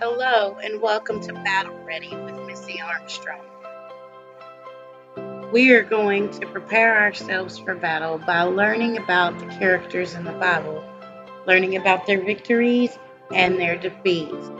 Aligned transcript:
Hello 0.00 0.56
and 0.62 0.80
welcome 0.80 1.20
to 1.22 1.32
Battle 1.32 1.76
Ready 1.84 2.14
with 2.14 2.46
Missy 2.46 2.80
Armstrong. 2.80 3.40
We 5.52 5.72
are 5.72 5.82
going 5.82 6.30
to 6.38 6.46
prepare 6.46 7.00
ourselves 7.00 7.58
for 7.58 7.74
battle 7.74 8.18
by 8.18 8.42
learning 8.42 8.96
about 8.96 9.36
the 9.40 9.46
characters 9.46 10.14
in 10.14 10.22
the 10.22 10.30
Bible, 10.34 10.84
learning 11.48 11.74
about 11.74 12.06
their 12.06 12.22
victories 12.22 12.96
and 13.34 13.58
their 13.58 13.76
defeats. 13.76 14.52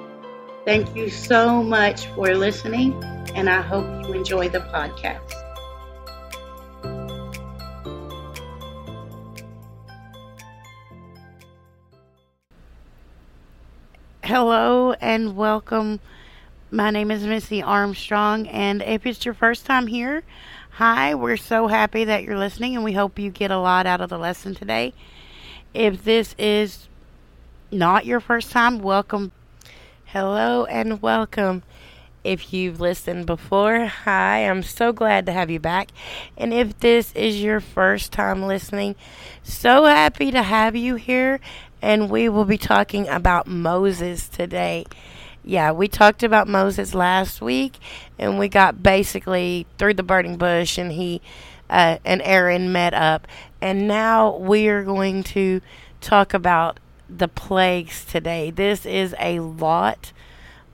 Thank 0.65 0.97
you 0.97 1.09
so 1.09 1.63
much 1.63 2.07
for 2.17 2.35
listening, 2.35 3.01
and 3.37 3.49
I 3.49 3.63
hope 3.63 4.09
you 4.09 4.15
enjoy 4.15 4.49
the 4.49 4.59
podcast. 4.59 5.35
Hello 14.25 14.78
and 15.19 15.35
welcome. 15.35 15.99
My 16.71 16.93
name 16.93 17.11
is 17.11 17.27
Missy 17.27 17.61
Armstrong, 17.61 18.47
and 18.47 18.81
if 18.83 19.05
it's 19.05 19.25
your 19.25 19.35
first 19.35 19.67
time 19.67 19.89
here, 19.89 20.23
hi, 20.71 21.13
we're 21.17 21.37
so 21.37 21.67
happy 21.67 22.05
that 22.05 22.23
you're 22.23 22.39
listening, 22.39 22.77
and 22.77 22.85
we 22.85 22.93
hope 22.93 23.19
you 23.19 23.29
get 23.33 23.51
a 23.51 23.59
lot 23.59 23.85
out 23.85 24.01
of 24.01 24.11
the 24.11 24.17
lesson 24.17 24.55
today. 24.55 24.95
If 25.75 26.05
this 26.05 26.37
is 26.39 26.87
not 27.73 28.07
your 28.07 28.21
first 28.21 28.53
time, 28.53 28.79
welcome. 28.79 29.33
Hello 30.05 30.67
and 30.67 31.03
welcome. 31.03 31.65
If 32.23 32.53
you've 32.53 32.81
listened 32.81 33.27
before, 33.27 33.87
hi, 33.87 34.49
I'm 34.49 34.63
so 34.63 34.93
glad 34.93 35.27
to 35.27 35.33
have 35.33 35.51
you 35.51 35.59
back. 35.59 35.89
And 36.37 36.55
if 36.55 36.79
this 36.79 37.13
is 37.15 37.43
your 37.43 37.59
first 37.59 38.13
time 38.13 38.47
listening, 38.47 38.95
so 39.43 39.85
happy 39.85 40.31
to 40.31 40.45
have 40.45 40.77
you 40.77 40.95
here 40.95 41.41
and 41.83 42.11
we 42.11 42.29
will 42.29 42.45
be 42.45 42.59
talking 42.59 43.09
about 43.09 43.47
Moses 43.47 44.29
today. 44.29 44.85
Yeah, 45.45 45.73
we 45.73 45.89
talked 45.89 46.23
about 46.23 46.49
Moses 46.49 46.95
last 46.95 47.41
week, 47.41 47.79
and 48.19 48.39
we 48.39 48.49
got 48.49 48.83
basically 48.83 49.67
through 49.79 49.95
the 49.95 50.03
burning 50.03 50.37
bush, 50.37 50.79
and 50.79 50.93
he 50.93 51.23
uh, 51.71 51.99
and 52.05 52.21
Aaron 52.25 52.73
met 52.73 52.95
up, 52.95 53.27
and 53.61 53.87
now 53.89 54.37
we 54.37 54.69
are 54.69 54.83
going 54.83 55.23
to 55.23 55.61
talk 56.01 56.35
about 56.35 56.81
the 57.09 57.29
plagues 57.29 58.05
today. 58.05 58.51
This 58.51 58.85
is 58.85 59.15
a 59.19 59.41
lot 59.41 60.13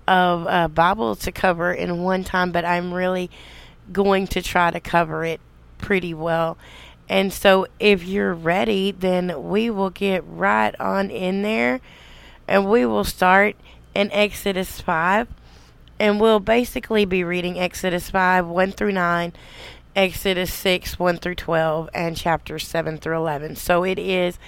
of 0.07 0.47
uh, 0.47 0.69
Bible 0.69 1.17
to 1.17 1.33
cover 1.33 1.73
in 1.73 2.03
one 2.03 2.25
time, 2.25 2.53
but 2.53 2.65
I'm 2.65 2.93
really 2.93 3.31
going 3.93 4.27
to 4.29 4.43
try 4.43 4.71
to 4.71 4.81
cover 4.81 5.25
it 5.25 5.41
pretty 5.79 6.15
well. 6.15 6.57
And 7.09 7.33
so, 7.33 7.67
if 7.79 8.05
you're 8.05 8.35
ready, 8.35 8.91
then 8.91 9.49
we 9.49 9.71
will 9.71 9.91
get 9.91 10.25
right 10.27 10.75
on 10.81 11.11
in 11.11 11.43
there 11.43 11.81
and 12.49 12.69
we 12.69 12.87
will 12.87 13.05
start 13.05 13.57
in 13.95 14.11
Exodus 14.13 14.81
5. 14.81 15.29
And 16.01 16.21
we'll 16.21 16.41
basically 16.41 17.05
be 17.05 17.23
reading 17.23 17.59
Exodus 17.59 18.11
5 18.11 18.47
1 18.47 18.73
through 18.73 18.93
9, 18.93 19.33
Exodus 19.95 20.53
6 20.53 20.99
1 20.99 21.19
through 21.19 21.37
12, 21.37 21.91
and 21.95 22.17
chapters 22.17 22.67
7 22.67 22.99
through 22.99 23.17
11. 23.17 23.57
So, 23.57 23.85
it 23.85 23.99
is 23.99 24.39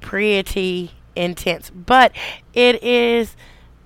pretty 0.00 0.92
intense, 1.16 1.70
but 1.70 2.12
it 2.52 2.82
is 2.82 3.36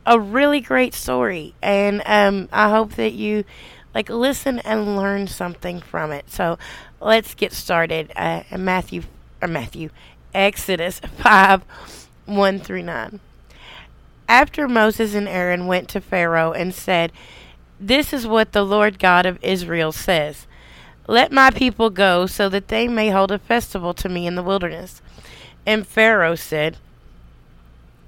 a 0.04 0.18
really 0.18 0.60
great 0.60 0.94
story. 0.94 1.54
And 1.62 2.02
um, 2.04 2.48
I 2.52 2.70
hope 2.70 2.94
that 2.94 3.12
you 3.12 3.44
like 3.94 4.08
listen 4.08 4.58
and 4.60 4.96
learn 4.96 5.26
something 5.26 5.80
from 5.80 6.12
it. 6.12 6.30
So 6.30 6.58
let's 7.00 7.34
get 7.34 7.52
started. 7.52 8.12
Uh, 8.16 8.42
Matthew 8.56 9.02
or 9.42 9.48
Matthew, 9.48 9.90
Exodus 10.34 11.00
five 11.18 11.62
one 12.26 12.60
through 12.60 12.82
nine. 12.82 13.20
After 14.28 14.68
Moses 14.68 15.14
and 15.14 15.28
Aaron 15.28 15.66
went 15.66 15.88
to 15.90 16.00
Pharaoh 16.00 16.52
and 16.52 16.74
said, 16.74 17.12
"This 17.80 18.12
is 18.12 18.26
what 18.26 18.52
the 18.52 18.64
Lord 18.64 18.98
God 18.98 19.26
of 19.26 19.42
Israel 19.42 19.92
says." 19.92 20.46
Let 21.10 21.32
my 21.32 21.50
people 21.50 21.90
go 21.90 22.26
so 22.26 22.48
that 22.50 22.68
they 22.68 22.86
may 22.86 23.10
hold 23.10 23.32
a 23.32 23.38
festival 23.40 23.94
to 23.94 24.08
me 24.08 24.28
in 24.28 24.36
the 24.36 24.44
wilderness. 24.44 25.02
And 25.66 25.84
Pharaoh 25.84 26.36
said, 26.36 26.76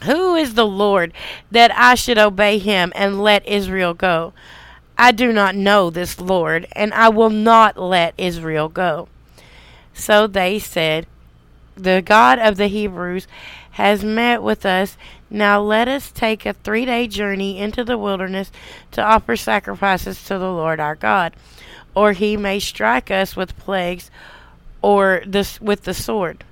Who 0.04 0.36
is 0.36 0.54
the 0.54 0.66
Lord 0.66 1.12
that 1.50 1.76
I 1.76 1.96
should 1.96 2.16
obey 2.16 2.58
him 2.58 2.92
and 2.94 3.20
let 3.20 3.44
Israel 3.44 3.92
go? 3.92 4.32
I 5.02 5.10
do 5.10 5.32
not 5.32 5.56
know 5.56 5.90
this 5.90 6.20
Lord, 6.20 6.68
and 6.76 6.94
I 6.94 7.08
will 7.08 7.28
not 7.28 7.76
let 7.76 8.14
Israel 8.16 8.68
go. 8.68 9.08
So 9.92 10.28
they 10.28 10.60
said, 10.60 11.08
The 11.74 12.00
God 12.06 12.38
of 12.38 12.56
the 12.56 12.68
Hebrews 12.68 13.26
has 13.72 14.04
met 14.04 14.44
with 14.44 14.64
us. 14.64 14.96
Now 15.28 15.60
let 15.60 15.88
us 15.88 16.12
take 16.12 16.46
a 16.46 16.52
three 16.52 16.84
day 16.84 17.08
journey 17.08 17.58
into 17.58 17.82
the 17.82 17.98
wilderness 17.98 18.52
to 18.92 19.02
offer 19.02 19.34
sacrifices 19.34 20.22
to 20.26 20.38
the 20.38 20.52
Lord 20.52 20.78
our 20.78 20.94
God, 20.94 21.34
or 21.96 22.12
he 22.12 22.36
may 22.36 22.60
strike 22.60 23.10
us 23.10 23.34
with 23.34 23.58
plagues 23.58 24.08
or 24.82 25.24
with 25.60 25.82
the 25.82 25.94
sword. 25.94 26.44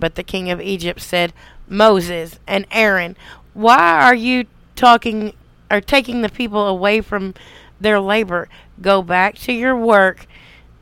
But 0.00 0.16
the 0.16 0.24
king 0.24 0.50
of 0.50 0.60
Egypt 0.60 1.00
said, 1.00 1.32
Moses 1.68 2.40
and 2.48 2.66
Aaron, 2.72 3.16
why 3.54 4.02
are 4.02 4.16
you 4.16 4.46
talking 4.74 5.34
or 5.70 5.80
taking 5.80 6.22
the 6.22 6.28
people 6.28 6.66
away 6.66 7.00
from 7.00 7.34
their 7.82 8.00
labor. 8.00 8.48
Go 8.80 9.02
back 9.02 9.36
to 9.40 9.52
your 9.52 9.76
work. 9.76 10.26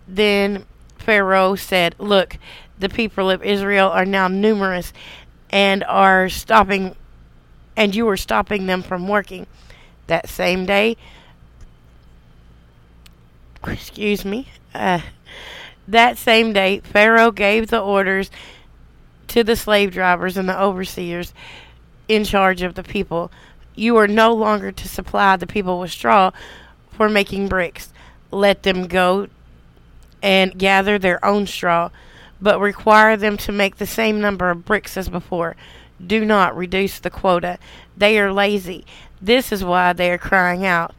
Then 0.06 0.64
Pharaoh 0.98 1.56
said, 1.56 1.94
Look, 1.98 2.36
the 2.78 2.88
people 2.88 3.30
of 3.30 3.42
Israel 3.42 3.88
are 3.88 4.04
now 4.04 4.28
numerous 4.28 4.92
and 5.50 5.82
are 5.84 6.28
stopping, 6.28 6.94
and 7.76 7.94
you 7.94 8.08
are 8.08 8.16
stopping 8.16 8.66
them 8.66 8.82
from 8.82 9.08
working. 9.08 9.46
That 10.06 10.28
same 10.28 10.66
day, 10.66 10.96
excuse 13.66 14.24
me, 14.24 14.48
uh, 14.74 15.00
that 15.86 16.18
same 16.18 16.52
day, 16.52 16.80
Pharaoh 16.80 17.30
gave 17.30 17.68
the 17.68 17.80
orders 17.80 18.30
to 19.28 19.44
the 19.44 19.56
slave 19.56 19.92
drivers 19.92 20.36
and 20.36 20.48
the 20.48 20.60
overseers 20.60 21.32
in 22.08 22.24
charge 22.24 22.62
of 22.62 22.74
the 22.74 22.82
people. 22.82 23.30
You 23.74 23.96
are 23.96 24.08
no 24.08 24.34
longer 24.34 24.72
to 24.72 24.88
supply 24.88 25.36
the 25.36 25.46
people 25.46 25.78
with 25.78 25.90
straw, 25.90 26.32
for 27.00 27.08
making 27.08 27.48
bricks. 27.48 27.94
Let 28.30 28.62
them 28.62 28.86
go 28.86 29.28
and 30.22 30.58
gather 30.58 30.98
their 30.98 31.24
own 31.24 31.46
straw, 31.46 31.88
but 32.42 32.60
require 32.60 33.16
them 33.16 33.38
to 33.38 33.52
make 33.52 33.76
the 33.76 33.86
same 33.86 34.20
number 34.20 34.50
of 34.50 34.66
bricks 34.66 34.98
as 34.98 35.08
before. 35.08 35.56
Do 36.06 36.26
not 36.26 36.54
reduce 36.54 36.98
the 36.98 37.08
quota. 37.08 37.58
They 37.96 38.18
are 38.18 38.30
lazy. 38.30 38.84
This 39.18 39.50
is 39.50 39.64
why 39.64 39.94
they 39.94 40.10
are 40.10 40.18
crying 40.18 40.66
out. 40.66 40.94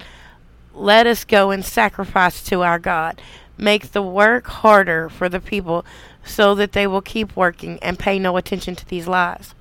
Let 0.73 1.05
us 1.05 1.23
go 1.23 1.51
and 1.51 1.63
sacrifice 1.63 2.41
to 2.45 2.63
our 2.63 2.79
God. 2.79 3.21
Make 3.55 3.91
the 3.91 4.01
work 4.01 4.47
harder 4.47 5.07
for 5.07 5.29
the 5.29 5.39
people 5.39 5.85
so 6.25 6.55
that 6.55 6.71
they 6.71 6.87
will 6.87 7.03
keep 7.03 7.35
working 7.35 7.77
and 7.83 7.99
pay 7.99 8.17
no 8.17 8.37
attention 8.37 8.75
to 8.75 8.87
these 8.87 9.07
lies. 9.07 9.53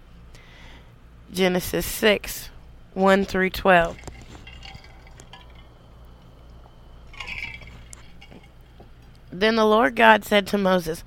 Genesis 1.31 1.85
6 1.85 2.49
1 2.95 3.25
through 3.27 3.51
12. 3.51 3.99
Then 9.33 9.57
the 9.57 9.65
Lord 9.65 9.97
God 9.97 10.25
said 10.25 10.47
to 10.49 10.59
Moses, 10.59 11.05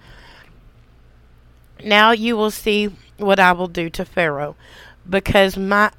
Now 1.84 2.11
you 2.11 2.38
will 2.38 2.51
see 2.51 2.89
what 3.17 3.39
I 3.39 3.51
will 3.51 3.67
do 3.67 3.89
to 3.91 4.06
Pharaoh, 4.06 4.56
because 5.09 5.57
my 5.57 5.91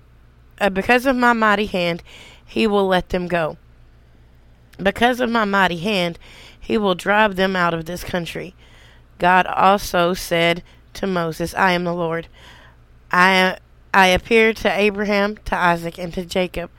uh, 0.60 0.70
because 0.70 1.04
of 1.06 1.16
my 1.16 1.32
mighty 1.32 1.66
hand, 1.66 2.02
he 2.44 2.66
will 2.66 2.86
let 2.86 3.10
them 3.10 3.26
go. 3.26 3.56
Because 4.82 5.20
of 5.20 5.30
my 5.30 5.44
mighty 5.44 5.78
hand, 5.78 6.18
he 6.58 6.78
will 6.78 6.94
drive 6.94 7.36
them 7.36 7.54
out 7.54 7.74
of 7.74 7.84
this 7.84 8.02
country. 8.02 8.54
God 9.18 9.46
also 9.46 10.14
said 10.14 10.62
to 10.94 11.06
Moses, 11.06 11.54
I 11.54 11.72
am 11.72 11.84
the 11.84 11.94
Lord. 11.94 12.28
I 13.10 13.58
I 13.92 14.08
appeared 14.08 14.56
to 14.58 14.72
Abraham, 14.72 15.36
to 15.44 15.56
Isaac, 15.56 15.98
and 15.98 16.12
to 16.14 16.24
Jacob 16.24 16.70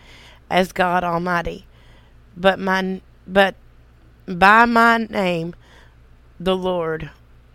as 0.50 0.72
God 0.72 1.04
Almighty. 1.04 1.66
But 2.36 2.60
my 2.60 3.02
but 3.26 3.56
by 4.28 4.66
my 4.66 4.98
name, 4.98 5.56
the 6.40 6.56
Lord 6.56 7.12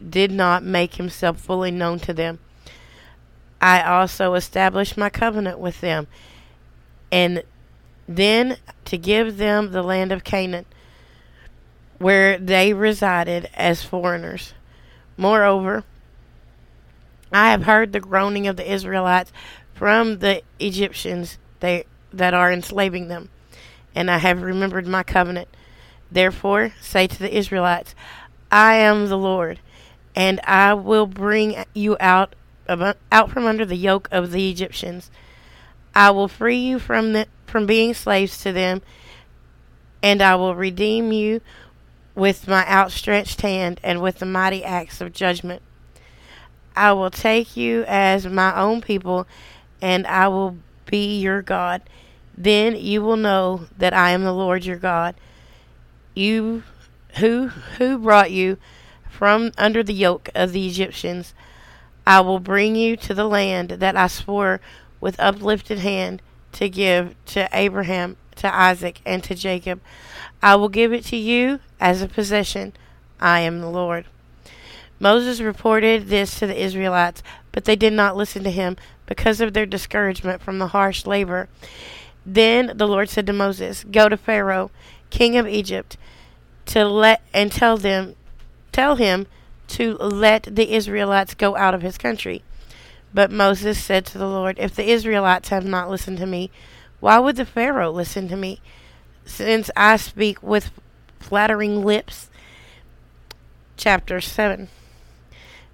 did 0.08 0.30
not 0.30 0.62
make 0.62 0.94
himself 0.94 1.38
fully 1.40 1.70
known 1.70 1.98
to 2.00 2.14
them. 2.14 2.38
I 3.60 3.82
also 3.82 4.34
established 4.34 4.96
my 4.96 5.10
covenant 5.10 5.58
with 5.58 5.80
them, 5.80 6.06
and 7.12 7.42
then 8.08 8.56
to 8.86 8.96
give 8.96 9.36
them 9.36 9.72
the 9.72 9.82
land 9.82 10.12
of 10.12 10.24
Canaan, 10.24 10.64
where 11.98 12.38
they 12.38 12.72
resided 12.72 13.50
as 13.54 13.84
foreigners. 13.84 14.54
Moreover, 15.18 15.84
I 17.30 17.50
have 17.50 17.64
heard 17.64 17.92
the 17.92 18.00
groaning 18.00 18.46
of 18.46 18.56
the 18.56 18.72
Israelites 18.72 19.32
from 19.74 20.20
the 20.20 20.42
Egyptians 20.58 21.38
they, 21.60 21.84
that 22.12 22.32
are 22.32 22.50
enslaving 22.50 23.08
them, 23.08 23.28
and 23.94 24.10
I 24.10 24.18
have 24.18 24.40
remembered 24.40 24.86
my 24.86 25.02
covenant 25.02 25.48
Therefore, 26.10 26.72
say 26.80 27.06
to 27.06 27.18
the 27.18 27.36
Israelites, 27.36 27.94
I 28.50 28.74
am 28.74 29.08
the 29.08 29.18
Lord, 29.18 29.60
and 30.14 30.40
I 30.44 30.74
will 30.74 31.06
bring 31.06 31.64
you 31.74 31.96
out 32.00 32.34
out 33.10 33.30
from 33.30 33.46
under 33.46 33.64
the 33.64 33.76
yoke 33.76 34.08
of 34.12 34.30
the 34.30 34.48
Egyptians. 34.48 35.10
I 35.94 36.10
will 36.10 36.28
free 36.28 36.58
you 36.58 36.78
from 36.78 37.12
the 37.12 37.26
from 37.46 37.66
being 37.66 37.94
slaves 37.94 38.38
to 38.42 38.52
them, 38.52 38.82
and 40.02 40.22
I 40.22 40.36
will 40.36 40.54
redeem 40.54 41.12
you 41.12 41.40
with 42.14 42.46
my 42.46 42.66
outstretched 42.68 43.40
hand 43.40 43.80
and 43.82 44.00
with 44.00 44.18
the 44.18 44.26
mighty 44.26 44.64
acts 44.64 45.00
of 45.00 45.12
judgment. 45.12 45.62
I 46.76 46.92
will 46.92 47.10
take 47.10 47.56
you 47.56 47.84
as 47.88 48.26
my 48.26 48.58
own 48.58 48.80
people, 48.80 49.26
and 49.82 50.06
I 50.06 50.28
will 50.28 50.56
be 50.86 51.18
your 51.18 51.42
God. 51.42 51.82
Then 52.36 52.76
you 52.76 53.02
will 53.02 53.16
know 53.16 53.66
that 53.76 53.92
I 53.92 54.10
am 54.10 54.22
the 54.22 54.32
Lord 54.32 54.64
your 54.64 54.76
God. 54.76 55.14
You 56.20 56.64
who 57.16 57.48
who 57.78 57.96
brought 57.96 58.30
you 58.30 58.58
from 59.08 59.52
under 59.56 59.82
the 59.82 59.94
yoke 59.94 60.28
of 60.34 60.52
the 60.52 60.66
Egyptians. 60.66 61.32
I 62.06 62.20
will 62.20 62.40
bring 62.40 62.76
you 62.76 62.94
to 62.98 63.14
the 63.14 63.24
land 63.24 63.70
that 63.70 63.96
I 63.96 64.06
swore 64.06 64.60
with 65.00 65.18
uplifted 65.18 65.78
hand 65.78 66.20
to 66.52 66.68
give 66.68 67.14
to 67.24 67.48
Abraham, 67.54 68.18
to 68.36 68.54
Isaac, 68.54 69.00
and 69.06 69.24
to 69.24 69.34
Jacob. 69.34 69.80
I 70.42 70.56
will 70.56 70.68
give 70.68 70.92
it 70.92 71.06
to 71.06 71.16
you 71.16 71.60
as 71.80 72.02
a 72.02 72.06
possession. 72.06 72.74
I 73.18 73.40
am 73.40 73.62
the 73.62 73.70
Lord. 73.70 74.04
Moses 74.98 75.40
reported 75.40 76.08
this 76.08 76.38
to 76.38 76.46
the 76.46 76.62
Israelites, 76.62 77.22
but 77.50 77.64
they 77.64 77.76
did 77.76 77.94
not 77.94 78.14
listen 78.14 78.44
to 78.44 78.50
him 78.50 78.76
because 79.06 79.40
of 79.40 79.54
their 79.54 79.64
discouragement 79.64 80.42
from 80.42 80.58
the 80.58 80.68
harsh 80.68 81.06
labor. 81.06 81.48
Then 82.26 82.72
the 82.74 82.86
Lord 82.86 83.08
said 83.08 83.26
to 83.26 83.32
Moses, 83.32 83.84
Go 83.84 84.10
to 84.10 84.18
Pharaoh, 84.18 84.70
king 85.10 85.36
of 85.36 85.46
Egypt, 85.46 85.96
to 86.66 86.84
let 86.84 87.20
and 87.34 87.50
tell 87.50 87.76
them 87.76 88.14
tell 88.72 88.96
him 88.96 89.26
to 89.68 89.94
let 89.98 90.44
the 90.44 90.74
Israelites 90.74 91.34
go 91.34 91.56
out 91.56 91.74
of 91.74 91.82
his 91.82 91.98
country. 91.98 92.42
But 93.12 93.30
Moses 93.30 93.82
said 93.82 94.06
to 94.06 94.18
the 94.18 94.28
Lord, 94.28 94.58
If 94.58 94.74
the 94.74 94.90
Israelites 94.90 95.48
have 95.48 95.64
not 95.64 95.90
listened 95.90 96.18
to 96.18 96.26
me, 96.26 96.50
why 97.00 97.18
would 97.18 97.36
the 97.36 97.44
Pharaoh 97.44 97.90
listen 97.90 98.28
to 98.28 98.36
me? 98.36 98.60
Since 99.24 99.70
I 99.76 99.96
speak 99.96 100.42
with 100.42 100.70
flattering 101.20 101.84
lips. 101.84 102.28
Chapter 103.76 104.20
7. 104.20 104.68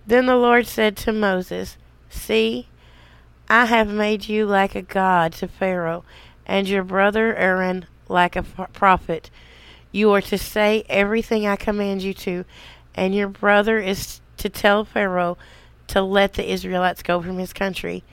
Then 0.06 0.26
the 0.26 0.36
Lord 0.36 0.66
said 0.66 0.96
to 0.98 1.12
Moses, 1.12 1.76
See, 2.10 2.68
I 3.48 3.66
have 3.66 3.88
made 3.88 4.28
you 4.28 4.46
like 4.46 4.74
a 4.74 4.82
god 4.82 5.32
to 5.34 5.48
Pharaoh, 5.48 6.04
and 6.46 6.68
your 6.68 6.84
brother 6.84 7.34
Aaron 7.34 7.86
like 8.08 8.36
a 8.36 8.42
prophet. 8.42 9.30
You 9.92 10.12
are 10.12 10.20
to 10.22 10.38
say 10.38 10.84
everything 10.88 11.46
I 11.46 11.56
command 11.56 12.02
you 12.02 12.14
to, 12.14 12.44
and 12.94 13.14
your 13.14 13.28
brother 13.28 13.78
is 13.78 14.20
to 14.38 14.48
tell 14.48 14.84
Pharaoh 14.84 15.38
to 15.88 16.02
let 16.02 16.34
the 16.34 16.50
Israelites 16.50 17.02
go 17.02 17.20
from 17.22 17.38
his 17.38 17.52
country. 17.52 18.04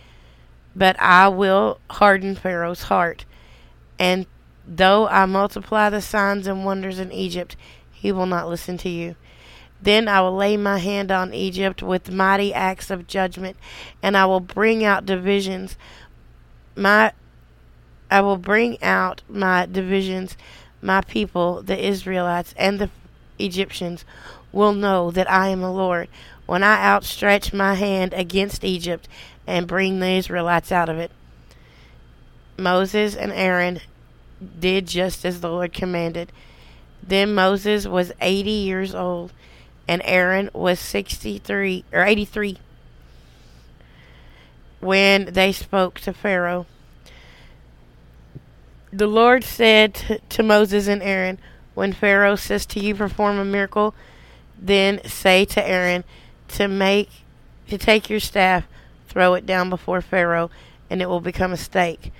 But 0.75 0.99
I 0.99 1.27
will 1.27 1.79
harden 1.89 2.35
Pharaoh's 2.35 2.83
heart, 2.83 3.25
and 3.99 4.25
though 4.67 5.07
I 5.07 5.25
multiply 5.25 5.89
the 5.89 6.01
signs 6.01 6.47
and 6.47 6.65
wonders 6.65 6.99
in 6.99 7.11
Egypt, 7.11 7.55
he 7.91 8.11
will 8.11 8.25
not 8.25 8.49
listen 8.49 8.77
to 8.79 8.89
you. 8.89 9.15
Then 9.81 10.07
I 10.07 10.21
will 10.21 10.35
lay 10.35 10.55
my 10.55 10.77
hand 10.77 11.11
on 11.11 11.33
Egypt 11.33 11.83
with 11.83 12.09
mighty 12.09 12.53
acts 12.53 12.89
of 12.89 13.05
judgment, 13.05 13.57
and 14.01 14.15
I 14.15 14.25
will 14.25 14.39
bring 14.39 14.83
out 14.83 15.05
divisions. 15.05 15.77
My 16.75 17.11
I 18.09 18.21
will 18.21 18.37
bring 18.37 18.81
out 18.83 19.21
my 19.27 19.65
divisions, 19.65 20.37
my 20.81 21.01
people, 21.01 21.61
the 21.61 21.87
Israelites, 21.87 22.53
and 22.57 22.79
the 22.79 22.89
Egyptians 23.39 24.05
will 24.51 24.73
know 24.73 25.11
that 25.11 25.29
I 25.29 25.49
am 25.49 25.61
the 25.61 25.71
Lord 25.71 26.07
when 26.45 26.63
I 26.63 26.83
outstretch 26.83 27.53
my 27.53 27.75
hand 27.75 28.13
against 28.13 28.63
Egypt 28.63 29.07
and 29.47 29.67
bring 29.67 29.99
the 29.99 30.09
Israelites 30.09 30.71
out 30.71 30.89
of 30.89 30.97
it. 30.97 31.11
Moses 32.57 33.15
and 33.15 33.31
Aaron 33.31 33.79
did 34.59 34.87
just 34.87 35.25
as 35.25 35.41
the 35.41 35.49
Lord 35.49 35.73
commanded. 35.73 36.31
Then 37.01 37.33
Moses 37.33 37.87
was 37.87 38.11
80 38.21 38.49
years 38.49 38.93
old 38.93 39.33
and 39.87 40.01
Aaron 40.05 40.49
was 40.53 40.79
63 40.79 41.83
or 41.91 42.03
83 42.03 42.57
when 44.79 45.25
they 45.25 45.51
spoke 45.51 45.99
to 46.01 46.13
Pharaoh. 46.13 46.65
The 48.93 49.07
Lord 49.07 49.43
said 49.43 49.95
to, 49.95 50.19
to 50.19 50.43
Moses 50.43 50.87
and 50.87 51.01
Aaron, 51.01 51.39
When 51.73 51.93
Pharaoh 51.93 52.35
says 52.35 52.67
to 52.67 52.79
you, 52.79 52.93
Perform 52.93 53.39
a 53.39 53.45
miracle, 53.45 53.95
then 54.55 55.03
say 55.03 55.45
to 55.45 55.67
Aaron 55.67 56.03
to 56.49 56.67
make 56.67 57.09
to 57.69 57.79
take 57.79 58.07
your 58.07 58.19
staff, 58.19 58.65
throw 59.07 59.33
it 59.33 59.47
down 59.47 59.71
before 59.71 59.99
Pharaoh, 59.99 60.51
and 60.91 61.01
it 61.01 61.09
will 61.09 61.21
become 61.21 61.51
a 61.51 61.57
stake. 61.57 62.11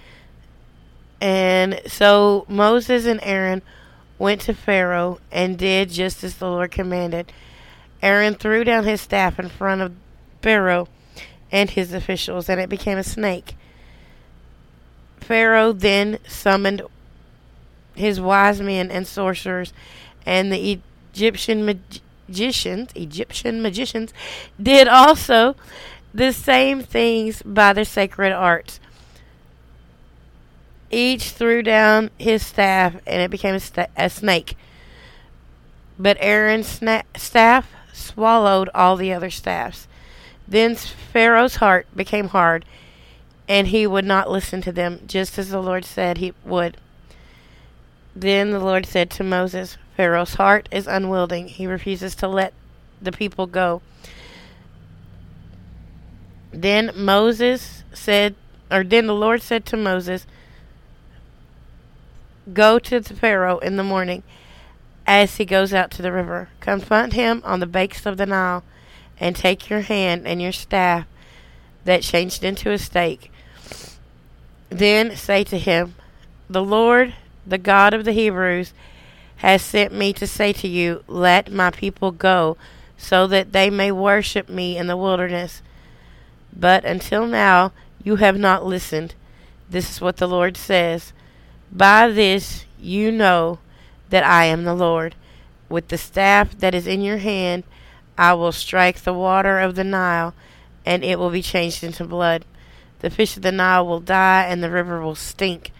And 1.21 1.79
so 1.85 2.43
Moses 2.49 3.05
and 3.05 3.19
Aaron 3.21 3.61
went 4.17 4.41
to 4.41 4.53
Pharaoh 4.55 5.19
and 5.31 5.59
did 5.59 5.91
just 5.91 6.23
as 6.23 6.37
the 6.37 6.49
Lord 6.49 6.71
commanded. 6.71 7.31
Aaron 8.01 8.33
threw 8.33 8.63
down 8.63 8.85
his 8.85 8.99
staff 8.99 9.37
in 9.37 9.49
front 9.49 9.81
of 9.81 9.93
Pharaoh 10.41 10.87
and 11.51 11.69
his 11.69 11.93
officials, 11.93 12.49
and 12.49 12.59
it 12.59 12.67
became 12.67 12.97
a 12.97 13.03
snake. 13.03 13.55
Pharaoh 15.23 15.71
then 15.71 16.19
summoned 16.27 16.81
his 17.95 18.19
wise 18.19 18.61
men 18.61 18.91
and 18.91 19.07
sorcerers, 19.07 19.73
and 20.25 20.51
the 20.51 20.79
Egyptian 21.13 21.65
magicians, 21.65 22.89
Egyptian 22.95 23.61
magicians, 23.61 24.13
did 24.61 24.87
also 24.87 25.55
the 26.13 26.31
same 26.31 26.81
things 26.81 27.41
by 27.43 27.73
their 27.73 27.85
sacred 27.85 28.31
arts. 28.31 28.79
Each 30.91 31.31
threw 31.31 31.63
down 31.63 32.11
his 32.19 32.45
staff, 32.45 32.95
and 33.07 33.21
it 33.21 33.31
became 33.31 33.55
a, 33.55 33.59
sta- 33.59 33.87
a 33.97 34.09
snake. 34.09 34.55
But 35.97 36.17
Aaron's 36.19 36.79
sna- 36.79 37.03
staff 37.15 37.71
swallowed 37.91 38.69
all 38.75 38.95
the 38.95 39.11
other 39.13 39.29
staffs. 39.29 39.87
Then 40.47 40.75
Pharaoh's 40.75 41.55
heart 41.55 41.87
became 41.95 42.27
hard, 42.29 42.65
and 43.47 43.67
he 43.67 43.85
would 43.85 44.05
not 44.05 44.31
listen 44.31 44.61
to 44.61 44.71
them, 44.71 45.01
just 45.05 45.37
as 45.37 45.49
the 45.49 45.61
Lord 45.61 45.85
said 45.85 46.17
he 46.17 46.33
would. 46.45 46.77
Then 48.15 48.51
the 48.51 48.59
Lord 48.59 48.85
said 48.85 49.09
to 49.11 49.23
Moses, 49.23 49.77
Pharaoh's 49.97 50.35
heart 50.35 50.69
is 50.71 50.87
unwilling. 50.87 51.47
He 51.47 51.67
refuses 51.67 52.15
to 52.15 52.27
let 52.27 52.53
the 53.01 53.11
people 53.11 53.47
go. 53.47 53.81
Then 56.51 56.91
Moses 56.95 57.83
said, 57.93 58.35
or 58.69 58.83
then 58.83 59.07
the 59.07 59.15
Lord 59.15 59.41
said 59.41 59.65
to 59.67 59.77
Moses, 59.77 60.25
Go 62.51 62.77
to 62.77 62.99
the 62.99 63.13
Pharaoh 63.13 63.59
in 63.59 63.77
the 63.77 63.83
morning 63.83 64.21
as 65.07 65.37
he 65.37 65.45
goes 65.45 65.73
out 65.73 65.91
to 65.91 66.01
the 66.01 66.11
river. 66.11 66.49
Confront 66.59 67.13
him 67.13 67.41
on 67.45 67.59
the 67.59 67.65
banks 67.65 68.05
of 68.05 68.17
the 68.17 68.25
Nile, 68.25 68.63
and 69.19 69.35
take 69.35 69.69
your 69.69 69.81
hand 69.81 70.27
and 70.27 70.41
your 70.41 70.51
staff 70.51 71.05
that 71.85 72.01
changed 72.01 72.43
into 72.43 72.71
a 72.71 72.77
stake. 72.77 73.31
Then 74.73 75.15
say 75.15 75.43
to 75.43 75.59
him, 75.59 75.93
The 76.49 76.63
Lord, 76.63 77.13
the 77.45 77.59
God 77.59 77.93
of 77.93 78.05
the 78.05 78.11
Hebrews, 78.11 78.73
has 79.37 79.61
sent 79.61 79.93
me 79.93 80.13
to 80.13 80.25
say 80.25 80.51
to 80.51 80.67
you, 80.67 81.03
Let 81.07 81.51
my 81.51 81.69
people 81.69 82.11
go, 82.11 82.57
so 82.97 83.27
that 83.27 83.51
they 83.51 83.69
may 83.69 83.91
worship 83.91 84.49
me 84.49 84.75
in 84.75 84.87
the 84.87 84.97
wilderness. 84.97 85.61
But 86.51 86.85
until 86.85 87.27
now 87.27 87.71
you 88.03 88.15
have 88.15 88.35
not 88.35 88.65
listened. 88.65 89.13
This 89.69 89.91
is 89.91 90.01
what 90.01 90.17
the 90.17 90.27
Lord 90.27 90.57
says. 90.57 91.13
By 91.71 92.09
this 92.09 92.65
you 92.79 93.11
know 93.11 93.59
that 94.09 94.23
I 94.23 94.45
am 94.45 94.63
the 94.63 94.73
Lord. 94.73 95.13
With 95.69 95.89
the 95.89 95.99
staff 95.99 96.57
that 96.57 96.73
is 96.73 96.87
in 96.87 97.01
your 97.01 97.17
hand, 97.17 97.63
I 98.17 98.33
will 98.33 98.51
strike 98.51 99.01
the 99.01 99.13
water 99.13 99.59
of 99.59 99.75
the 99.75 99.83
Nile, 99.83 100.33
and 100.83 101.03
it 101.03 101.19
will 101.19 101.29
be 101.29 101.43
changed 101.43 101.83
into 101.83 102.05
blood. 102.05 102.43
The 103.03 103.09
fish 103.09 103.35
of 103.35 103.43
the 103.43 103.51
Nile 103.51 103.85
will 103.85 103.99
die, 103.99 104.45
and 104.47 104.63
the 104.63 104.71
river 104.71 105.01
will 105.01 105.13
stink. 105.13 105.73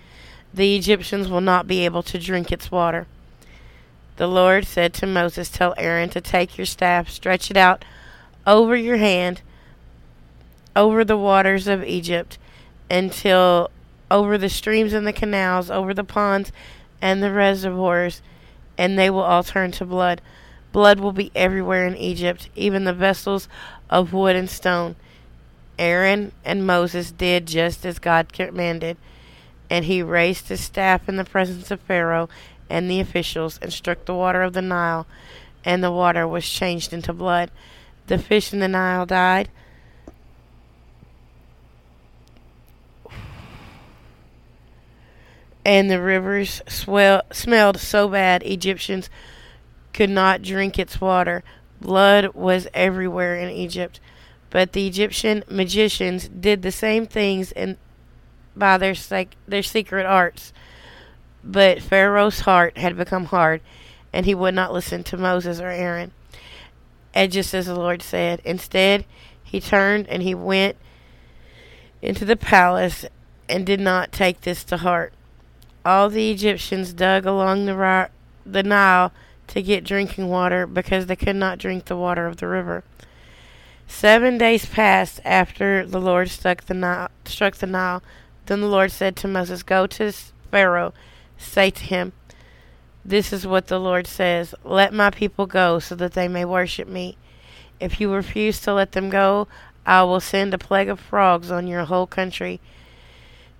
The 0.53 0.75
Egyptians 0.75 1.29
will 1.29 1.39
not 1.39 1.67
be 1.67 1.85
able 1.85 2.03
to 2.03 2.19
drink 2.19 2.51
its 2.51 2.69
water. 2.69 3.07
The 4.17 4.27
Lord 4.27 4.65
said 4.65 4.93
to 4.95 5.07
Moses, 5.07 5.47
Tell 5.47 5.73
Aaron 5.77 6.09
to 6.09 6.19
take 6.19 6.57
your 6.57 6.65
staff, 6.65 7.09
stretch 7.09 7.49
it 7.49 7.55
out 7.55 7.85
over 8.45 8.75
your 8.75 8.97
hand, 8.97 9.41
over 10.75 11.05
the 11.05 11.15
waters 11.15 11.65
of 11.65 11.81
Egypt, 11.85 12.37
until 12.91 13.71
over 14.11 14.37
the 14.37 14.49
streams 14.49 14.91
and 14.91 15.07
the 15.07 15.13
canals, 15.13 15.71
over 15.71 15.93
the 15.93 16.03
ponds 16.03 16.51
and 17.01 17.23
the 17.23 17.31
reservoirs, 17.31 18.21
and 18.77 18.99
they 18.99 19.09
will 19.09 19.21
all 19.21 19.43
turn 19.43 19.71
to 19.71 19.85
blood. 19.85 20.21
Blood 20.73 20.99
will 20.99 21.13
be 21.13 21.31
everywhere 21.35 21.87
in 21.87 21.95
Egypt, 21.95 22.49
even 22.53 22.83
the 22.83 22.91
vessels 22.91 23.47
of 23.89 24.11
wood 24.11 24.35
and 24.35 24.49
stone. 24.49 24.97
Aaron 25.79 26.31
and 26.45 26.65
Moses 26.65 27.11
did 27.11 27.47
just 27.47 27.85
as 27.85 27.99
God 27.99 28.33
commanded, 28.33 28.97
and 29.69 29.85
he 29.85 30.01
raised 30.01 30.49
his 30.49 30.61
staff 30.61 31.07
in 31.09 31.15
the 31.15 31.23
presence 31.23 31.71
of 31.71 31.79
Pharaoh 31.81 32.29
and 32.69 32.89
the 32.89 32.99
officials, 32.99 33.59
and 33.61 33.71
struck 33.71 34.05
the 34.05 34.13
water 34.13 34.41
of 34.41 34.53
the 34.53 34.61
Nile, 34.61 35.05
and 35.65 35.83
the 35.83 35.91
water 35.91 36.27
was 36.27 36.47
changed 36.47 36.93
into 36.93 37.13
blood. 37.13 37.51
The 38.07 38.17
fish 38.17 38.53
in 38.53 38.59
the 38.59 38.67
Nile 38.67 39.05
died. 39.05 39.49
and 45.65 45.89
the 45.89 46.01
rivers 46.01 46.61
swell, 46.67 47.21
smelled 47.31 47.79
so 47.79 48.07
bad 48.07 48.43
Egyptians 48.43 49.09
could 49.93 50.09
not 50.09 50.41
drink 50.41 50.77
its 50.77 50.99
water. 50.99 51.43
Blood 51.79 52.33
was 52.33 52.67
everywhere 52.73 53.37
in 53.37 53.49
Egypt. 53.49 53.99
But 54.53 54.73
the 54.73 54.85
Egyptian 54.85 55.43
magicians 55.49 56.27
did 56.27 56.61
the 56.61 56.71
same 56.71 57.07
things 57.07 57.51
in, 57.51 57.75
by 58.55 58.77
their, 58.77 58.93
their 59.47 59.63
secret 59.63 60.05
arts. 60.05 60.53
But 61.43 61.81
Pharaoh's 61.81 62.41
heart 62.41 62.77
had 62.77 62.95
become 62.95 63.25
hard, 63.25 63.61
and 64.13 64.27
he 64.27 64.35
would 64.35 64.53
not 64.53 64.71
listen 64.71 65.03
to 65.05 65.17
Moses 65.17 65.59
or 65.59 65.69
Aaron. 65.69 66.11
And 67.15 67.31
just 67.31 67.55
as 67.55 67.65
the 67.65 67.73
Lord 67.73 68.03
said, 68.03 68.43
instead 68.45 69.05
he 69.43 69.59
turned 69.59 70.07
and 70.07 70.21
he 70.21 70.35
went 70.35 70.77
into 72.03 72.23
the 72.23 72.35
palace 72.35 73.07
and 73.49 73.65
did 73.65 73.79
not 73.79 74.11
take 74.11 74.41
this 74.41 74.63
to 74.65 74.77
heart. 74.77 75.13
All 75.83 76.11
the 76.11 76.29
Egyptians 76.29 76.93
dug 76.93 77.25
along 77.25 77.65
the, 77.65 78.09
the 78.45 78.61
Nile 78.61 79.11
to 79.47 79.63
get 79.63 79.83
drinking 79.83 80.29
water 80.29 80.67
because 80.67 81.07
they 81.07 81.15
could 81.15 81.37
not 81.37 81.57
drink 81.57 81.85
the 81.85 81.97
water 81.97 82.27
of 82.27 82.37
the 82.37 82.47
river. 82.47 82.83
Seven 83.87 84.37
days 84.37 84.65
passed 84.65 85.19
after 85.23 85.85
the 85.85 86.01
Lord 86.01 86.29
struck 86.29 86.65
the 86.65 86.73
Nile. 86.73 87.09
Struck 87.25 87.55
the 87.55 87.67
Nile. 87.67 88.03
Then 88.45 88.61
the 88.61 88.67
Lord 88.67 88.91
said 88.91 89.15
to 89.17 89.27
Moses, 89.27 89.63
Go 89.63 89.87
to 89.87 90.11
Pharaoh, 90.51 90.93
say 91.37 91.69
to 91.69 91.83
him, 91.83 92.13
This 93.05 93.31
is 93.31 93.47
what 93.47 93.67
the 93.67 93.79
Lord 93.79 94.07
says 94.07 94.53
Let 94.63 94.93
my 94.93 95.09
people 95.09 95.45
go 95.45 95.79
so 95.79 95.95
that 95.95 96.13
they 96.13 96.27
may 96.27 96.45
worship 96.45 96.87
me. 96.87 97.17
If 97.79 97.99
you 97.99 98.13
refuse 98.13 98.59
to 98.61 98.73
let 98.73 98.93
them 98.93 99.09
go, 99.09 99.47
I 99.85 100.03
will 100.03 100.19
send 100.19 100.53
a 100.53 100.57
plague 100.57 100.89
of 100.89 100.99
frogs 100.99 101.51
on 101.51 101.67
your 101.67 101.85
whole 101.85 102.07
country. 102.07 102.59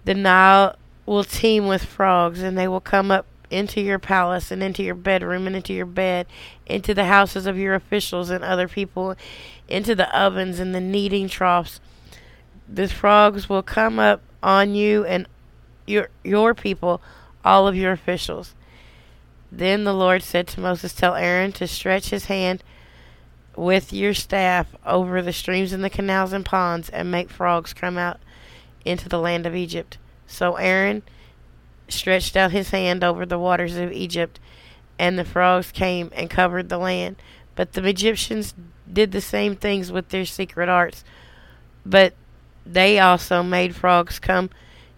The 0.06 0.14
Nile 0.14 0.76
will 1.06 1.24
teem 1.24 1.68
with 1.68 1.84
frogs, 1.84 2.42
and 2.42 2.58
they 2.58 2.68
will 2.68 2.80
come 2.80 3.12
up 3.12 3.26
into 3.50 3.82
your 3.82 4.00
palace 4.00 4.52
and 4.52 4.64
into 4.64 4.82
your 4.84 4.96
bedroom 4.96 5.46
and 5.46 5.56
into 5.56 5.74
your 5.74 5.86
bed, 5.86 6.26
into 6.66 6.94
the 6.94 7.06
houses 7.06 7.46
of 7.46 7.58
your 7.58 7.76
officials 7.76 8.30
and 8.30 8.44
other 8.44 8.68
people, 8.68 9.16
into 9.74 9.96
the 9.96 10.18
ovens 10.18 10.60
and 10.60 10.74
the 10.74 10.80
kneading 10.80 11.28
troughs. 11.28 11.80
The 12.70 12.88
frogs 12.88 13.50
will 13.50 13.64
come 13.64 13.98
up 13.98 14.22
on 14.44 14.76
you 14.76 15.04
and 15.04 15.28
your 15.88 16.10
your 16.24 16.54
people, 16.54 17.02
all 17.44 17.68
of 17.68 17.76
your 17.76 17.92
officials. 17.92 18.54
Then 19.52 19.84
the 19.84 19.94
Lord 19.94 20.22
said 20.24 20.48
to 20.50 20.60
Moses, 20.60 20.94
Tell 20.94 21.16
Aaron 21.16 21.52
to 21.54 21.68
stretch 21.68 22.10
his 22.10 22.26
hand 22.26 22.64
with 23.56 23.92
your 23.92 24.14
staff 24.14 24.68
over 24.86 25.22
the 25.22 25.34
streams 25.34 25.74
and 25.74 25.84
the 25.84 25.90
canals 25.90 26.34
and 26.34 26.46
ponds 26.46 26.90
and 26.90 27.12
make 27.12 27.30
frogs 27.30 27.74
come 27.74 27.98
out 27.98 28.20
into 28.86 29.10
the 29.10 29.20
land 29.20 29.46
of 29.46 29.56
Egypt. 29.56 29.98
So 30.28 30.56
Aaron 30.56 31.04
stretched 31.88 32.36
out 32.36 32.52
his 32.52 32.70
hand 32.70 33.04
over 33.04 33.26
the 33.26 33.40
waters 33.40 33.76
of 33.76 33.92
Egypt, 33.92 34.40
and 34.98 35.18
the 35.18 35.26
frogs 35.26 35.72
came 35.72 36.12
and 36.14 36.30
covered 36.30 36.70
the 36.70 36.78
land. 36.78 37.16
But 37.56 37.74
the 37.74 37.86
Egyptians 37.88 38.54
did 38.92 39.12
the 39.12 39.22
same 39.22 39.56
things 39.56 39.92
with 39.92 40.10
their 40.10 40.26
secret 40.26 40.70
arts. 40.70 41.04
But 41.86 42.14
they 42.66 43.00
also 43.00 43.44
made 43.44 43.76
frogs 43.76 44.20
come 44.20 44.50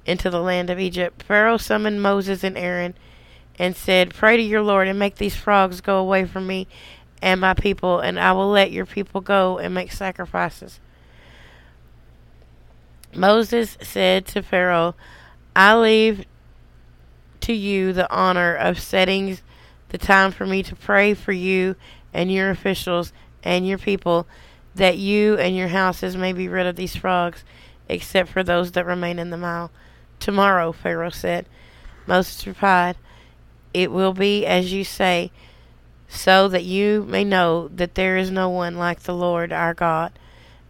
into 0.05 0.29
the 0.29 0.41
land 0.41 0.69
of 0.69 0.79
Egypt. 0.79 1.23
Pharaoh 1.23 1.57
summoned 1.57 2.01
Moses 2.01 2.43
and 2.43 2.57
Aaron 2.57 2.93
and 3.57 3.75
said, 3.75 4.13
Pray 4.13 4.37
to 4.37 4.43
your 4.43 4.61
Lord 4.61 4.87
and 4.87 4.99
make 4.99 5.15
these 5.15 5.35
frogs 5.35 5.81
go 5.81 5.97
away 5.97 6.25
from 6.25 6.45
me 6.47 6.67
and 7.21 7.41
my 7.41 7.53
people, 7.53 7.99
and 7.99 8.19
I 8.19 8.33
will 8.33 8.49
let 8.49 8.71
your 8.71 8.85
people 8.85 9.21
go 9.21 9.57
and 9.57 9.73
make 9.73 9.91
sacrifices. 9.91 10.79
Moses 13.15 13.77
said 13.81 14.25
to 14.27 14.43
Pharaoh, 14.43 14.93
I 15.55 15.75
leave 15.75 16.25
to 17.41 17.53
you 17.53 17.93
the 17.93 18.11
honor 18.13 18.53
of 18.53 18.79
setting 18.79 19.39
the 19.89 19.97
time 19.97 20.31
for 20.31 20.45
me 20.45 20.61
to 20.63 20.75
pray 20.75 21.13
for 21.13 21.31
you 21.31 21.75
and 22.15 22.31
your 22.31 22.49
officials 22.49 23.13
and 23.43 23.67
your 23.67 23.77
people, 23.77 24.25
that 24.73 24.97
you 24.97 25.37
and 25.37 25.55
your 25.55 25.67
houses 25.67 26.17
may 26.17 26.33
be 26.33 26.47
rid 26.47 26.65
of 26.65 26.75
these 26.75 26.95
frogs, 26.95 27.43
except 27.87 28.29
for 28.29 28.43
those 28.43 28.71
that 28.71 28.85
remain 28.85 29.19
in 29.19 29.29
the 29.29 29.37
Nile. 29.37 29.69
Tomorrow, 30.19 30.71
Pharaoh 30.71 31.09
said. 31.09 31.45
Moses 32.07 32.47
replied, 32.47 32.95
It 33.73 33.91
will 33.91 34.13
be 34.13 34.45
as 34.45 34.71
you 34.71 34.83
say, 34.83 35.31
so 36.07 36.47
that 36.47 36.63
you 36.63 37.03
may 37.07 37.23
know 37.23 37.67
that 37.67 37.95
there 37.95 38.17
is 38.17 38.31
no 38.31 38.49
one 38.49 38.77
like 38.77 39.01
the 39.01 39.13
Lord 39.13 39.51
our 39.51 39.73
God. 39.73 40.13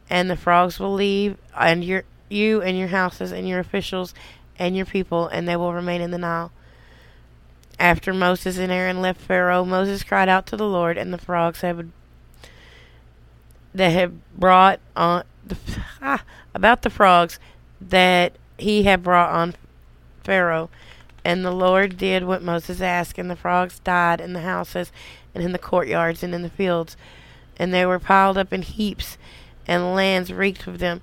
And 0.09 0.29
the 0.29 0.37
frogs 0.37 0.79
will 0.79 0.93
leave, 0.93 1.37
and 1.57 1.83
your 1.83 2.03
you 2.29 2.61
and 2.61 2.77
your 2.77 2.87
houses 2.87 3.31
and 3.31 3.47
your 3.47 3.59
officials 3.59 4.13
and 4.57 4.75
your 4.75 4.85
people, 4.85 5.27
and 5.27 5.47
they 5.47 5.55
will 5.55 5.73
remain 5.73 6.01
in 6.01 6.11
the 6.11 6.17
Nile. 6.17 6.51
After 7.79 8.13
Moses 8.13 8.58
and 8.58 8.72
Aaron 8.72 9.01
left 9.01 9.20
Pharaoh, 9.20 9.65
Moses 9.65 10.03
cried 10.03 10.29
out 10.29 10.46
to 10.48 10.58
the 10.58 10.67
Lord, 10.67 10.98
and 10.98 11.13
the 11.13 11.17
frogs 11.17 11.62
had 11.62 11.91
that 13.74 13.89
had 13.89 14.22
brought 14.38 14.79
on 14.96 15.24
the, 15.46 15.58
ah, 16.01 16.24
about 16.53 16.82
the 16.82 16.89
frogs 16.89 17.39
that 17.82 18.34
he 18.58 18.84
had 18.84 19.03
brought 19.03 19.32
on 19.32 19.55
Pharaoh. 20.24 20.70
And 21.25 21.44
the 21.44 21.51
Lord 21.51 21.98
did 21.98 22.24
what 22.24 22.41
Moses 22.41 22.79
asked, 22.79 23.17
and 23.17 23.29
the 23.29 23.36
frogs 23.36 23.79
died 23.79 24.22
in 24.22 24.34
the 24.34 24.41
houses 24.41 24.91
and 25.34 25.44
in 25.44 25.51
the 25.51 25.60
courtyards 25.60 26.24
and 26.24 26.34
in 26.34 26.44
the 26.44 26.50
fields, 26.50 26.96
and 27.58 27.74
they 27.74 27.86
were 27.86 28.00
piled 28.00 28.38
up 28.38 28.53
in 28.53 28.62
heaps, 28.62 29.17
and 29.67 29.96
lands 29.96 30.32
reeked 30.32 30.65
with 30.65 30.79
them. 30.79 31.01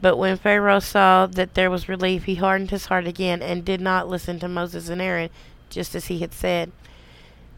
But 0.00 0.16
when 0.16 0.36
Pharaoh 0.36 0.80
saw 0.80 1.26
that 1.26 1.54
there 1.54 1.70
was 1.70 1.88
relief, 1.88 2.24
he 2.24 2.36
hardened 2.36 2.70
his 2.70 2.86
heart 2.86 3.06
again 3.06 3.42
and 3.42 3.64
did 3.64 3.80
not 3.80 4.08
listen 4.08 4.38
to 4.40 4.48
Moses 4.48 4.88
and 4.88 5.02
Aaron, 5.02 5.30
just 5.74 5.94
as 5.94 6.06
he 6.06 6.20
had 6.20 6.32
said. 6.32 6.72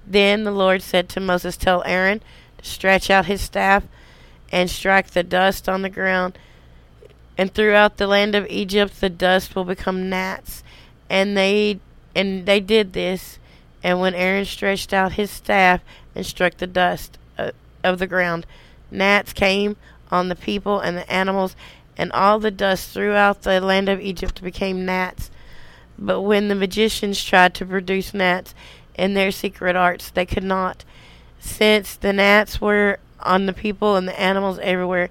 Then 0.06 0.44
the 0.44 0.52
Lord 0.52 0.82
said 0.82 1.08
to 1.10 1.20
Moses, 1.20 1.56
Tell 1.56 1.82
Aaron 1.84 2.20
to 2.58 2.64
stretch 2.64 3.10
out 3.10 3.26
his 3.26 3.40
staff 3.40 3.84
and 4.50 4.70
strike 4.70 5.10
the 5.10 5.22
dust 5.22 5.68
on 5.68 5.82
the 5.82 5.90
ground. 5.90 6.38
And 7.36 7.52
throughout 7.52 7.96
the 7.96 8.06
land 8.06 8.34
of 8.34 8.46
Egypt 8.48 9.00
the 9.00 9.10
dust 9.10 9.54
will 9.54 9.64
become 9.64 10.08
gnats. 10.08 10.62
And 11.10 11.36
they 11.36 11.80
and 12.14 12.46
they 12.46 12.60
did 12.60 12.92
this. 12.92 13.38
And 13.82 14.00
when 14.00 14.14
Aaron 14.14 14.44
stretched 14.44 14.92
out 14.92 15.12
his 15.12 15.30
staff 15.30 15.82
and 16.14 16.24
struck 16.24 16.56
the 16.56 16.66
dust 16.66 17.18
uh, 17.36 17.50
of 17.84 17.98
the 17.98 18.06
ground, 18.06 18.46
gnats 18.90 19.32
came 19.32 19.76
on 20.10 20.28
the 20.28 20.36
people 20.36 20.80
and 20.80 20.96
the 20.96 21.10
animals 21.12 21.54
and 21.96 22.12
all 22.12 22.38
the 22.38 22.50
dust 22.50 22.90
throughout 22.90 23.42
the 23.42 23.60
land 23.60 23.88
of 23.88 24.00
Egypt 24.00 24.42
became 24.42 24.84
gnats. 24.84 25.30
But 25.98 26.22
when 26.22 26.48
the 26.48 26.54
magicians 26.54 27.22
tried 27.22 27.54
to 27.54 27.66
produce 27.66 28.12
gnats 28.12 28.54
in 28.94 29.14
their 29.14 29.30
secret 29.30 29.76
arts, 29.76 30.10
they 30.10 30.26
could 30.26 30.44
not. 30.44 30.84
Since 31.38 31.96
the 31.96 32.12
gnats 32.12 32.60
were 32.60 32.98
on 33.20 33.46
the 33.46 33.52
people 33.52 33.96
and 33.96 34.06
the 34.06 34.20
animals 34.20 34.58
everywhere, 34.60 35.10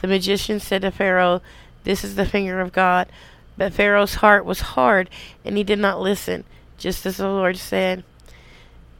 the 0.00 0.08
magicians 0.08 0.64
said 0.64 0.82
to 0.82 0.90
Pharaoh, 0.90 1.40
This 1.84 2.04
is 2.04 2.16
the 2.16 2.26
finger 2.26 2.60
of 2.60 2.72
God. 2.72 3.08
But 3.56 3.72
Pharaoh's 3.72 4.16
heart 4.16 4.44
was 4.44 4.60
hard, 4.60 5.08
and 5.44 5.56
he 5.56 5.64
did 5.64 5.78
not 5.78 6.00
listen, 6.00 6.44
just 6.76 7.06
as 7.06 7.16
the 7.16 7.28
Lord 7.28 7.56
said. 7.56 8.04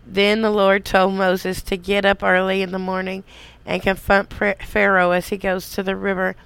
Then 0.07 0.41
the 0.41 0.51
Lord 0.51 0.85
told 0.85 1.15
Moses 1.15 1.61
to 1.63 1.77
get 1.77 2.05
up 2.05 2.23
early 2.23 2.63
in 2.63 2.71
the 2.71 2.79
morning 2.79 3.25
and 3.67 3.83
confront 3.83 4.33
Pharaoh 4.33 5.11
as 5.11 5.29
he 5.29 5.37
goes 5.37 5.71
to 5.71 5.83
the 5.83 5.97
river 5.97 6.37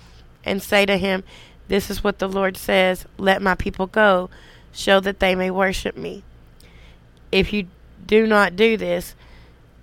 and 0.44 0.62
say 0.62 0.86
to 0.86 0.96
him, 0.96 1.22
This 1.68 1.90
is 1.90 2.02
what 2.02 2.18
the 2.18 2.28
Lord 2.28 2.56
says 2.56 3.04
Let 3.18 3.42
my 3.42 3.54
people 3.54 3.86
go, 3.86 4.30
so 4.72 5.00
that 5.00 5.20
they 5.20 5.34
may 5.34 5.50
worship 5.50 5.96
me. 5.96 6.22
If 7.32 7.52
you 7.52 7.68
do 8.06 8.26
not 8.26 8.56
do 8.56 8.76
this, 8.76 9.14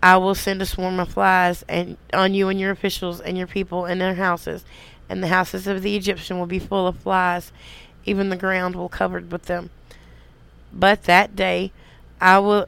I 0.02 0.18
will 0.18 0.36
send 0.36 0.62
a 0.62 0.66
swarm 0.66 1.00
of 1.00 1.10
flies 1.10 1.64
and 1.68 1.98
on 2.14 2.34
you 2.34 2.50
and 2.50 2.60
your 2.60 2.72
officials 2.72 3.20
and 3.20 3.38
your 3.38 3.48
people 3.48 3.86
and 3.86 4.00
their 4.00 4.16
houses, 4.16 4.64
and 5.10 5.24
the 5.24 5.28
houses 5.28 5.68
of 5.68 5.82
the 5.82 5.96
Egyptian 5.96 6.40
will 6.40 6.46
be 6.46 6.60
full 6.60 6.88
of 6.88 6.98
flies, 6.98 7.52
even 8.06 8.30
the 8.30 8.36
ground 8.36 8.76
will 8.76 8.90
covered 8.90 9.32
with 9.32 9.44
them. 9.44 9.70
But 10.72 11.04
that 11.04 11.36
day 11.36 11.72
I 12.20 12.40
will 12.40 12.68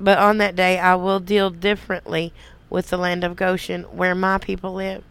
but 0.00 0.18
on 0.18 0.38
that 0.38 0.54
day 0.54 0.78
I 0.78 0.94
will 0.94 1.20
deal 1.20 1.50
differently 1.50 2.32
with 2.70 2.90
the 2.90 2.96
land 2.96 3.24
of 3.24 3.36
Goshen, 3.36 3.84
where 3.84 4.14
my 4.14 4.38
people 4.38 4.74
live. 4.74 5.02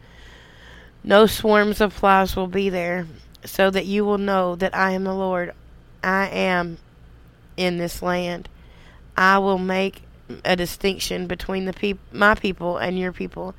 No 1.04 1.26
swarms 1.26 1.82
of 1.82 1.94
flies 1.94 2.36
will 2.36 2.48
be 2.48 2.70
there, 2.70 3.08
so 3.44 3.70
that 3.70 3.86
you 3.86 4.06
will 4.06 4.18
know 4.18 4.56
that 4.56 4.76
I 4.76 4.92
am 4.92 5.04
the 5.04 5.14
Lord. 5.14 5.54
I 6.04 6.28
am 6.28 6.78
in 7.56 7.78
this 7.78 8.02
land. 8.02 8.50
I 9.16 9.40
will 9.40 9.58
make 9.58 10.04
a 10.44 10.56
distinction 10.56 11.28
between 11.28 11.66
the 11.66 11.74
peop- 11.74 12.00
my 12.12 12.36
people 12.36 12.78
and 12.78 13.00
your 13.00 13.12
people. 13.12 13.56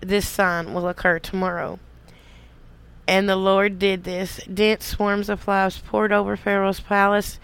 This 0.00 0.28
sign 0.28 0.74
will 0.74 0.88
occur 0.88 1.18
tomorrow. 1.18 1.78
And 3.06 3.28
the 3.28 3.36
Lord 3.36 3.78
did 3.78 4.04
this. 4.04 4.40
Dense 4.52 4.84
swarms 4.84 5.28
of 5.28 5.40
flies 5.40 5.78
poured 5.78 6.12
over 6.12 6.36
Pharaoh's 6.36 6.80
palace 6.80 7.40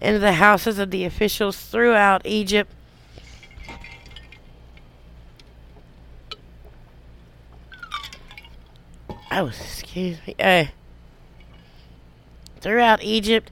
into 0.00 0.20
the 0.20 0.34
houses 0.34 0.78
of 0.78 0.90
the 0.90 1.04
officials 1.04 1.58
throughout 1.58 2.22
Egypt 2.24 2.72
Oh, 9.30 9.46
excuse 9.46 10.18
me. 10.26 10.34
Uh, 10.40 10.64
throughout 12.60 13.02
Egypt 13.02 13.50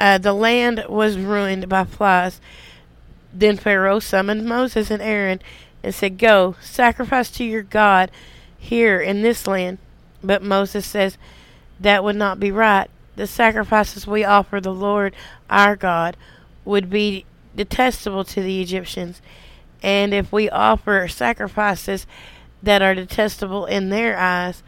uh, 0.00 0.18
the 0.18 0.32
land 0.32 0.84
was 0.88 1.16
ruined 1.16 1.68
by 1.68 1.84
flies. 1.84 2.40
Then 3.32 3.56
Pharaoh 3.56 4.00
summoned 4.00 4.44
Moses 4.44 4.90
and 4.90 5.02
Aaron 5.02 5.40
and 5.82 5.94
said, 5.94 6.18
Go, 6.18 6.56
sacrifice 6.60 7.30
to 7.32 7.44
your 7.44 7.62
God 7.62 8.10
here 8.58 9.00
in 9.00 9.22
this 9.22 9.46
land. 9.46 9.78
But 10.22 10.42
Moses 10.42 10.86
says, 10.86 11.18
That 11.80 12.04
would 12.04 12.16
not 12.16 12.40
be 12.40 12.50
right. 12.50 12.88
The 13.16 13.26
sacrifices 13.26 14.06
we 14.06 14.24
offer 14.24 14.60
the 14.60 14.74
Lord 14.74 15.14
our 15.48 15.76
God 15.76 16.16
would 16.64 16.90
be 16.90 17.24
detestable 17.54 18.24
to 18.24 18.42
the 18.42 18.60
Egyptians. 18.60 19.22
And 19.82 20.12
if 20.12 20.32
we 20.32 20.50
offer 20.50 21.08
sacrifices 21.08 22.06
that 22.62 22.82
are 22.82 22.94
detestable 22.94 23.66
in 23.66 23.88
their 23.88 24.18
eyes, 24.18 24.62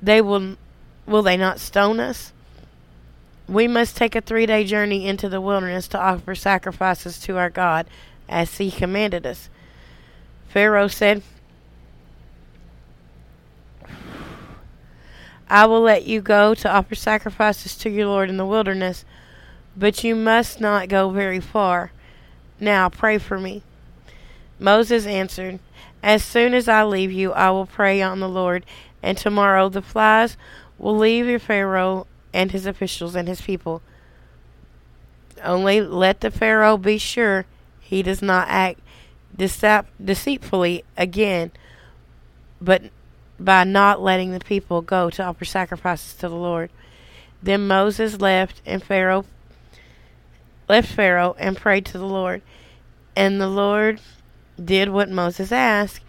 they 0.00 0.20
will 0.20 0.56
will 1.06 1.22
they 1.22 1.36
not 1.36 1.58
stone 1.58 1.98
us? 1.98 2.32
We 3.48 3.66
must 3.66 3.96
take 3.96 4.14
a 4.14 4.20
three 4.20 4.44
day 4.44 4.64
journey 4.64 5.06
into 5.06 5.28
the 5.28 5.40
wilderness 5.40 5.88
to 5.88 5.98
offer 5.98 6.34
sacrifices 6.34 7.18
to 7.20 7.38
our 7.38 7.48
God, 7.48 7.86
as 8.28 8.58
he 8.58 8.70
commanded 8.70 9.26
us. 9.26 9.48
Pharaoh 10.48 10.88
said, 10.88 11.22
I 15.48 15.64
will 15.64 15.80
let 15.80 16.04
you 16.04 16.20
go 16.20 16.52
to 16.54 16.70
offer 16.70 16.94
sacrifices 16.94 17.74
to 17.78 17.90
your 17.90 18.06
Lord 18.06 18.28
in 18.28 18.36
the 18.36 18.44
wilderness, 18.44 19.06
but 19.74 20.04
you 20.04 20.14
must 20.14 20.60
not 20.60 20.88
go 20.88 21.08
very 21.08 21.40
far. 21.40 21.92
Now 22.60 22.90
pray 22.90 23.16
for 23.16 23.38
me. 23.38 23.62
Moses 24.58 25.06
answered, 25.06 25.58
As 26.02 26.22
soon 26.22 26.52
as 26.52 26.68
I 26.68 26.84
leave 26.84 27.12
you, 27.12 27.32
I 27.32 27.50
will 27.50 27.66
pray 27.66 28.02
on 28.02 28.20
the 28.20 28.28
Lord, 28.28 28.66
and 29.02 29.16
tomorrow 29.16 29.70
the 29.70 29.80
flies 29.80 30.36
will 30.76 30.98
leave 30.98 31.26
your 31.26 31.38
Pharaoh 31.38 32.06
and 32.32 32.52
his 32.52 32.66
officials 32.66 33.14
and 33.14 33.28
his 33.28 33.40
people. 33.40 33.82
Only 35.42 35.80
let 35.80 36.20
the 36.20 36.30
Pharaoh 36.30 36.76
be 36.76 36.98
sure 36.98 37.46
he 37.80 38.02
does 38.02 38.20
not 38.20 38.48
act 38.48 38.80
deceitfully 39.36 40.84
again, 40.96 41.52
but 42.60 42.82
by 43.38 43.64
not 43.64 44.02
letting 44.02 44.32
the 44.32 44.40
people 44.40 44.82
go 44.82 45.10
to 45.10 45.22
offer 45.22 45.44
sacrifices 45.44 46.14
to 46.14 46.28
the 46.28 46.34
Lord. 46.34 46.70
Then 47.42 47.68
Moses 47.68 48.20
left 48.20 48.60
and 48.66 48.82
Pharaoh 48.82 49.24
left 50.68 50.92
Pharaoh 50.92 51.36
and 51.38 51.56
prayed 51.56 51.86
to 51.86 51.98
the 51.98 52.06
Lord. 52.06 52.42
And 53.16 53.40
the 53.40 53.48
Lord 53.48 54.00
did 54.62 54.88
what 54.90 55.08
Moses 55.08 55.52
asked. 55.52 56.02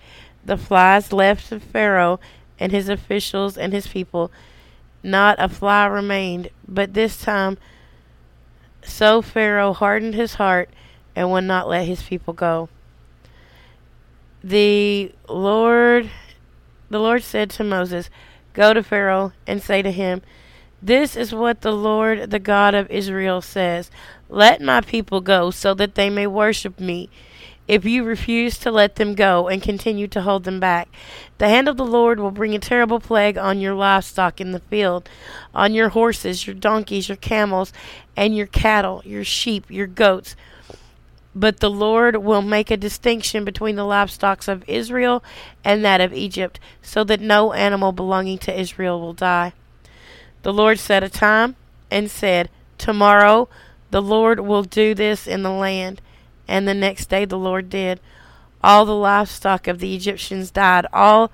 The 0.43 0.57
flies 0.57 1.13
left 1.13 1.53
Pharaoh 1.71 2.19
and 2.59 2.71
his 2.71 2.89
officials 2.89 3.57
and 3.57 3.73
his 3.73 3.88
people. 3.88 4.31
Not 5.01 5.38
a 5.39 5.48
fly 5.48 5.86
remained, 5.86 6.50
but 6.68 6.94
this 6.94 7.22
time 7.22 7.58
so 8.84 9.22
Pharaoh 9.22 9.74
hardened 9.74 10.15
his 10.15 10.36
heart 10.36 10.70
and 11.15 11.32
would 11.32 11.44
not 11.44 11.68
let 11.68 11.86
his 11.86 12.01
people 12.01 12.34
go. 12.34 12.70
The 14.44 15.12
Lord 15.27 16.10
the 16.89 17.00
Lord 17.00 17.24
said 17.24 17.50
to 17.51 17.63
Moses, 17.63 18.10
Go 18.53 18.74
to 18.74 18.82
Pharaoh 18.82 19.32
and 19.46 19.62
say 19.62 19.82
to 19.82 19.91
him, 19.91 20.22
This 20.82 21.15
is 21.15 21.34
what 21.34 21.62
the 21.62 21.72
Lord, 21.72 22.32
the 22.32 22.39
God 22.39 22.74
of 22.74 22.89
Israel, 22.89 23.41
says 23.41 23.91
Let 24.27 24.62
my 24.62 24.82
people 24.82 25.22
go, 25.22 25.51
so 25.51 25.74
that 25.75 25.96
they 25.96 26.10
may 26.10 26.27
worship 26.27 26.79
me. 26.79 27.10
If 27.69 27.85
you 27.85 28.03
refuse 28.03 28.57
to 28.57 28.71
let 28.71 28.95
them 28.95 29.13
go 29.13 29.47
and 29.47 29.61
continue 29.61 30.07
to 30.07 30.21
hold 30.21 30.43
them 30.43 30.59
back, 30.59 30.89
the 31.38 31.49
hand 31.49 31.67
of 31.67 31.77
the 31.77 31.85
Lord 31.85 32.19
will 32.19 32.31
bring 32.31 32.55
a 32.55 32.59
terrible 32.59 32.99
plague 32.99 33.38
on 33.38 33.61
your 33.61 33.75
livestock 33.75 34.41
in 34.41 34.53
the 34.53 34.59
field, 34.59 35.07
on 35.53 35.75
your 35.75 35.89
horses, 35.89 36.47
your 36.47 36.55
donkeys, 36.55 37.07
your 37.07 37.15
camels, 37.15 37.71
and 38.17 38.35
your 38.35 38.47
cattle, 38.47 39.03
your 39.05 39.23
sheep, 39.23 39.69
your 39.69 39.85
goats 39.85 40.35
but 41.35 41.59
the 41.59 41.69
Lord 41.69 42.17
will 42.17 42.41
make 42.41 42.71
a 42.71 42.75
distinction 42.75 43.45
between 43.45 43.75
the 43.75 43.86
livestock 43.86 44.47
of 44.47 44.67
Israel 44.67 45.23
and 45.63 45.86
that 45.86 46.01
of 46.01 46.12
Egypt, 46.12 46.60
so 46.82 47.03
that 47.03 47.21
no 47.21 47.53
animal 47.53 47.91
belonging 47.91 48.39
to 48.39 48.60
Israel 48.60 48.99
will 48.99 49.13
die. 49.13 49.53
The 50.41 50.51
Lord 50.51 50.79
set 50.79 51.03
a 51.03 51.10
time 51.10 51.55
and 51.91 52.10
said, 52.10 52.49
Tomorrow 52.77 53.47
the 53.91 54.01
Lord 54.01 54.39
will 54.39 54.63
do 54.63 54.95
this 54.95 55.27
in 55.27 55.43
the 55.43 55.51
land. 55.51 56.01
And 56.49 56.67
the 56.67 56.73
next 56.73 57.09
day 57.09 57.23
the 57.23 57.38
Lord 57.38 57.69
did. 57.69 58.01
All 58.62 58.85
the 58.85 58.95
livestock 58.95 59.67
of 59.67 59.79
the 59.79 59.95
Egyptians 59.95 60.51
died, 60.51 60.85
all 60.91 61.31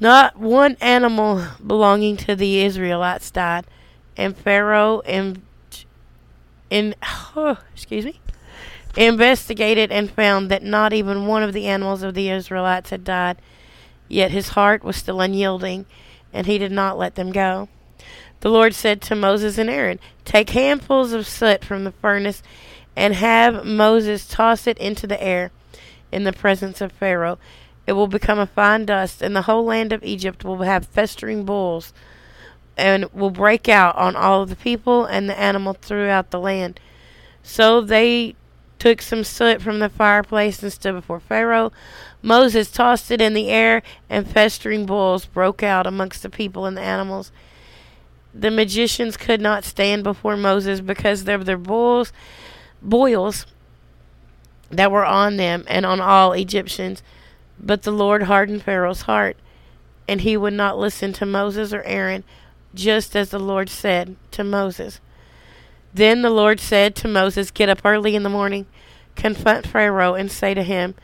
not 0.00 0.36
one 0.36 0.76
animal 0.80 1.44
belonging 1.64 2.16
to 2.18 2.34
the 2.34 2.60
Israelites 2.62 3.30
died. 3.30 3.66
And 4.16 4.36
Pharaoh 4.36 5.00
and 5.02 5.42
in 6.70 6.96
oh, 7.36 7.58
excuse 7.72 8.04
me 8.04 8.20
investigated 8.96 9.92
and 9.92 10.10
found 10.10 10.50
that 10.50 10.62
not 10.62 10.92
even 10.92 11.26
one 11.26 11.42
of 11.44 11.52
the 11.52 11.66
animals 11.66 12.02
of 12.02 12.14
the 12.14 12.30
Israelites 12.30 12.90
had 12.90 13.04
died. 13.04 13.38
Yet 14.08 14.32
his 14.32 14.50
heart 14.50 14.82
was 14.82 14.96
still 14.96 15.20
unyielding, 15.20 15.86
and 16.32 16.46
he 16.46 16.58
did 16.58 16.72
not 16.72 16.98
let 16.98 17.14
them 17.14 17.30
go. 17.30 17.68
The 18.40 18.48
Lord 18.48 18.74
said 18.74 19.00
to 19.02 19.14
Moses 19.14 19.56
and 19.56 19.70
Aaron, 19.70 20.00
Take 20.24 20.50
handfuls 20.50 21.12
of 21.12 21.26
soot 21.26 21.64
from 21.64 21.84
the 21.84 21.92
furnace, 21.92 22.42
and 22.98 23.14
have 23.14 23.64
Moses 23.64 24.26
toss 24.26 24.66
it 24.66 24.76
into 24.78 25.06
the 25.06 25.22
air 25.22 25.52
in 26.10 26.24
the 26.24 26.32
presence 26.32 26.80
of 26.80 26.90
Pharaoh. 26.90 27.38
It 27.86 27.92
will 27.92 28.08
become 28.08 28.40
a 28.40 28.46
fine 28.46 28.86
dust, 28.86 29.22
and 29.22 29.36
the 29.36 29.42
whole 29.42 29.64
land 29.64 29.92
of 29.92 30.02
Egypt 30.02 30.44
will 30.44 30.62
have 30.62 30.84
festering 30.84 31.44
boils, 31.44 31.92
and 32.76 33.04
will 33.12 33.30
break 33.30 33.68
out 33.68 33.94
on 33.94 34.16
all 34.16 34.42
of 34.42 34.48
the 34.48 34.56
people 34.56 35.04
and 35.04 35.30
the 35.30 35.38
animals 35.38 35.76
throughout 35.80 36.32
the 36.32 36.40
land. 36.40 36.80
So 37.40 37.80
they 37.80 38.34
took 38.80 39.00
some 39.00 39.22
soot 39.22 39.62
from 39.62 39.78
the 39.78 39.88
fireplace 39.88 40.60
and 40.60 40.72
stood 40.72 40.94
before 40.94 41.20
Pharaoh. 41.20 41.70
Moses 42.20 42.68
tossed 42.68 43.12
it 43.12 43.20
in 43.20 43.32
the 43.32 43.48
air, 43.48 43.80
and 44.10 44.28
festering 44.28 44.86
boils 44.86 45.24
broke 45.24 45.62
out 45.62 45.86
amongst 45.86 46.24
the 46.24 46.30
people 46.30 46.66
and 46.66 46.76
the 46.76 46.82
animals. 46.82 47.30
The 48.34 48.50
magicians 48.50 49.16
could 49.16 49.40
not 49.40 49.62
stand 49.62 50.02
before 50.02 50.36
Moses 50.36 50.80
because 50.80 51.28
of 51.28 51.44
their 51.44 51.56
boils, 51.56 52.12
boils 52.82 53.46
that 54.70 54.92
were 54.92 55.04
on 55.04 55.36
them 55.36 55.64
and 55.68 55.86
on 55.86 56.00
all 56.00 56.32
Egyptians. 56.32 57.02
But 57.58 57.82
the 57.82 57.90
Lord 57.90 58.24
hardened 58.24 58.62
Pharaoh's 58.62 59.02
heart, 59.02 59.36
and 60.06 60.20
he 60.20 60.36
would 60.36 60.52
not 60.52 60.78
listen 60.78 61.12
to 61.14 61.26
Moses 61.26 61.72
or 61.72 61.82
Aaron, 61.82 62.24
just 62.74 63.16
as 63.16 63.30
the 63.30 63.38
Lord 63.38 63.68
said 63.68 64.16
to 64.32 64.44
Moses. 64.44 65.00
Then 65.92 66.22
the 66.22 66.30
Lord 66.30 66.60
said 66.60 66.94
to 66.96 67.08
Moses, 67.08 67.50
Get 67.50 67.68
up 67.68 67.80
early 67.84 68.14
in 68.14 68.22
the 68.22 68.28
morning, 68.28 68.66
confront 69.16 69.66
Pharaoh, 69.66 70.14
and 70.14 70.30
say 70.30 70.54
to 70.54 70.62
him, 70.62 70.94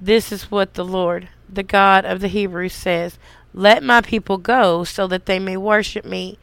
This 0.00 0.32
is 0.32 0.50
what 0.50 0.74
the 0.74 0.84
Lord, 0.84 1.28
the 1.48 1.62
God 1.62 2.04
of 2.04 2.20
the 2.20 2.28
Hebrews, 2.28 2.72
says 2.72 3.18
Let 3.54 3.82
my 3.82 4.00
people 4.00 4.38
go, 4.38 4.82
so 4.82 5.06
that 5.06 5.26
they 5.26 5.38
may 5.38 5.56
worship 5.56 6.04
me. 6.04 6.38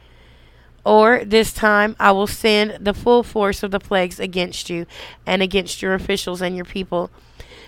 Or 0.84 1.24
this 1.24 1.52
time 1.52 1.96
I 1.98 2.12
will 2.12 2.26
send 2.26 2.84
the 2.84 2.94
full 2.94 3.22
force 3.22 3.62
of 3.62 3.70
the 3.70 3.80
plagues 3.80 4.18
against 4.18 4.70
you, 4.70 4.86
and 5.26 5.42
against 5.42 5.82
your 5.82 5.94
officials 5.94 6.40
and 6.40 6.56
your 6.56 6.64
people, 6.64 7.10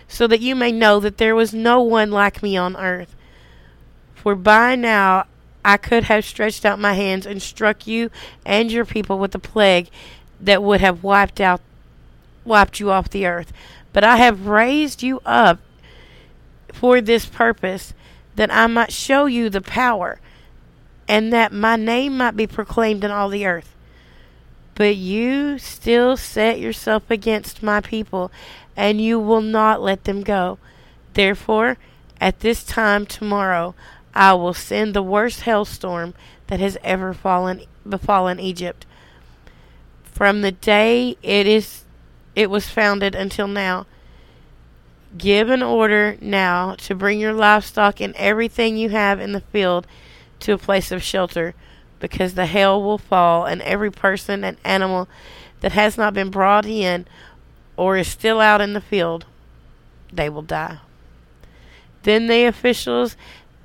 so 0.09 0.27
that 0.27 0.41
you 0.41 0.55
may 0.55 0.73
know 0.73 1.01
that 1.01 1.19
there 1.19 1.35
was 1.35 1.53
no 1.53 1.81
one 1.81 2.11
like 2.11 2.43
me 2.43 2.57
on 2.57 2.77
earth. 2.77 3.15
For 4.15 4.35
by 4.35 4.75
now 4.77 5.27
I 5.65 5.77
could 5.77 6.05
have 6.05 6.25
stretched 6.25 6.65
out 6.65 6.79
my 6.79 6.95
hands 6.95 7.27
and 7.27 7.43
struck 7.43 7.87
you 7.87 8.11
and 8.45 8.73
your 8.73 8.85
people 8.85 9.19
with 9.19 9.35
a 9.35 9.39
plague 9.39 9.89
that 10.41 10.63
would 10.63 10.81
have 10.81 11.03
wiped 11.03 11.41
out 11.41 11.61
wiped 12.45 12.81
you 12.81 12.91
off 12.91 13.11
the 13.11 13.27
earth. 13.27 13.53
But 13.93 14.05
I 14.05 14.17
have 14.17 14.47
raised 14.47 15.03
you 15.03 15.21
up 15.27 15.59
for 16.73 17.01
this 17.01 17.27
purpose, 17.27 17.93
that 18.37 18.53
I 18.53 18.67
might 18.67 18.93
show 18.93 19.27
you 19.27 19.51
the 19.51 19.61
power, 19.61 20.21
and 21.11 21.33
that 21.33 21.53
my 21.53 21.75
name 21.75 22.17
might 22.17 22.37
be 22.37 22.47
proclaimed 22.47 23.03
in 23.03 23.11
all 23.11 23.29
the 23.29 23.45
earth. 23.45 23.75
But 24.77 24.95
you 24.95 25.59
still 25.59 26.17
set 26.17 26.61
yourself 26.61 27.11
against 27.11 27.65
my 27.65 27.81
people, 27.81 28.31
and 28.77 29.01
you 29.01 29.19
will 29.19 29.41
not 29.41 29.83
let 29.83 30.05
them 30.05 30.23
go. 30.23 30.59
Therefore, 31.15 31.79
at 32.21 32.41
this 32.41 32.63
time 32.63 33.07
tomorrow, 33.07 33.75
I 34.15 34.35
will 34.35 34.55
send 34.55 34.95
the 34.95 35.03
worst 35.03 35.41
hailstorm 35.41 36.15
that 36.47 36.61
has 36.61 36.79
ever 36.85 37.13
fallen 37.13 37.63
befallen 37.89 38.39
Egypt 38.39 38.87
from 40.21 40.43
the 40.43 40.53
day 40.53 41.17
it 41.23 41.47
is 41.47 41.85
it 42.37 42.51
was 42.51 42.69
founded 42.69 43.15
until 43.15 43.49
now. 43.49 43.87
Give 45.17 45.49
an 45.49 45.63
order 45.63 46.19
now 46.21 46.75
to 46.75 46.95
bring 46.95 47.19
your 47.19 47.33
livestock 47.33 48.01
and 48.01 48.15
everything 48.17 48.77
you 48.77 48.91
have 48.91 49.19
in 49.19 49.33
the 49.33 49.41
field 49.41 49.87
to 50.41 50.53
a 50.53 50.59
place 50.59 50.91
of 50.91 51.03
shelter, 51.03 51.55
because 51.99 52.35
the 52.35 52.47
hail 52.47 52.83
will 52.83 52.99
fall, 52.99 53.45
and 53.45 53.63
every 53.63 53.91
person 53.91 54.43
and 54.45 54.57
animal 54.65 55.09
that 55.61 55.73
has 55.73 55.97
not 55.97 56.15
been 56.15 56.31
brought 56.31 56.67
in 56.67 57.07
or 57.77 57.97
is 57.97 58.09
still 58.09 58.41
out 58.41 58.61
in 58.61 58.73
the 58.73 58.81
field, 58.81 59.25
they 60.13 60.29
will 60.29 60.43
die. 60.43 60.79
Then 62.03 62.27
the 62.27 62.45
officials 62.45 63.17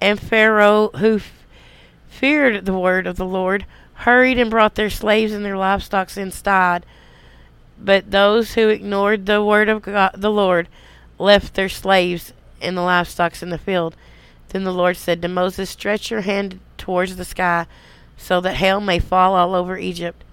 and 0.02 0.20
Pharaoh 0.20 0.90
who 0.96 1.18
f- 1.18 1.46
feared 2.08 2.66
the 2.66 2.78
word 2.78 3.08
of 3.08 3.16
the 3.16 3.26
Lord 3.26 3.66
hurried 4.00 4.38
and 4.38 4.50
brought 4.52 4.76
their 4.76 4.90
slaves 4.90 5.32
and 5.32 5.44
their 5.44 5.58
livestock 5.58 6.16
inside. 6.18 6.86
But 7.78 8.12
those 8.12 8.54
who 8.54 8.70
ignored 8.70 9.26
the 9.26 9.44
word 9.44 9.70
of 9.70 9.82
God, 9.82 10.12
the 10.16 10.32
Lord 10.32 10.68
left 11.18 11.54
their 11.54 11.70
slaves 11.70 12.34
and 12.62 12.78
the 12.78 12.82
livestock 12.82 13.42
in 13.42 13.50
the 13.50 13.58
field. 13.58 13.96
Then 14.50 14.64
the 14.64 14.74
Lord 14.74 14.98
said 14.98 15.22
to 15.22 15.28
Moses, 15.28 15.70
Stretch 15.70 16.12
your 16.12 16.22
hand 16.22 16.60
towards 16.78 17.16
the 17.16 17.26
sky, 17.26 17.66
so 18.18 18.42
that 18.42 18.56
hail 18.56 18.80
may 18.80 19.00
fall 19.00 19.36
all 19.36 19.56
over 19.56 19.78
Egypt, 19.78 20.24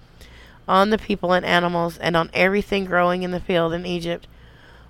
on 0.68 0.90
the 0.90 0.98
people 0.98 1.32
and 1.32 1.44
animals, 1.44 1.98
and 1.98 2.16
on 2.16 2.30
everything 2.32 2.84
growing 2.84 3.22
in 3.22 3.30
the 3.30 3.40
field 3.40 3.72
in 3.72 3.84
Egypt. 3.86 4.26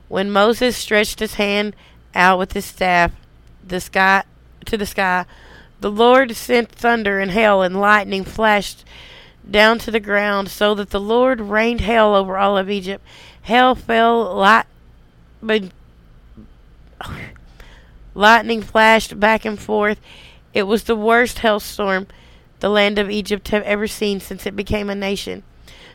When 0.08 0.30
Moses 0.30 0.76
stretched 0.76 1.20
his 1.20 1.34
hand 1.34 1.74
out 2.14 2.38
with 2.38 2.52
his 2.52 2.64
staff, 2.64 3.12
the 3.66 3.80
sky 3.80 4.24
to 4.66 4.76
the 4.76 4.86
sky, 4.86 5.24
the 5.80 5.90
Lord 5.90 6.36
sent 6.36 6.70
thunder 6.70 7.18
and 7.18 7.30
hail, 7.30 7.62
and 7.62 7.80
lightning 7.80 8.24
flashed 8.24 8.84
down 9.50 9.78
to 9.80 9.90
the 9.90 10.00
ground, 10.00 10.48
so 10.48 10.74
that 10.74 10.90
the 10.90 11.00
Lord 11.00 11.40
rained 11.40 11.80
hail 11.80 12.14
over 12.14 12.38
all 12.38 12.56
of 12.56 12.70
Egypt. 12.70 13.04
Hail 13.42 13.74
fell, 13.74 14.34
light, 14.36 14.66
but 15.42 15.64
lightning 18.14 18.62
flashed 18.62 19.18
back 19.18 19.44
and 19.44 19.58
forth. 19.58 20.00
It 20.54 20.64
was 20.64 20.84
the 20.84 20.96
worst 20.96 21.40
hailstorm 21.40 22.06
the 22.60 22.68
land 22.68 22.98
of 22.98 23.10
Egypt 23.10 23.48
have 23.48 23.64
ever 23.64 23.88
seen 23.88 24.20
since 24.20 24.46
it 24.46 24.54
became 24.54 24.88
a 24.88 24.94
nation. 24.94 25.42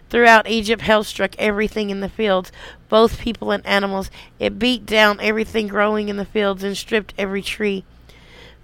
Throughout 0.09 0.49
Egypt, 0.49 0.83
hail 0.83 1.03
struck 1.03 1.35
everything 1.37 1.89
in 1.89 1.99
the 2.01 2.09
fields, 2.09 2.51
both 2.89 3.19
people 3.19 3.51
and 3.51 3.65
animals. 3.65 4.09
It 4.39 4.59
beat 4.59 4.85
down 4.85 5.19
everything 5.21 5.67
growing 5.67 6.09
in 6.09 6.17
the 6.17 6.25
fields 6.25 6.63
and 6.63 6.75
stripped 6.77 7.13
every 7.17 7.41
tree. 7.41 7.83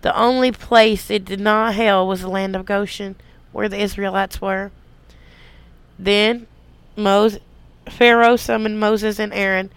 The 0.02 0.18
only 0.18 0.52
place 0.52 1.10
it 1.10 1.26
did 1.26 1.40
not 1.40 1.76
hail 1.76 2.06
was 2.08 2.22
the 2.22 2.28
land 2.30 2.56
of 2.56 2.66
Goshen, 2.66 3.16
where 3.52 3.70
the 3.70 3.80
Israelites 3.80 4.42
were. 4.42 4.72
Then 5.98 6.48
Moses, 6.98 7.40
Pharaoh 7.90 8.36
summoned 8.36 8.80
Moses 8.80 9.20
and 9.20 9.34
Aaron. 9.34 9.72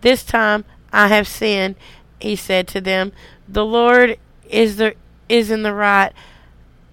This 0.00 0.24
time 0.24 0.64
I 0.92 1.08
have 1.08 1.28
sinned, 1.28 1.76
he 2.20 2.34
said 2.34 2.66
to 2.68 2.80
them. 2.80 3.12
The 3.48 3.64
Lord 3.64 4.18
is 4.48 4.76
the 4.76 4.94
is 5.28 5.50
in 5.50 5.62
the 5.62 5.74
right, 5.74 6.12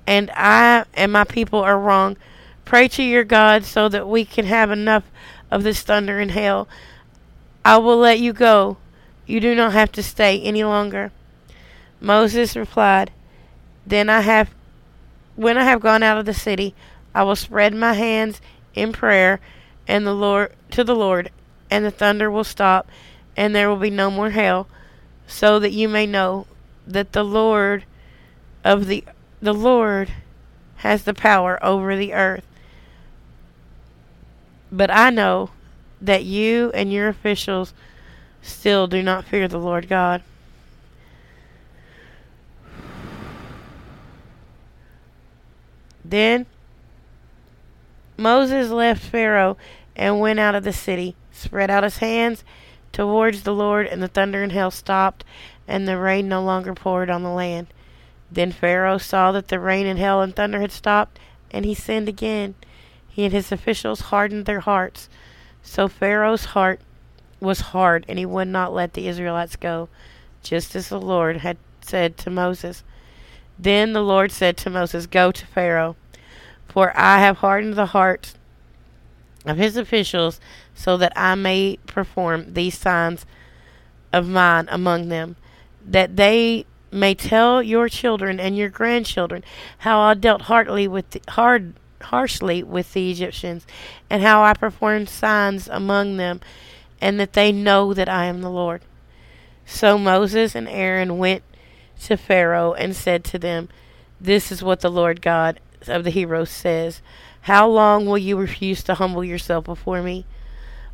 and 0.07 0.31
I 0.35 0.85
and 0.93 1.11
my 1.11 1.23
people 1.23 1.59
are 1.59 1.79
wrong. 1.79 2.17
Pray 2.63 2.87
to 2.89 3.03
your 3.03 3.23
God 3.23 3.63
so 3.63 3.87
that 3.89 4.07
we 4.07 4.25
can 4.25 4.45
have 4.45 4.71
enough 4.71 5.03
of 5.51 5.63
this 5.63 5.81
thunder 5.81 6.19
and 6.19 6.31
hail. 6.31 6.67
I 7.63 7.77
will 7.77 7.97
let 7.97 8.19
you 8.19 8.33
go. 8.33 8.77
You 9.25 9.39
do 9.39 9.55
not 9.55 9.73
have 9.73 9.91
to 9.93 10.03
stay 10.03 10.41
any 10.41 10.63
longer. 10.63 11.11
Moses 11.99 12.55
replied, 12.55 13.11
Then 13.85 14.09
I 14.09 14.21
have 14.21 14.53
when 15.35 15.57
I 15.57 15.63
have 15.63 15.81
gone 15.81 16.03
out 16.03 16.17
of 16.17 16.25
the 16.25 16.33
city, 16.33 16.73
I 17.13 17.23
will 17.23 17.35
spread 17.35 17.73
my 17.73 17.93
hands 17.93 18.41
in 18.73 18.93
prayer 18.93 19.39
and 19.87 20.05
the 20.05 20.13
Lord 20.13 20.53
to 20.71 20.83
the 20.83 20.95
Lord, 20.95 21.31
and 21.69 21.85
the 21.85 21.91
thunder 21.91 22.31
will 22.31 22.43
stop, 22.43 22.87
and 23.35 23.55
there 23.55 23.69
will 23.69 23.77
be 23.77 23.89
no 23.89 24.09
more 24.09 24.31
hail, 24.31 24.67
so 25.27 25.59
that 25.59 25.71
you 25.71 25.87
may 25.87 26.05
know 26.05 26.47
that 26.87 27.11
the 27.11 27.23
Lord 27.23 27.85
of 28.65 28.87
the 28.87 29.05
the 29.41 29.53
Lord 29.53 30.11
has 30.77 31.03
the 31.03 31.13
power 31.13 31.63
over 31.63 31.95
the 31.95 32.13
earth. 32.13 32.45
But 34.71 34.89
I 34.89 35.11
know 35.11 35.51
that 36.01 36.25
you 36.25 36.71
and 36.73 36.91
your 36.91 37.07
officials 37.07 37.73
still 38.41 38.87
do 38.87 39.01
not 39.03 39.23
fear 39.23 39.47
the 39.47 39.59
Lord 39.59 39.87
God. 39.87 40.23
Then 46.03 46.45
Moses 48.17 48.69
left 48.69 49.03
Pharaoh 49.03 49.57
and 49.95 50.19
went 50.19 50.39
out 50.39 50.55
of 50.55 50.63
the 50.63 50.73
city, 50.73 51.15
spread 51.31 51.69
out 51.69 51.83
his 51.83 51.97
hands 51.97 52.43
towards 52.91 53.43
the 53.43 53.53
Lord, 53.53 53.87
and 53.87 54.01
the 54.01 54.07
thunder 54.07 54.41
and 54.41 54.51
hail 54.51 54.71
stopped, 54.71 55.23
and 55.67 55.87
the 55.87 55.97
rain 55.97 56.27
no 56.27 56.43
longer 56.43 56.73
poured 56.73 57.09
on 57.09 57.23
the 57.23 57.29
land. 57.29 57.67
Then 58.31 58.51
Pharaoh 58.51 58.97
saw 58.97 59.31
that 59.31 59.49
the 59.49 59.59
rain 59.59 59.85
and 59.85 59.99
hail 59.99 60.21
and 60.21 60.35
thunder 60.35 60.61
had 60.61 60.71
stopped, 60.71 61.19
and 61.51 61.65
he 61.65 61.73
sinned 61.73 62.09
again. 62.09 62.55
He 63.07 63.23
and 63.23 63.33
his 63.33 63.51
officials 63.51 64.01
hardened 64.01 64.45
their 64.45 64.61
hearts. 64.61 65.09
So 65.61 65.87
Pharaoh's 65.87 66.45
heart 66.45 66.79
was 67.39 67.59
hard, 67.71 68.05
and 68.07 68.19
he 68.19 68.25
would 68.25 68.47
not 68.47 68.73
let 68.73 68.93
the 68.93 69.07
Israelites 69.07 69.55
go, 69.55 69.89
just 70.43 70.75
as 70.75 70.89
the 70.89 70.99
Lord 70.99 71.37
had 71.37 71.57
said 71.81 72.17
to 72.17 72.29
Moses. 72.29 72.83
Then 73.57 73.93
the 73.93 74.03
Lord 74.03 74.31
said 74.31 74.57
to 74.57 74.69
Moses, 74.69 75.05
Go 75.05 75.31
to 75.31 75.45
Pharaoh 75.45 75.95
for 76.75 76.91
I 76.93 77.19
have 77.19 77.37
hardened 77.37 77.75
the 77.75 77.85
hearts 77.85 78.35
of 79.45 79.55
his 79.55 79.77
officials 79.77 80.41
so 80.73 80.97
that 80.97 81.13
I 81.15 81.33
may 81.35 81.77
perform 81.87 82.53
these 82.53 82.77
signs 82.77 83.25
of 84.11 84.27
mine 84.27 84.67
among 84.69 85.07
them, 85.07 85.37
that 85.85 86.17
they 86.17 86.65
may 86.91 87.15
tell 87.15 87.61
your 87.61 87.89
children 87.89 88.39
and 88.39 88.57
your 88.57 88.69
grandchildren 88.69 89.43
how 89.79 89.99
I 89.99 90.13
dealt 90.13 90.43
hardly 90.43 90.87
with 90.87 91.09
the, 91.11 91.21
hard 91.29 91.73
harshly 92.01 92.63
with 92.63 92.93
the 92.93 93.11
Egyptians, 93.11 93.65
and 94.09 94.21
how 94.21 94.43
I 94.43 94.53
performed 94.53 95.09
signs 95.09 95.67
among 95.67 96.17
them, 96.17 96.41
and 97.01 97.19
that 97.19 97.33
they 97.33 97.51
know 97.51 97.93
that 97.93 98.09
I 98.09 98.25
am 98.25 98.41
the 98.41 98.49
Lord. 98.49 98.81
So 99.65 99.97
Moses 99.97 100.55
and 100.55 100.67
Aaron 100.67 101.17
went 101.17 101.43
to 102.03 102.17
Pharaoh 102.17 102.73
and 102.73 102.95
said 102.95 103.23
to 103.25 103.39
them, 103.39 103.69
This 104.21 104.51
is 104.51 104.63
what 104.63 104.81
the 104.81 104.91
Lord 104.91 105.21
God 105.21 105.59
of 105.87 106.03
the 106.03 106.11
Hebrews 106.11 106.49
says, 106.49 107.01
How 107.41 107.67
long 107.67 108.05
will 108.05 108.17
you 108.17 108.37
refuse 108.37 108.83
to 108.83 108.95
humble 108.95 109.23
yourself 109.23 109.65
before 109.65 110.01
me? 110.01 110.25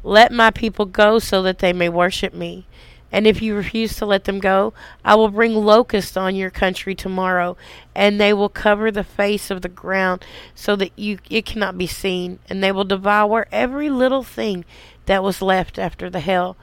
Let 0.04 0.32
my 0.32 0.50
people 0.52 0.86
go 0.86 1.20
so 1.20 1.44
that 1.44 1.60
they 1.60 1.74
may 1.74 1.90
worship 1.90 2.34
me. 2.34 2.66
And 3.12 3.28
if 3.28 3.42
you 3.42 3.56
refuse 3.56 3.96
to 3.98 4.06
let 4.06 4.24
them 4.24 4.40
go, 4.40 4.74
I 5.04 5.16
will 5.16 5.30
bring 5.30 5.54
locusts 5.54 6.16
on 6.16 6.36
your 6.36 6.50
country 6.50 6.96
tomorrow, 6.96 7.58
and 7.94 8.20
they 8.20 8.32
will 8.32 8.50
cover 8.50 8.90
the 8.90 9.04
face 9.04 9.52
of 9.52 9.62
the 9.62 9.70
ground 9.70 10.26
so 10.56 10.76
that 10.78 10.98
you 10.98 11.20
it 11.30 11.46
cannot 11.46 11.78
be 11.78 11.88
seen, 11.88 12.40
and 12.50 12.64
they 12.64 12.72
will 12.72 12.86
devour 12.86 13.48
every 13.52 13.90
little 13.90 14.24
thing 14.24 14.64
that 15.08 15.24
was 15.24 15.42
left 15.42 15.78
after 15.78 16.10
the 16.10 16.22
hail, 16.22 16.56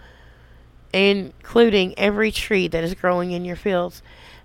including 0.93 1.99
every 1.99 2.33
tree 2.33 2.67
that 2.67 2.85
is 2.85 2.95
growing 2.95 3.33
in 3.33 3.45
your 3.45 3.57
fields. 3.57 4.03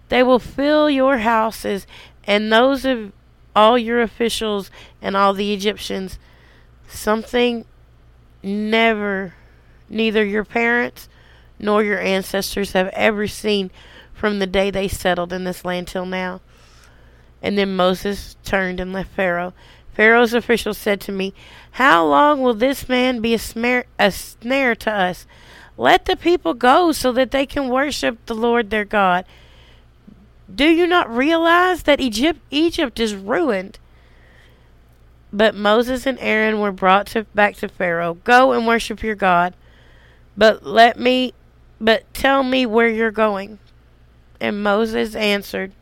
They 0.09 0.23
will 0.23 0.39
fill 0.39 0.89
your 0.89 1.19
houses, 1.19 1.87
and 2.25 2.51
those 2.51 2.83
of 2.83 3.13
all 3.55 3.77
your 3.77 4.01
officials 4.01 4.69
and 5.01 5.15
all 5.15 5.33
the 5.33 5.53
Egyptians 5.53 6.19
something 6.87 7.63
never, 8.41 9.35
neither 9.89 10.25
your 10.25 10.43
parents 10.43 11.07
nor 11.59 11.83
your 11.83 11.99
ancestors 11.99 12.73
have 12.73 12.87
ever 12.89 13.27
seen 13.27 13.71
from 14.13 14.39
the 14.39 14.47
day 14.47 14.71
they 14.71 14.87
settled 14.87 15.33
in 15.33 15.43
this 15.43 15.65
land 15.65 15.87
till 15.87 16.05
now. 16.05 16.41
And 17.41 17.57
then 17.57 17.75
Moses 17.75 18.37
turned 18.43 18.79
and 18.79 18.93
left 18.93 19.11
Pharaoh. 19.11 19.53
Pharaoh's 19.93 20.33
officials 20.33 20.77
said 20.77 21.01
to 21.01 21.11
me, 21.11 21.33
How 21.71 22.05
long 22.05 22.41
will 22.41 22.53
this 22.53 22.89
man 22.89 23.21
be 23.21 23.33
a, 23.33 23.39
snare, 23.39 23.85
a 23.99 24.11
snare 24.11 24.75
to 24.75 24.91
us? 24.91 25.27
Let 25.77 26.05
the 26.05 26.15
people 26.15 26.53
go 26.53 26.91
so 26.91 27.11
that 27.11 27.31
they 27.31 27.45
can 27.45 27.69
worship 27.69 28.17
the 28.25 28.35
Lord 28.35 28.69
their 28.69 28.85
God. 28.85 29.25
Do 30.53 30.65
you 30.65 30.85
not 30.87 31.13
realize 31.13 31.83
that 31.83 31.99
Egypt, 31.99 32.39
Egypt 32.51 32.99
is 32.99 33.15
ruined? 33.15 33.79
But 35.31 35.55
Moses 35.55 36.05
and 36.05 36.19
Aaron 36.19 36.59
were 36.59 36.71
brought 36.71 37.07
to, 37.07 37.23
back 37.33 37.55
to 37.57 37.67
Pharaoh. 37.67 38.15
Go 38.23 38.51
and 38.51 38.67
worship 38.67 39.01
your 39.01 39.15
God. 39.15 39.55
But 40.37 40.63
let 40.63 40.99
me, 40.99 41.33
but 41.83 42.11
tell 42.13 42.43
me 42.43 42.65
where 42.65 42.87
you're 42.87 43.11
going. 43.11 43.59
And 44.39 44.63
Moses 44.63 45.15
answered, 45.15 45.73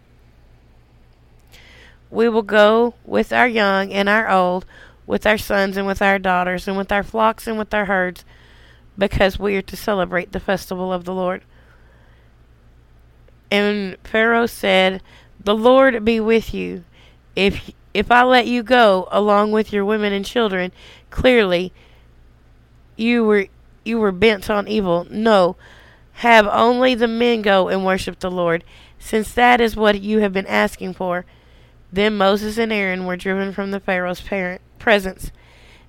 We 2.10 2.28
will 2.28 2.42
go 2.42 2.96
with 3.06 3.32
our 3.32 3.48
young 3.48 3.94
and 3.94 4.10
our 4.10 4.28
old, 4.28 4.66
with 5.06 5.28
our 5.28 5.38
sons 5.38 5.78
and 5.78 5.86
with 5.86 6.02
our 6.02 6.18
daughters, 6.18 6.68
and 6.68 6.76
with 6.76 6.92
our 6.92 7.04
flocks 7.04 7.46
and 7.46 7.56
with 7.56 7.72
our 7.72 7.86
herds, 7.86 8.26
because 8.98 9.38
we 9.38 9.56
are 9.56 9.62
to 9.62 9.78
celebrate 9.78 10.32
the 10.32 10.40
festival 10.40 10.92
of 10.92 11.06
the 11.06 11.14
Lord. 11.14 11.44
And 13.52 13.96
Pharaoh 14.04 14.48
said, 14.48 15.04
The 15.40 15.56
Lord 15.56 16.04
be 16.04 16.20
with 16.20 16.52
you. 16.52 16.84
If 17.36 17.72
if 17.94 18.10
I 18.10 18.24
let 18.24 18.48
you 18.48 18.64
go 18.64 19.08
along 19.12 19.52
with 19.52 19.72
your 19.72 19.86
women 19.86 20.14
and 20.14 20.26
children, 20.26 20.72
clearly 21.12 21.72
you 22.96 23.24
were 23.24 23.48
you 23.84 24.00
were 24.00 24.12
bent 24.12 24.50
on 24.50 24.68
evil. 24.68 25.06
No, 25.12 25.58
have 26.22 26.48
only 26.48 26.96
the 26.96 27.08
men 27.08 27.42
go 27.42 27.68
and 27.68 27.86
worship 27.86 28.20
the 28.20 28.32
Lord, 28.32 28.64
since 28.98 29.34
that 29.34 29.62
is 29.62 29.76
what 29.76 30.02
you 30.02 30.20
have 30.20 30.34
been 30.34 30.48
asking 30.48 30.94
for. 30.94 31.26
Then 31.92 32.18
Moses 32.18 32.58
and 32.58 32.72
Aaron 32.72 33.06
were 33.06 33.18
driven 33.18 33.54
from 33.54 33.72
the 33.72 33.80
Pharaoh's 33.80 34.22
parent 34.22 34.62
presence, 34.80 35.32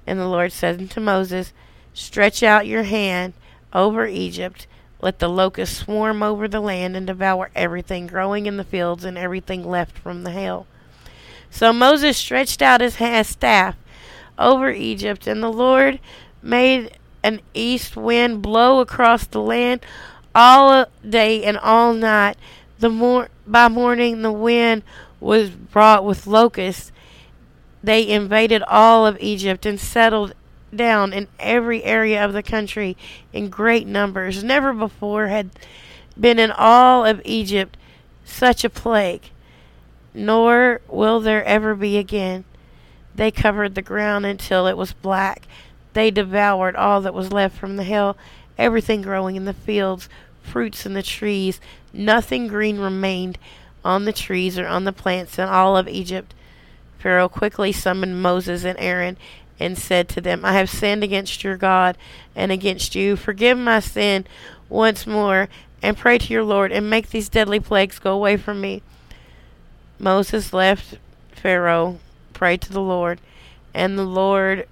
and 0.06 0.18
the 0.18 0.28
Lord 0.28 0.52
said 0.52 0.80
unto 0.80 1.00
Moses, 1.00 1.52
Stretch 1.94 2.42
out 2.42 2.66
your 2.66 2.84
hand 2.84 3.34
over 3.72 4.06
Egypt 4.06 4.66
let 5.02 5.18
the 5.18 5.28
locusts 5.28 5.78
swarm 5.78 6.22
over 6.22 6.46
the 6.46 6.60
land 6.60 6.96
and 6.96 7.06
devour 7.06 7.50
everything 7.56 8.06
growing 8.06 8.46
in 8.46 8.56
the 8.56 8.64
fields 8.64 9.04
and 9.04 9.18
everything 9.18 9.68
left 9.68 9.98
from 9.98 10.22
the 10.22 10.30
hail. 10.30 10.66
So 11.50 11.72
Moses 11.72 12.16
stretched 12.16 12.62
out 12.62 12.80
his 12.80 12.94
hand, 12.96 13.26
staff 13.26 13.76
over 14.38 14.70
Egypt, 14.70 15.26
and 15.26 15.42
the 15.42 15.52
Lord 15.52 15.98
made 16.40 16.96
an 17.24 17.40
east 17.52 17.96
wind 17.96 18.42
blow 18.42 18.78
across 18.78 19.26
the 19.26 19.40
land 19.40 19.84
all 20.34 20.86
day 21.08 21.44
and 21.44 21.58
all 21.58 21.92
night. 21.92 22.36
The 22.78 22.88
mor- 22.88 23.28
by 23.46 23.68
morning 23.68 24.22
the 24.22 24.32
wind 24.32 24.82
was 25.20 25.50
brought 25.50 26.04
with 26.04 26.26
locusts. 26.26 26.92
They 27.82 28.08
invaded 28.08 28.62
all 28.64 29.06
of 29.06 29.16
Egypt 29.20 29.66
and 29.66 29.78
settled 29.78 30.34
down 30.74 31.12
in 31.12 31.28
every 31.38 31.84
area 31.84 32.24
of 32.24 32.32
the 32.32 32.42
country 32.42 32.96
in 33.32 33.50
great 33.50 33.86
numbers. 33.86 34.42
Never 34.42 34.72
before 34.72 35.28
had 35.28 35.50
been 36.18 36.38
in 36.38 36.50
all 36.50 37.04
of 37.04 37.20
Egypt 37.24 37.76
such 38.24 38.64
a 38.64 38.70
plague, 38.70 39.30
nor 40.14 40.80
will 40.88 41.20
there 41.20 41.44
ever 41.44 41.74
be 41.74 41.98
again. 41.98 42.44
They 43.14 43.30
covered 43.30 43.74
the 43.74 43.82
ground 43.82 44.24
until 44.24 44.66
it 44.66 44.76
was 44.76 44.92
black. 44.92 45.46
They 45.92 46.10
devoured 46.10 46.76
all 46.76 47.00
that 47.02 47.14
was 47.14 47.32
left 47.32 47.56
from 47.56 47.76
the 47.76 47.84
hill, 47.84 48.16
everything 48.58 49.02
growing 49.02 49.36
in 49.36 49.44
the 49.44 49.52
fields, 49.52 50.08
fruits 50.42 50.86
in 50.86 50.94
the 50.94 51.02
trees. 51.02 51.60
Nothing 51.92 52.48
green 52.48 52.78
remained 52.78 53.38
on 53.84 54.04
the 54.04 54.12
trees 54.12 54.58
or 54.58 54.66
on 54.66 54.84
the 54.84 54.92
plants 54.92 55.38
in 55.38 55.48
all 55.48 55.76
of 55.76 55.88
Egypt. 55.88 56.34
Pharaoh 56.98 57.28
quickly 57.28 57.72
summoned 57.72 58.22
Moses 58.22 58.64
and 58.64 58.78
Aaron 58.78 59.16
and 59.58 59.76
said 59.76 60.08
to 60.10 60.20
them, 60.20 60.44
I 60.44 60.52
have 60.54 60.70
sinned 60.70 61.04
against 61.04 61.44
your 61.44 61.56
God 61.56 61.96
and 62.34 62.50
against 62.52 62.94
you. 62.94 63.16
Forgive 63.16 63.58
my 63.58 63.80
sin 63.80 64.26
once 64.68 65.06
more 65.06 65.48
and 65.82 65.96
pray 65.96 66.18
to 66.18 66.32
your 66.32 66.44
Lord 66.44 66.72
and 66.72 66.88
make 66.88 67.10
these 67.10 67.28
deadly 67.28 67.60
plagues 67.60 67.98
go 67.98 68.12
away 68.12 68.36
from 68.36 68.60
me. 68.60 68.82
Moses 69.98 70.52
left 70.52 70.98
Pharaoh, 71.32 71.98
prayed 72.32 72.60
to 72.62 72.72
the 72.72 72.80
Lord, 72.80 73.20
and 73.74 73.98
the 73.98 74.04
Lord 74.04 74.66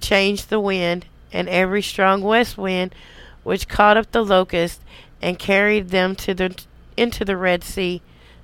changed 0.00 0.50
the 0.50 0.60
wind 0.60 1.06
and 1.32 1.48
every 1.48 1.82
strong 1.82 2.22
west 2.22 2.58
wind 2.58 2.94
which 3.42 3.68
caught 3.68 3.96
up 3.96 4.10
the 4.12 4.24
locusts 4.24 4.80
and 5.20 5.38
carried 5.38 5.88
them 5.88 6.14
to 6.16 6.34
the 6.34 6.56
into 6.96 7.24
the 7.24 7.36
Red 7.36 7.64
Sea. 7.64 8.02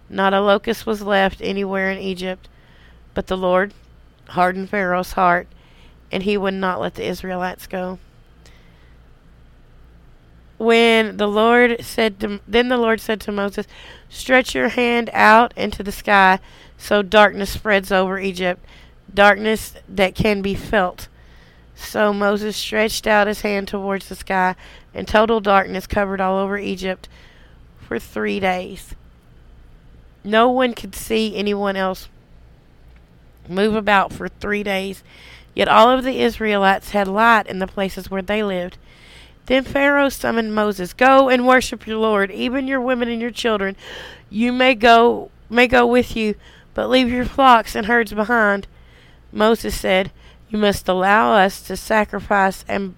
Not 0.09 0.33
a 0.33 0.41
locust 0.41 0.87
was 0.87 1.03
left 1.03 1.41
anywhere 1.43 1.91
in 1.91 1.99
Egypt, 1.99 2.49
but 3.15 3.27
the 3.27 3.37
Lord 3.37 3.75
hardened 4.29 4.71
Pharaoh's 4.71 5.13
heart 5.13 5.49
and 6.11 6.23
he 6.23 6.37
would 6.37 6.55
not 6.55 6.81
let 6.81 6.95
the 6.95 7.07
Israelites 7.07 7.67
go. 7.67 7.99
When 10.57 11.19
the 11.19 11.29
Lord 11.29 11.85
said 11.85 12.19
to, 12.21 12.41
then 12.49 12.69
the 12.69 12.77
Lord 12.77 13.01
said 13.01 13.21
to 13.23 13.33
Moses, 13.33 13.67
Stretch 14.09 14.55
your 14.55 14.71
hand 14.71 15.09
out 15.13 15.53
into 15.57 15.83
the 15.83 15.93
sky, 15.93 16.41
so 16.77 17.03
darkness 17.03 17.51
spreads 17.51 17.93
over 17.93 18.19
Egypt, 18.19 18.65
darkness 19.13 19.75
that 19.89 20.15
can 20.15 20.43
be 20.43 20.55
felt. 20.55 21.08
So 21.79 22.13
Moses 22.13 22.57
stretched 22.57 23.07
out 23.07 23.29
his 23.29 23.43
hand 23.43 23.69
towards 23.69 24.09
the 24.09 24.17
sky, 24.17 24.57
and 24.93 25.07
total 25.07 25.41
darkness 25.41 25.87
covered 25.87 26.21
all 26.21 26.37
over 26.37 26.59
Egypt 26.59 27.09
for 27.81 27.99
three 27.99 28.41
days. 28.41 28.95
No 30.25 30.51
one 30.51 30.75
could 30.75 30.95
see 30.95 31.35
anyone 31.35 31.77
else 31.77 32.09
move 33.49 33.75
about 33.75 34.13
for 34.13 34.29
three 34.29 34.63
days. 34.63 35.03
Yet 35.55 35.69
all 35.69 35.89
of 35.91 36.05
the 36.05 36.21
Israelites 36.21 36.91
had 36.91 37.09
light 37.09 37.47
in 37.47 37.61
the 37.61 37.67
places 37.67 38.11
where 38.11 38.23
they 38.23 38.43
lived. 38.43 38.77
Then 39.47 39.65
Pharaoh 39.65 40.11
summoned 40.11 40.55
Moses, 40.55 40.93
Go 40.93 41.31
and 41.31 41.47
worship 41.47 41.87
your 41.87 41.97
Lord, 41.97 42.31
even 42.31 42.69
your 42.69 42.81
women 42.81 43.09
and 43.09 43.21
your 43.21 43.31
children. 43.31 43.77
You 44.29 44.53
may 44.53 44.75
go 44.75 45.31
may 45.49 45.67
go 45.67 45.87
with 45.87 46.15
you, 46.15 46.35
but 46.75 46.91
leave 46.91 47.09
your 47.09 47.25
flocks 47.25 47.75
and 47.75 47.87
herds 47.87 48.13
behind. 48.13 48.67
Moses 49.33 49.79
said, 49.79 50.11
You 50.51 50.59
must 50.59 50.89
allow 50.89 51.35
us 51.35 51.63
to 51.63 51.77
sacrifice 51.77 52.65
and 52.69 52.95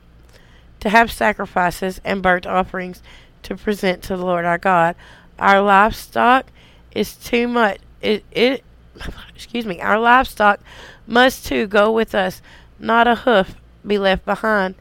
to 0.80 0.88
have 0.88 1.12
sacrifices 1.12 2.00
and 2.04 2.22
burnt 2.22 2.46
offerings 2.46 3.02
to 3.42 3.56
present 3.56 4.02
to 4.04 4.16
the 4.16 4.24
Lord 4.24 4.44
our 4.44 4.58
God. 4.58 4.96
Our 5.38 5.60
livestock 5.60 6.46
is 6.92 7.14
too 7.14 7.48
much 7.48 7.78
it, 8.00 8.24
it 8.30 8.64
excuse 9.34 9.66
me, 9.66 9.80
our 9.80 9.98
livestock 9.98 10.60
must 11.06 11.46
too 11.46 11.66
go 11.66 11.90
with 11.92 12.14
us, 12.14 12.42
not 12.78 13.06
a 13.06 13.14
hoof 13.16 13.54
be 13.86 13.98
left 13.98 14.24
behind. 14.24 14.74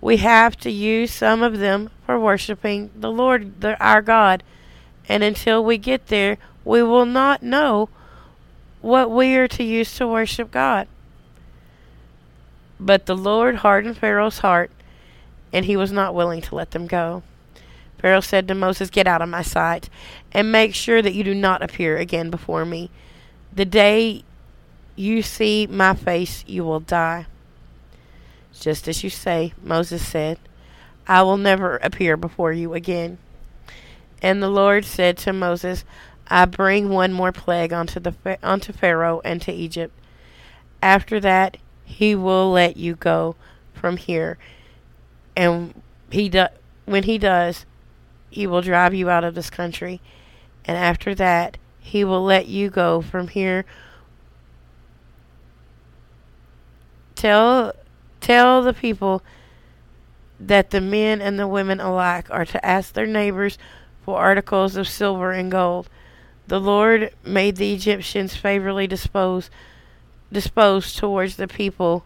We 0.00 0.18
have 0.18 0.56
to 0.58 0.70
use 0.70 1.12
some 1.12 1.42
of 1.42 1.58
them 1.58 1.90
for 2.06 2.18
worshiping 2.18 2.90
the 2.94 3.10
Lord 3.10 3.60
the, 3.60 3.82
our 3.82 4.02
God, 4.02 4.42
and 5.08 5.22
until 5.22 5.64
we 5.64 5.78
get 5.78 6.08
there, 6.08 6.38
we 6.64 6.82
will 6.82 7.06
not 7.06 7.42
know 7.42 7.88
what 8.80 9.10
we 9.10 9.36
are 9.36 9.48
to 9.48 9.62
use 9.62 9.94
to 9.96 10.08
worship 10.08 10.50
God. 10.50 10.88
But 12.80 13.04
the 13.04 13.16
Lord 13.16 13.56
hardened 13.56 13.98
Pharaoh's 13.98 14.38
heart, 14.38 14.70
and 15.52 15.66
he 15.66 15.76
was 15.76 15.92
not 15.92 16.14
willing 16.14 16.40
to 16.42 16.54
let 16.54 16.70
them 16.70 16.86
go. 16.86 17.22
Pharaoh 17.98 18.22
said 18.22 18.48
to 18.48 18.54
Moses, 18.54 18.88
Get 18.88 19.06
out 19.06 19.20
of 19.20 19.28
my 19.28 19.42
sight, 19.42 19.90
and 20.32 20.50
make 20.50 20.74
sure 20.74 21.02
that 21.02 21.12
you 21.12 21.22
do 21.22 21.34
not 21.34 21.62
appear 21.62 21.98
again 21.98 22.30
before 22.30 22.64
me. 22.64 22.90
The 23.52 23.66
day 23.66 24.24
you 24.96 25.20
see 25.20 25.66
my 25.66 25.94
face, 25.94 26.42
you 26.46 26.64
will 26.64 26.80
die. 26.80 27.26
Just 28.58 28.88
as 28.88 29.04
you 29.04 29.10
say, 29.10 29.52
Moses 29.62 30.06
said, 30.06 30.38
I 31.06 31.22
will 31.22 31.36
never 31.36 31.76
appear 31.76 32.16
before 32.16 32.52
you 32.52 32.72
again. 32.72 33.18
And 34.22 34.42
the 34.42 34.48
Lord 34.48 34.84
said 34.86 35.18
to 35.18 35.32
Moses, 35.32 35.84
I 36.28 36.46
bring 36.46 36.88
one 36.88 37.12
more 37.12 37.32
plague 37.32 37.72
onto 37.72 38.00
the 38.00 38.14
onto 38.42 38.72
Pharaoh 38.72 39.20
and 39.24 39.42
to 39.42 39.52
Egypt. 39.52 39.92
After 40.82 41.20
that, 41.20 41.56
he 41.90 42.14
will 42.14 42.50
let 42.50 42.76
you 42.76 42.94
go 42.94 43.36
from 43.74 43.96
here, 43.96 44.38
and 45.36 45.74
he 46.10 46.28
do, 46.28 46.46
when 46.86 47.04
he 47.04 47.18
does, 47.18 47.66
he 48.30 48.46
will 48.46 48.62
drive 48.62 48.94
you 48.94 49.10
out 49.10 49.24
of 49.24 49.34
this 49.34 49.50
country. 49.50 50.00
And 50.64 50.76
after 50.76 51.14
that, 51.14 51.56
he 51.78 52.04
will 52.04 52.22
let 52.22 52.46
you 52.46 52.70
go 52.70 53.00
from 53.00 53.28
here 53.28 53.64
Tell 57.20 57.74
tell 58.22 58.62
the 58.62 58.72
people 58.72 59.22
that 60.40 60.70
the 60.70 60.80
men 60.80 61.20
and 61.20 61.38
the 61.38 61.46
women 61.46 61.78
alike 61.78 62.30
are 62.30 62.46
to 62.46 62.64
ask 62.64 62.94
their 62.94 63.06
neighbors 63.06 63.58
for 64.06 64.18
articles 64.18 64.74
of 64.74 64.88
silver 64.88 65.30
and 65.30 65.50
gold. 65.50 65.90
The 66.46 66.58
Lord 66.58 67.12
made 67.22 67.56
the 67.56 67.74
Egyptians 67.74 68.36
favorably 68.36 68.86
disposed 68.86 69.50
disposed 70.32 70.98
towards 70.98 71.36
the 71.36 71.48
people, 71.48 72.04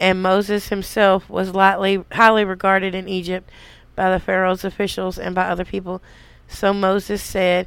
and 0.00 0.22
Moses 0.22 0.68
himself 0.68 1.28
was 1.30 1.54
lightly, 1.54 2.04
highly 2.12 2.44
regarded 2.44 2.94
in 2.94 3.08
Egypt 3.08 3.50
by 3.94 4.10
the 4.10 4.20
Pharaoh's 4.20 4.64
officials 4.64 5.18
and 5.18 5.34
by 5.34 5.46
other 5.46 5.64
people. 5.64 6.02
So 6.48 6.72
Moses 6.72 7.22
said, 7.22 7.66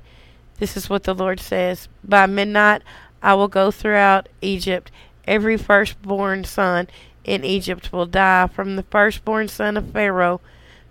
This 0.60 0.78
is 0.78 0.89
what 0.89 1.04
the 1.04 1.15
Lord 1.15 1.39
says. 1.39 1.89
By 2.04 2.25
midnight 2.28 2.84
I 3.21 3.34
will 3.34 3.47
go 3.47 3.71
throughout 3.71 4.30
Egypt. 4.41 4.91
Every 5.28 5.58
firstborn 5.58 6.43
son 6.43 6.88
in 7.23 7.43
Egypt 7.43 7.91
will 7.91 8.06
die, 8.06 8.47
from 8.47 8.75
the 8.75 8.84
firstborn 8.84 9.47
son 9.47 9.78
of 9.78 9.91
Pharaoh, 9.91 10.41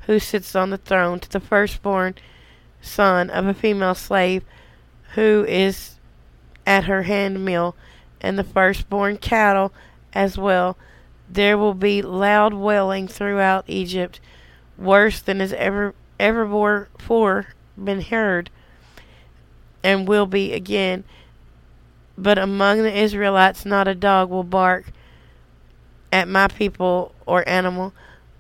who 0.06 0.18
sits 0.18 0.54
on 0.54 0.70
the 0.70 0.78
throne, 0.78 1.20
to 1.20 1.28
the 1.28 1.40
firstborn 1.40 2.14
son 2.80 3.30
of 3.30 3.46
a 3.46 3.54
female 3.54 3.94
slave 3.94 4.44
who 5.14 5.44
is 5.48 5.96
at 6.66 6.84
her 6.84 7.04
handmill, 7.04 7.74
and 8.20 8.38
the 8.38 8.44
firstborn 8.44 9.16
cattle 9.18 9.72
as 10.12 10.38
well. 10.38 10.76
There 11.28 11.58
will 11.58 11.74
be 11.74 12.02
loud 12.02 12.54
wailing 12.54 13.08
throughout 13.08 13.64
Egypt, 13.66 14.20
worse 14.76 15.20
than 15.20 15.40
has 15.40 15.52
ever 15.52 15.94
ever 16.18 16.44
before 16.96 17.48
been 17.82 18.00
heard, 18.00 18.50
and 19.84 20.08
will 20.08 20.26
be 20.26 20.52
again 20.52 21.04
but 22.18 22.36
among 22.36 22.82
the 22.82 22.98
Israelites 22.98 23.64
not 23.64 23.86
a 23.86 23.94
dog 23.94 24.28
will 24.28 24.42
bark 24.42 24.86
at 26.12 26.26
my 26.26 26.48
people 26.48 27.14
or 27.26 27.48
animal. 27.48 27.92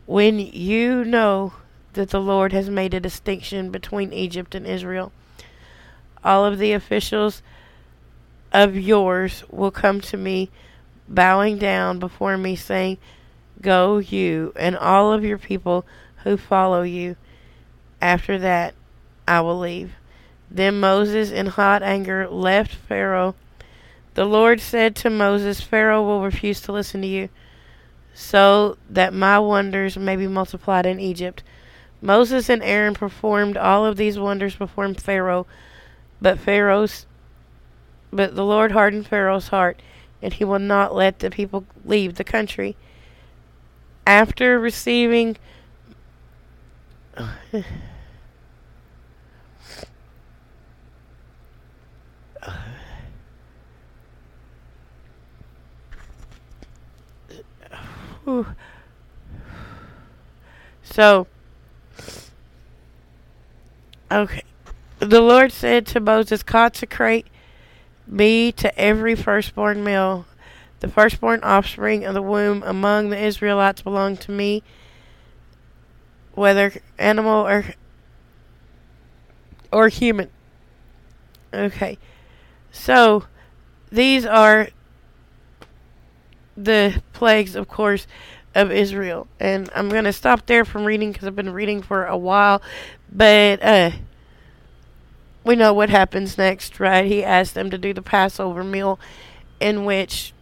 When 0.04 0.40
you 0.40 1.04
know 1.04 1.52
that 1.92 2.10
the 2.10 2.20
Lord 2.20 2.52
has 2.52 2.68
made 2.68 2.92
a 2.92 3.00
distinction 3.00 3.70
between 3.70 4.12
Egypt 4.12 4.54
and 4.54 4.66
Israel, 4.66 5.12
all 6.24 6.44
of 6.44 6.58
the 6.58 6.72
officials 6.72 7.40
of 8.52 8.76
yours 8.76 9.44
will 9.50 9.70
come 9.70 10.00
to 10.02 10.16
me, 10.16 10.50
bowing 11.08 11.58
down 11.58 11.98
before 11.98 12.36
me, 12.36 12.56
saying, 12.56 12.98
Go 13.60 13.98
you 13.98 14.52
and 14.56 14.76
all 14.76 15.12
of 15.12 15.24
your 15.24 15.38
people 15.38 15.84
who 16.24 16.36
follow 16.36 16.82
you. 16.82 17.16
After 18.00 18.38
that, 18.38 18.74
I 19.26 19.40
will 19.40 19.58
leave. 19.58 19.94
Then 20.50 20.80
Moses, 20.80 21.30
in 21.30 21.46
hot 21.46 21.82
anger, 21.82 22.28
left 22.28 22.74
Pharaoh 22.74 23.34
the 24.18 24.24
Lord 24.24 24.60
said 24.60 24.96
to 24.96 25.10
Moses, 25.10 25.60
Pharaoh 25.60 26.02
will 26.02 26.24
refuse 26.24 26.60
to 26.62 26.72
listen 26.72 27.02
to 27.02 27.06
you, 27.06 27.28
so 28.12 28.76
that 28.90 29.14
my 29.14 29.38
wonders 29.38 29.96
may 29.96 30.16
be 30.16 30.26
multiplied 30.26 30.86
in 30.86 30.98
Egypt. 30.98 31.44
Moses 32.02 32.48
and 32.48 32.60
Aaron 32.64 32.94
performed 32.94 33.56
all 33.56 33.86
of 33.86 33.96
these 33.96 34.18
wonders 34.18 34.56
before 34.56 34.92
Pharaoh, 34.94 35.46
but 36.20 36.40
Pharaoh's 36.40 37.06
But 38.12 38.34
the 38.34 38.44
Lord 38.44 38.72
hardened 38.72 39.06
Pharaoh's 39.06 39.48
heart, 39.48 39.80
and 40.22 40.32
he 40.32 40.44
will 40.44 40.58
not 40.58 40.94
let 40.94 41.18
the 41.18 41.30
people 41.30 41.64
leave 41.84 42.14
the 42.14 42.24
country. 42.24 42.76
After 44.06 44.58
receiving 44.58 45.36
So, 60.82 61.26
okay. 64.10 64.42
The 64.98 65.20
Lord 65.20 65.52
said 65.52 65.86
to 65.86 66.00
Moses, 66.00 66.42
Consecrate 66.42 67.26
me 68.08 68.52
to 68.52 68.78
every 68.78 69.14
firstborn 69.14 69.84
male. 69.84 70.26
The 70.80 70.88
firstborn 70.88 71.40
offspring 71.42 72.04
of 72.04 72.14
the 72.14 72.22
womb 72.22 72.62
among 72.64 73.10
the 73.10 73.18
Israelites 73.18 73.82
belong 73.82 74.16
to 74.18 74.30
me, 74.30 74.62
whether 76.34 76.72
animal 76.98 77.46
or 77.46 77.64
or 79.72 79.88
human. 79.88 80.30
Okay. 81.52 81.98
So, 82.70 83.24
these 83.90 84.24
are 84.24 84.68
the 86.56 87.02
plagues, 87.12 87.56
of 87.56 87.68
course, 87.68 88.06
of 88.54 88.70
Israel. 88.70 89.26
And 89.40 89.70
I'm 89.74 89.88
going 89.88 90.04
to 90.04 90.12
stop 90.12 90.46
there 90.46 90.64
from 90.64 90.84
reading 90.84 91.12
because 91.12 91.26
I've 91.26 91.36
been 91.36 91.52
reading 91.52 91.82
for 91.82 92.04
a 92.04 92.16
while. 92.16 92.62
But 93.10 93.62
uh, 93.62 93.90
we 95.48 95.56
know 95.56 95.72
what 95.72 95.88
happens 95.88 96.36
next, 96.36 96.78
right? 96.78 97.06
He 97.06 97.24
asked 97.24 97.54
them 97.54 97.70
to 97.70 97.78
do 97.78 97.94
the 97.94 98.02
Passover 98.02 98.62
meal 98.62 99.00
in 99.58 99.86
which 99.86 100.34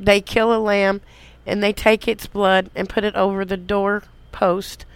they 0.00 0.22
kill 0.22 0.54
a 0.54 0.58
lamb 0.58 1.02
and 1.44 1.62
they 1.62 1.74
take 1.74 2.08
its 2.08 2.26
blood 2.26 2.70
and 2.74 2.88
put 2.88 3.04
it 3.04 3.14
over 3.14 3.44
the 3.44 3.58
doorpost 3.58 4.86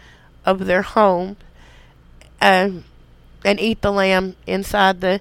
of 0.46 0.64
their 0.64 0.80
home 0.80 1.36
um, 2.40 2.84
and 3.44 3.60
eat 3.60 3.82
the 3.82 3.92
lamb 3.92 4.36
inside 4.46 5.02
the 5.02 5.20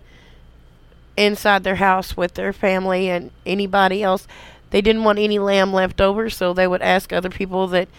inside 1.18 1.66
their 1.66 1.76
house 1.76 2.16
with 2.16 2.36
their 2.36 2.54
family 2.54 3.10
and 3.10 3.32
anybody 3.46 4.02
else 4.02 4.30
they 4.70 4.80
didn't 4.80 5.04
want 5.04 5.20
any 5.20 5.40
lamb 5.40 5.74
left 5.74 6.00
over, 6.00 6.30
so 6.30 6.54
they 6.54 6.68
would 6.68 6.82
ask 6.82 7.12
other 7.12 7.30
people 7.30 7.68
that 7.68 7.90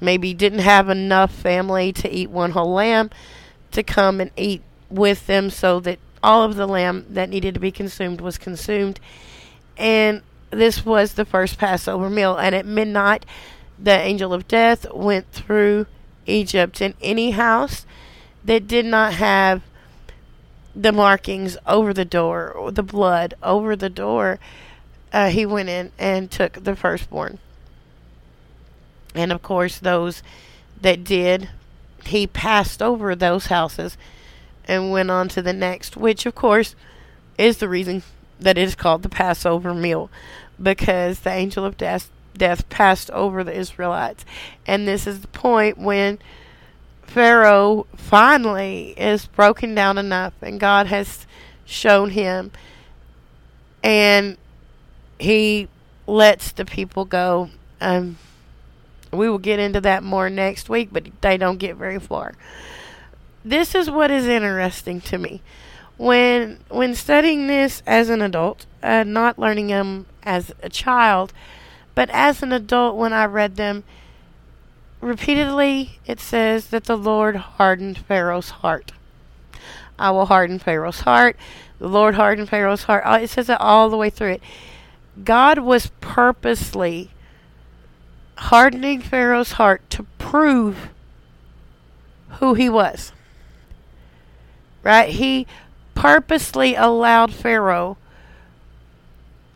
maybe 0.00 0.32
didn't 0.32 0.60
have 0.60 0.88
enough 0.88 1.32
family 1.32 1.92
to 1.94 2.08
eat 2.08 2.30
one 2.30 2.52
whole 2.52 2.72
lamb 2.72 3.10
to 3.72 3.82
come 3.82 4.20
and 4.20 4.30
eat 4.36 4.62
with 4.90 5.26
them 5.26 5.50
so 5.50 5.80
that 5.80 5.98
all 6.22 6.42
of 6.42 6.56
the 6.56 6.66
lamb 6.66 7.06
that 7.08 7.28
needed 7.30 7.54
to 7.54 7.60
be 7.60 7.70
consumed 7.70 8.20
was 8.20 8.36
consumed. 8.36 9.00
And 9.76 10.22
this 10.50 10.84
was 10.84 11.14
the 11.14 11.24
first 11.24 11.58
Passover 11.58 12.10
meal. 12.10 12.36
And 12.36 12.54
at 12.54 12.66
midnight, 12.66 13.24
the 13.78 13.92
angel 13.92 14.34
of 14.34 14.48
death 14.48 14.86
went 14.92 15.30
through 15.32 15.86
Egypt. 16.26 16.80
And 16.80 16.94
any 17.00 17.30
house 17.30 17.86
that 18.44 18.66
did 18.66 18.84
not 18.84 19.14
have 19.14 19.62
the 20.74 20.92
markings 20.92 21.56
over 21.66 21.92
the 21.92 22.04
door, 22.04 22.50
or 22.50 22.70
the 22.70 22.82
blood 22.82 23.34
over 23.42 23.74
the 23.74 23.90
door, 23.90 24.38
uh, 25.12 25.28
he 25.28 25.44
went 25.44 25.68
in 25.68 25.90
and 25.98 26.30
took 26.30 26.64
the 26.64 26.76
firstborn. 26.76 27.38
And 29.14 29.32
of 29.32 29.42
course, 29.42 29.78
those 29.78 30.22
that 30.80 31.02
did, 31.02 31.48
he 32.06 32.26
passed 32.26 32.80
over 32.80 33.14
those 33.14 33.46
houses 33.46 33.96
and 34.70 34.92
went 34.92 35.10
on 35.10 35.28
to 35.28 35.42
the 35.42 35.52
next, 35.52 35.96
which 35.96 36.24
of 36.24 36.34
course 36.36 36.76
is 37.36 37.58
the 37.58 37.68
reason 37.68 38.04
that 38.38 38.56
it 38.56 38.62
is 38.62 38.76
called 38.76 39.02
the 39.02 39.08
Passover 39.08 39.74
meal, 39.74 40.08
because 40.62 41.20
the 41.20 41.30
angel 41.30 41.64
of 41.64 41.76
death, 41.76 42.08
death 42.36 42.68
passed 42.68 43.10
over 43.10 43.42
the 43.42 43.56
Israelites. 43.56 44.24
And 44.66 44.86
this 44.86 45.08
is 45.08 45.22
the 45.22 45.28
point 45.28 45.76
when 45.76 46.20
Pharaoh 47.02 47.88
finally 47.96 48.94
is 48.96 49.26
broken 49.26 49.74
down 49.74 49.98
enough 49.98 50.34
and 50.40 50.60
God 50.60 50.86
has 50.86 51.26
shown 51.64 52.10
him 52.10 52.52
and 53.82 54.36
he 55.18 55.66
lets 56.06 56.52
the 56.52 56.64
people 56.64 57.04
go. 57.04 57.50
Um, 57.80 58.18
we 59.12 59.28
will 59.28 59.38
get 59.38 59.58
into 59.58 59.80
that 59.80 60.04
more 60.04 60.30
next 60.30 60.68
week, 60.68 60.90
but 60.92 61.08
they 61.22 61.36
don't 61.36 61.58
get 61.58 61.74
very 61.74 61.98
far. 61.98 62.34
This 63.44 63.74
is 63.74 63.90
what 63.90 64.10
is 64.10 64.26
interesting 64.26 65.00
to 65.02 65.18
me. 65.18 65.40
When 65.96 66.60
when 66.68 66.94
studying 66.94 67.46
this 67.46 67.82
as 67.86 68.08
an 68.08 68.22
adult, 68.22 68.66
uh, 68.82 69.04
not 69.04 69.38
learning 69.38 69.68
them 69.68 70.06
as 70.22 70.52
a 70.62 70.68
child, 70.68 71.32
but 71.94 72.10
as 72.10 72.42
an 72.42 72.52
adult 72.52 72.96
when 72.96 73.12
I 73.12 73.24
read 73.26 73.56
them, 73.56 73.84
repeatedly 75.00 75.98
it 76.06 76.20
says 76.20 76.66
that 76.68 76.84
the 76.84 76.96
Lord 76.96 77.36
hardened 77.36 77.98
Pharaoh's 77.98 78.50
heart. 78.50 78.92
I 79.98 80.10
will 80.10 80.26
harden 80.26 80.58
Pharaoh's 80.58 81.00
heart. 81.00 81.36
The 81.78 81.88
Lord 81.88 82.14
hardened 82.14 82.48
Pharaoh's 82.48 82.84
heart. 82.84 83.04
Uh, 83.06 83.20
it 83.22 83.28
says 83.28 83.48
it 83.48 83.60
all 83.60 83.90
the 83.90 83.96
way 83.96 84.10
through 84.10 84.32
it. 84.32 84.42
God 85.24 85.58
was 85.58 85.90
purposely 86.00 87.10
hardening 88.36 89.00
Pharaoh's 89.00 89.52
heart 89.52 89.88
to 89.90 90.04
prove 90.18 90.88
who 92.38 92.54
he 92.54 92.70
was. 92.70 93.12
Right? 94.82 95.10
He 95.10 95.46
purposely 95.94 96.74
allowed 96.74 97.32
Pharaoh 97.32 97.98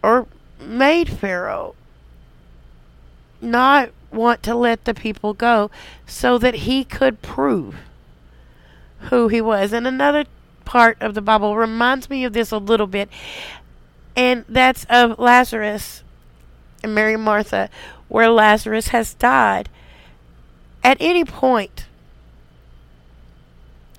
or 0.02 0.26
made 0.60 1.08
Pharaoh 1.08 1.74
not 3.40 3.90
want 4.10 4.42
to 4.42 4.54
let 4.54 4.84
the 4.84 4.94
people 4.94 5.34
go 5.34 5.70
so 6.06 6.38
that 6.38 6.54
he 6.54 6.84
could 6.84 7.22
prove 7.22 7.76
who 9.10 9.28
he 9.28 9.40
was. 9.40 9.72
And 9.72 9.87
another 9.87 10.24
part 10.64 10.96
of 11.00 11.14
the 11.14 11.22
Bible 11.22 11.56
reminds 11.56 12.08
me 12.08 12.24
of 12.24 12.32
this 12.32 12.50
a 12.50 12.58
little 12.58 12.87
bit 12.87 13.08
and 14.16 14.44
that's 14.48 14.84
of 14.88 15.18
Lazarus 15.18 16.02
and 16.82 16.94
Mary 16.94 17.16
Martha, 17.16 17.68
where 18.08 18.30
Lazarus 18.30 18.88
has 18.88 19.14
died. 19.14 19.68
At 20.82 20.98
any 21.00 21.24
point, 21.24 21.87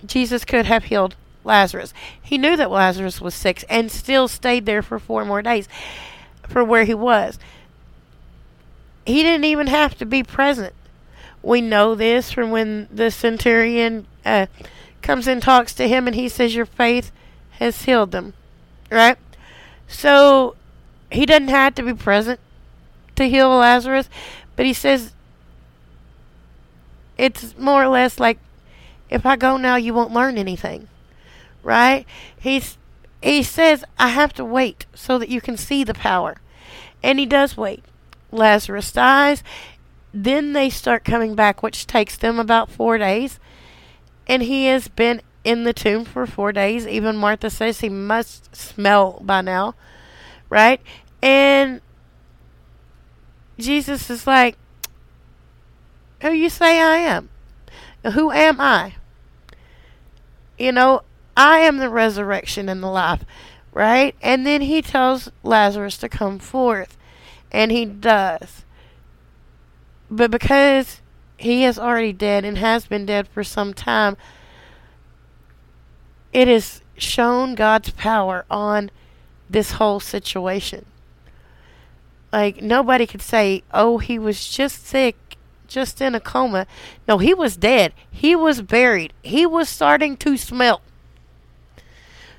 Jesus 0.08 0.46
could 0.46 0.66
have 0.66 0.86
healed 0.86 1.16
Lazarus. 1.44 1.94
He 2.22 2.38
knew 2.38 2.58
that 2.58 2.72
Lazarus 2.72 3.22
was 3.22 3.36
sick 3.36 3.64
and 3.70 3.92
still 3.92 4.28
stayed 4.28 4.66
there 4.66 4.82
for 4.82 5.00
four 5.00 5.26
more 5.26 5.42
days 5.42 5.68
for 6.48 6.64
where 6.64 6.86
he 6.86 6.94
was. 6.94 7.40
He 9.06 9.22
didn't 9.22 9.46
even 9.46 9.68
have 9.68 9.98
to 9.98 10.06
be 10.06 10.24
present. 10.24 10.74
We 11.44 11.62
know 11.62 11.94
this 11.94 12.32
from 12.32 12.50
when 12.50 12.88
the 12.92 13.12
centurion 13.12 14.08
uh, 14.26 14.48
comes 15.04 15.28
and 15.28 15.42
talks 15.42 15.74
to 15.76 15.88
him 15.88 16.08
and 16.08 16.16
he 16.16 16.28
says, 16.28 16.56
Your 16.56 16.66
faith 16.66 17.12
has 17.52 17.84
healed 17.84 18.12
them. 18.12 18.34
Right? 18.90 19.18
So 19.88 20.56
he 21.12 21.26
doesn't 21.26 21.50
have 21.50 21.76
to 21.76 21.84
be 21.84 21.94
present 21.94 22.40
to 23.16 23.30
heal 23.30 23.50
Lazarus, 23.50 24.10
but 24.56 24.66
he 24.66 24.74
says 24.74 25.14
it's 27.18 27.58
more 27.58 27.84
or 27.84 27.88
less 27.88 28.20
like 28.20 28.40
if 29.10 29.26
I 29.26 29.36
go 29.36 29.58
now, 29.58 29.76
you 29.76 29.94
won't 29.94 30.14
learn 30.14 30.38
anything, 30.38 30.88
right? 31.64 32.06
He's 32.38 32.78
he 33.22 33.44
says 33.44 33.84
I 33.98 34.10
have 34.10 34.34
to 34.34 34.46
wait 34.46 34.86
so 34.94 35.18
that 35.18 35.30
you 35.30 35.42
can 35.42 35.58
see 35.58 35.84
the 35.84 35.94
power, 35.94 36.38
and 37.04 37.20
he 37.20 37.26
does 37.26 37.58
wait. 37.58 37.84
Lazarus 38.32 38.92
dies, 38.92 39.44
then 40.14 40.54
they 40.54 40.70
start 40.70 41.04
coming 41.04 41.36
back, 41.36 41.62
which 41.62 41.88
takes 41.88 42.16
them 42.18 42.40
about 42.40 42.70
four 42.70 42.98
days, 42.98 43.40
and 44.28 44.44
he 44.44 44.66
has 44.66 44.88
been 44.88 45.22
in 45.44 45.64
the 45.64 45.74
tomb 45.74 46.06
for 46.06 46.26
four 46.26 46.52
days. 46.52 46.88
Even 46.88 47.16
Martha 47.16 47.50
says 47.50 47.80
he 47.80 47.90
must 47.90 48.56
smell 48.56 49.22
by 49.22 49.42
now, 49.42 49.76
right? 50.50 50.82
And 51.22 51.82
Jesus 53.58 54.10
is 54.10 54.26
like, 54.26 54.58
Who 56.22 56.32
you 56.32 56.50
say 56.50 56.82
I 56.82 56.98
am? 56.98 57.30
Who 58.14 58.32
am 58.32 58.62
I? 58.62 58.96
You 60.58 60.72
know, 60.72 61.02
I 61.36 61.60
am 61.60 61.78
the 61.78 61.90
resurrection 61.90 62.70
and 62.70 62.82
the 62.82 62.88
life, 62.88 63.26
right? 63.74 64.16
And 64.22 64.46
then 64.46 64.62
he 64.62 64.82
tells 64.82 65.32
Lazarus 65.44 65.98
to 65.98 66.10
come 66.10 66.40
forth, 66.40 66.98
and 67.52 67.72
he 67.72 67.86
does. 67.86 68.64
But 70.10 70.32
because 70.32 71.02
he 71.38 71.66
is 71.66 71.78
already 71.78 72.14
dead 72.14 72.46
and 72.46 72.58
has 72.58 72.86
been 72.86 73.06
dead 73.06 73.28
for 73.28 73.44
some 73.44 73.74
time, 73.74 74.16
it 76.32 76.48
has 76.48 76.82
shown 76.98 77.56
God's 77.56 77.90
power 77.90 78.46
on 78.50 78.92
this 79.50 79.74
whole 79.74 80.00
situation. 80.00 80.86
Like, 82.32 82.62
nobody 82.62 83.08
could 83.08 83.22
say, 83.22 83.64
oh, 83.74 83.98
he 83.98 84.20
was 84.20 84.48
just 84.48 84.86
sick, 84.86 85.16
just 85.68 86.02
in 86.02 86.16
a 86.16 86.20
coma. 86.20 86.68
No, 87.08 87.18
he 87.18 87.34
was 87.34 87.58
dead. 87.58 87.94
He 88.10 88.36
was 88.36 88.62
buried. 88.62 89.14
He 89.22 89.46
was 89.46 89.70
starting 89.70 90.18
to 90.18 90.38
smell. 90.38 90.82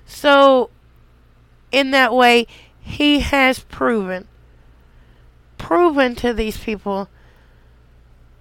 So, 0.06 0.70
in 1.72 1.90
that 1.90 2.14
way, 2.14 2.46
he 2.80 3.20
has 3.20 3.58
proven, 3.58 4.28
proven 5.58 6.14
to 6.16 6.32
these 6.32 6.56
people, 6.56 7.08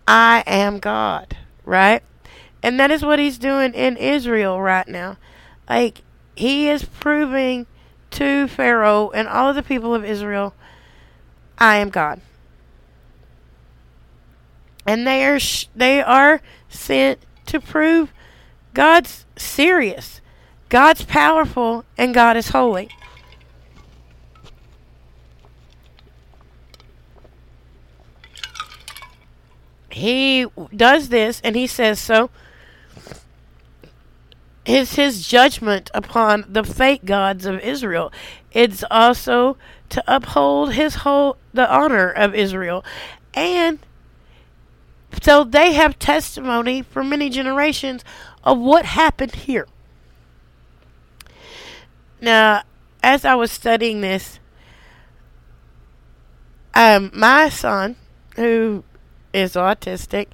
I 0.08 0.44
am 0.46 0.80
God, 0.80 1.36
right? 1.64 2.04
And 2.62 2.80
that 2.80 2.92
is 2.92 3.04
what 3.04 3.20
he's 3.20 3.38
doing 3.38 3.74
in 3.74 3.98
Israel 3.98 4.62
right 4.62 4.88
now. 4.88 5.18
Like, 5.68 6.02
he 6.36 6.70
is 6.70 6.86
proving 6.86 7.66
to 8.12 8.48
Pharaoh 8.48 9.10
and 9.12 9.28
all 9.28 9.50
of 9.50 9.56
the 9.56 9.64
people 9.64 9.94
of 9.94 10.06
Israel, 10.06 10.54
I 11.58 11.78
am 11.78 11.90
God. 11.90 12.22
And 14.86 15.06
they 15.08 15.26
are 15.26 15.40
sh- 15.40 15.68
they 15.76 16.02
are 16.02 16.42
sent 16.70 17.20
to 17.48 17.60
prove 17.60 18.12
God's 18.74 19.26
serious, 19.36 20.22
God's 20.70 21.04
powerful, 21.04 21.86
and 21.98 22.14
God 22.14 22.38
is 22.38 22.50
holy. 22.50 22.90
He 29.90 30.46
does 30.76 31.08
this 31.08 31.40
and 31.42 31.56
he 31.56 31.68
says 31.68 32.02
so 32.02 32.30
is 34.66 34.96
his 34.96 35.28
judgment 35.28 35.90
upon 35.94 36.44
the 36.50 36.64
fake 36.64 37.06
gods 37.06 37.46
of 37.46 37.60
Israel. 37.60 38.12
It's 38.52 38.84
also 38.90 39.58
to 39.90 40.04
uphold 40.08 40.74
his 40.74 40.96
whole 40.96 41.38
the 41.54 41.72
honor 41.72 42.10
of 42.10 42.36
Israel. 42.36 42.84
And 43.34 43.80
so 45.22 45.44
they 45.44 45.74
have 45.74 46.00
testimony 46.00 46.82
for 46.82 47.04
many 47.04 47.30
generations 47.30 48.04
of 48.44 48.60
what 48.60 48.86
happened 48.86 49.36
here. 49.36 49.68
Now, 52.22 52.64
as 53.04 53.26
I 53.26 53.36
was 53.36 53.52
studying 53.52 54.02
this, 54.02 54.40
um, 56.74 57.12
my 57.14 57.50
son, 57.50 57.96
who 58.36 58.84
is 59.34 59.54
autistic, 59.54 60.28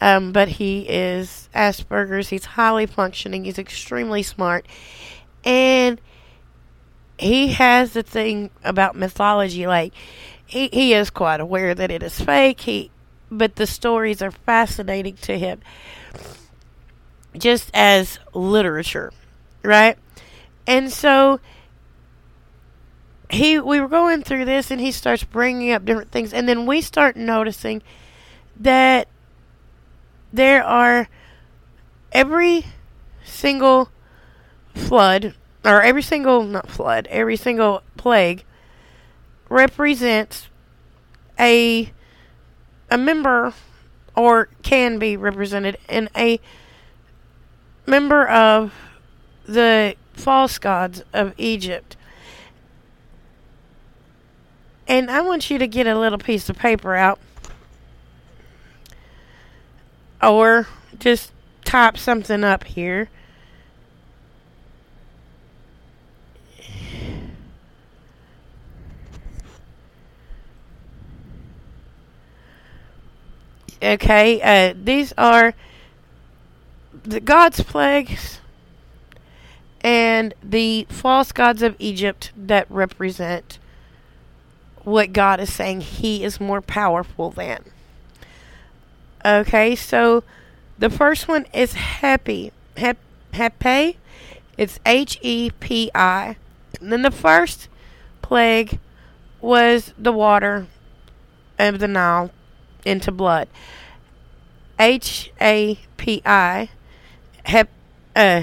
um, 0.00 0.32
but 0.32 0.48
he 0.48 0.86
is 0.88 1.48
Asperger's. 1.54 2.30
He's 2.30 2.44
highly 2.44 2.86
functioning. 2.86 3.44
He's 3.44 3.58
extremely 3.58 4.22
smart. 4.22 4.66
And 5.44 6.00
he 7.18 7.48
has 7.48 7.92
the 7.92 8.02
thing 8.02 8.50
about 8.64 8.96
mythology. 8.96 9.66
Like, 9.66 9.92
he, 10.46 10.68
he 10.72 10.94
is 10.94 11.10
quite 11.10 11.40
aware 11.40 11.74
that 11.74 11.90
it 11.90 12.02
is 12.02 12.20
fake. 12.20 12.60
He, 12.60 12.90
but 13.38 13.56
the 13.56 13.66
stories 13.66 14.22
are 14.22 14.30
fascinating 14.30 15.16
to 15.16 15.38
him. 15.38 15.60
Just 17.36 17.70
as 17.74 18.18
literature, 18.32 19.12
right? 19.62 19.98
And 20.66 20.92
so 20.92 21.40
he 23.30 23.58
we 23.58 23.80
were 23.80 23.88
going 23.88 24.22
through 24.22 24.44
this 24.44 24.70
and 24.70 24.80
he 24.80 24.92
starts 24.92 25.24
bringing 25.24 25.72
up 25.72 25.84
different 25.84 26.12
things 26.12 26.32
and 26.32 26.48
then 26.48 26.66
we 26.66 26.80
start 26.80 27.16
noticing 27.16 27.82
that 28.56 29.08
there 30.32 30.64
are 30.64 31.08
every 32.12 32.66
single 33.24 33.88
flood, 34.74 35.34
or 35.64 35.82
every 35.82 36.02
single, 36.02 36.42
not 36.42 36.68
flood, 36.68 37.06
every 37.08 37.36
single 37.36 37.82
plague 37.96 38.44
represents 39.48 40.48
a 41.38 41.92
a 42.94 42.96
member 42.96 43.52
or 44.14 44.48
can 44.62 45.00
be 45.00 45.16
represented 45.16 45.76
in 45.88 46.08
a 46.16 46.38
member 47.86 48.24
of 48.24 48.72
the 49.46 49.96
false 50.12 50.58
gods 50.58 51.02
of 51.12 51.34
Egypt. 51.36 51.96
And 54.86 55.10
I 55.10 55.22
want 55.22 55.50
you 55.50 55.58
to 55.58 55.66
get 55.66 55.88
a 55.88 55.98
little 55.98 56.20
piece 56.20 56.48
of 56.48 56.56
paper 56.56 56.94
out 56.94 57.18
or 60.22 60.68
just 61.00 61.32
type 61.64 61.98
something 61.98 62.44
up 62.44 62.62
here. 62.62 63.10
Okay, 73.84 74.40
uh, 74.40 74.74
these 74.82 75.12
are 75.18 75.52
the 77.02 77.20
God's 77.20 77.60
plagues 77.60 78.40
and 79.82 80.32
the 80.42 80.86
false 80.88 81.32
gods 81.32 81.60
of 81.60 81.76
Egypt 81.78 82.32
that 82.34 82.66
represent 82.70 83.58
what 84.84 85.12
God 85.12 85.38
is 85.38 85.52
saying 85.52 85.82
He 85.82 86.24
is 86.24 86.40
more 86.40 86.62
powerful 86.62 87.30
than. 87.30 87.62
Okay, 89.22 89.76
so 89.76 90.24
the 90.78 90.88
first 90.88 91.28
one 91.28 91.44
is 91.52 91.74
Hapi. 91.74 92.52
Hep, 92.78 92.96
Hepi. 93.34 93.98
It's 94.56 94.80
H 94.86 95.18
E 95.20 95.50
P 95.60 95.90
I. 95.94 96.36
And 96.80 96.90
then 96.90 97.02
the 97.02 97.10
first 97.10 97.68
plague 98.22 98.78
was 99.42 99.92
the 99.98 100.12
water 100.12 100.68
of 101.58 101.80
the 101.80 101.88
Nile 101.88 102.30
into 102.84 103.10
blood. 103.12 103.48
H 104.78 105.30
A 105.40 105.78
P 105.96 106.22
I. 106.24 106.68
Hep, 107.44 107.68
uh, 108.16 108.42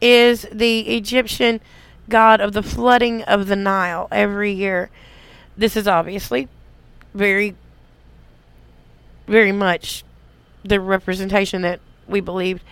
is 0.00 0.46
the 0.52 0.80
Egyptian 0.96 1.60
god 2.08 2.40
of 2.40 2.52
the 2.52 2.62
flooding 2.62 3.22
of 3.22 3.46
the 3.46 3.56
Nile 3.56 4.08
every 4.10 4.52
year. 4.52 4.90
This 5.56 5.76
is 5.76 5.86
obviously 5.86 6.48
very 7.14 7.56
very 9.26 9.52
much 9.52 10.04
the 10.64 10.80
representation 10.80 11.62
that 11.62 11.80
we 12.08 12.20
believed 12.20 12.62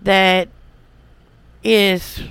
that 0.00 0.48
is 1.62 2.22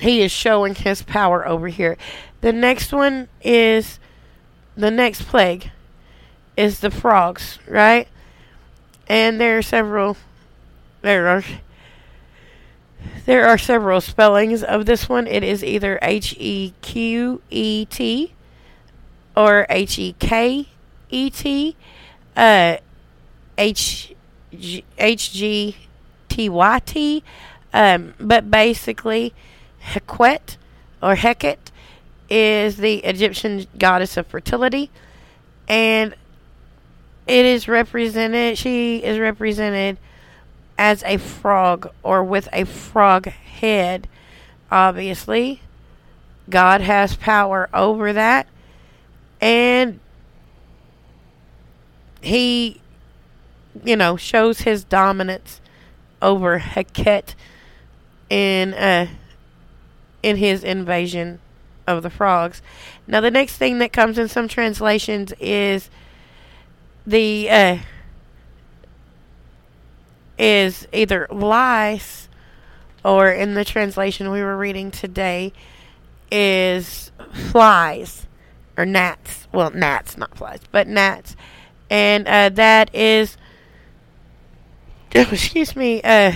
he 0.00 0.22
is 0.22 0.30
showing 0.30 0.74
his 0.74 1.02
power 1.02 1.46
over 1.46 1.68
here. 1.68 1.96
The 2.40 2.52
next 2.52 2.92
one 2.92 3.28
is 3.42 3.98
the 4.78 4.90
next 4.90 5.22
plague 5.22 5.70
is 6.56 6.80
the 6.80 6.90
frogs, 6.90 7.58
right? 7.66 8.06
And 9.08 9.40
there 9.40 9.58
are 9.58 9.62
several 9.62 10.16
there 11.02 11.28
are 11.28 11.42
there 13.26 13.46
are 13.46 13.58
several 13.58 14.00
spellings 14.00 14.62
of 14.62 14.86
this 14.86 15.08
one. 15.08 15.26
It 15.26 15.42
is 15.42 15.64
either 15.64 15.98
H 16.00 16.34
E 16.38 16.72
Q 16.80 17.42
E 17.50 17.84
T 17.86 18.32
or 19.36 19.66
H 19.68 19.98
E 19.98 20.14
K 20.18 20.68
E 21.10 21.30
T 21.30 21.76
uh, 22.36 22.76
H 23.58 24.14
H 24.52 25.32
G 25.32 25.76
T 26.28 26.48
Y 26.48 26.78
T, 26.86 27.24
um, 27.74 28.14
but 28.20 28.50
basically, 28.50 29.34
Hequet 29.92 30.56
or 31.02 31.16
Heket 31.16 31.58
is 32.28 32.76
the 32.76 32.96
Egyptian 32.98 33.66
goddess 33.78 34.16
of 34.16 34.26
fertility, 34.26 34.90
and 35.66 36.14
it 37.26 37.44
is 37.44 37.68
represented. 37.68 38.58
She 38.58 38.98
is 38.98 39.18
represented 39.18 39.98
as 40.78 41.02
a 41.04 41.16
frog 41.16 41.90
or 42.02 42.22
with 42.22 42.48
a 42.52 42.64
frog 42.64 43.26
head. 43.26 44.08
Obviously, 44.70 45.60
God 46.48 46.80
has 46.80 47.16
power 47.16 47.68
over 47.72 48.12
that, 48.12 48.46
and 49.40 50.00
he, 52.20 52.80
you 53.84 53.96
know, 53.96 54.16
shows 54.16 54.60
his 54.60 54.84
dominance 54.84 55.60
over 56.20 56.58
Heket 56.58 57.34
in 58.28 58.74
uh, 58.74 59.06
in 60.22 60.36
his 60.36 60.64
invasion 60.64 61.40
of 61.88 62.02
the 62.02 62.10
frogs. 62.10 62.62
Now, 63.06 63.20
the 63.20 63.30
next 63.30 63.56
thing 63.56 63.78
that 63.78 63.92
comes 63.92 64.18
in 64.18 64.28
some 64.28 64.48
translations 64.48 65.32
is 65.40 65.90
the 67.06 67.50
uh, 67.50 67.78
is 70.38 70.86
either 70.92 71.26
lice 71.30 72.28
or 73.04 73.30
in 73.30 73.54
the 73.54 73.64
translation 73.64 74.30
we 74.30 74.42
were 74.42 74.56
reading 74.56 74.90
today 74.90 75.52
is 76.30 77.10
flies 77.50 78.26
or 78.76 78.86
gnats. 78.86 79.48
Well, 79.52 79.70
gnats, 79.70 80.16
not 80.16 80.36
flies, 80.36 80.60
but 80.70 80.86
gnats 80.86 81.34
and 81.90 82.26
uh, 82.28 82.48
that 82.50 82.94
is 82.94 83.36
excuse 85.12 85.74
me 85.74 86.02
uh, 86.02 86.32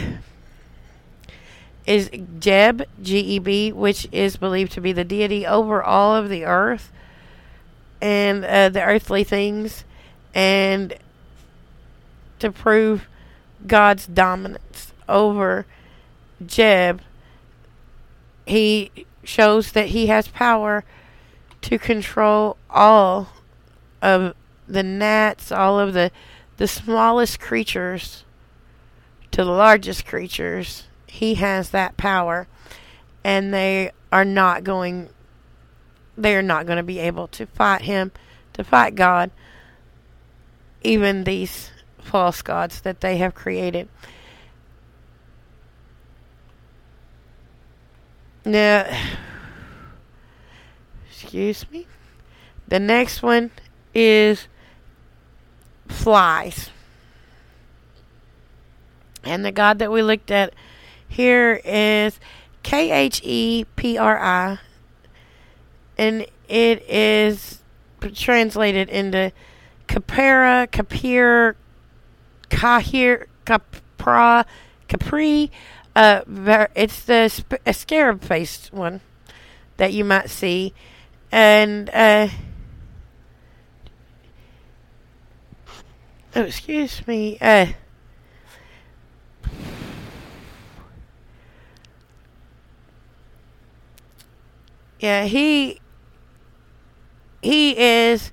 is 1.86 2.10
Jeb, 2.38 2.84
G 3.02 3.18
E 3.18 3.38
B, 3.38 3.72
which 3.72 4.08
is 4.12 4.36
believed 4.36 4.72
to 4.72 4.80
be 4.80 4.92
the 4.92 5.04
deity 5.04 5.46
over 5.46 5.82
all 5.82 6.14
of 6.14 6.28
the 6.28 6.44
earth 6.44 6.92
and 8.00 8.44
uh, 8.44 8.68
the 8.68 8.82
earthly 8.82 9.24
things, 9.24 9.84
and 10.34 10.94
to 12.38 12.50
prove 12.50 13.08
God's 13.66 14.06
dominance 14.06 14.92
over 15.08 15.66
Jeb, 16.44 17.00
he 18.46 18.90
shows 19.22 19.72
that 19.72 19.88
he 19.88 20.06
has 20.08 20.26
power 20.28 20.84
to 21.62 21.78
control 21.78 22.56
all 22.68 23.28
of 24.00 24.34
the 24.66 24.82
gnats, 24.82 25.52
all 25.52 25.78
of 25.78 25.92
the 25.92 26.10
the 26.56 26.68
smallest 26.68 27.40
creatures 27.40 28.24
to 29.30 29.44
the 29.44 29.50
largest 29.50 30.06
creatures. 30.06 30.84
He 31.12 31.34
has 31.34 31.68
that 31.70 31.98
power 31.98 32.48
and 33.22 33.52
they 33.52 33.90
are 34.10 34.24
not 34.24 34.64
going 34.64 35.10
they 36.16 36.34
are 36.34 36.42
not 36.42 36.64
going 36.64 36.78
to 36.78 36.82
be 36.82 36.98
able 36.98 37.28
to 37.28 37.44
fight 37.44 37.82
him, 37.82 38.12
to 38.54 38.64
fight 38.64 38.94
God, 38.94 39.30
even 40.82 41.24
these 41.24 41.70
false 41.98 42.40
gods 42.40 42.80
that 42.80 43.02
they 43.02 43.18
have 43.18 43.34
created. 43.34 43.90
Now, 48.46 48.86
excuse 51.10 51.70
me. 51.70 51.86
The 52.68 52.80
next 52.80 53.22
one 53.22 53.50
is 53.94 54.48
flies. 55.88 56.70
And 59.22 59.44
the 59.44 59.52
God 59.52 59.78
that 59.78 59.92
we 59.92 60.02
looked 60.02 60.30
at 60.30 60.54
here 61.12 61.60
is 61.62 62.18
K 62.62 62.90
H 62.90 63.20
E 63.22 63.66
P 63.76 63.98
R 63.98 64.18
I. 64.18 64.58
And 65.98 66.26
it 66.48 66.88
is 66.88 67.62
translated 68.14 68.88
into 68.88 69.30
Capera, 69.88 70.66
Capir, 70.70 71.54
Kahir, 72.48 73.26
Capra, 73.44 74.46
Capri. 74.88 75.50
Uh, 75.94 76.22
it's 76.74 77.02
the 77.02 77.28
sp- 77.28 77.60
scarab 77.72 78.22
faced 78.22 78.72
one 78.72 79.02
that 79.76 79.92
you 79.92 80.04
might 80.04 80.30
see. 80.30 80.72
And, 81.30 81.90
uh, 81.90 82.28
oh, 86.34 86.42
excuse 86.42 87.06
me, 87.06 87.36
uh, 87.40 87.66
yeah, 95.02 95.24
he 95.24 95.80
he 97.42 97.76
is 97.76 98.30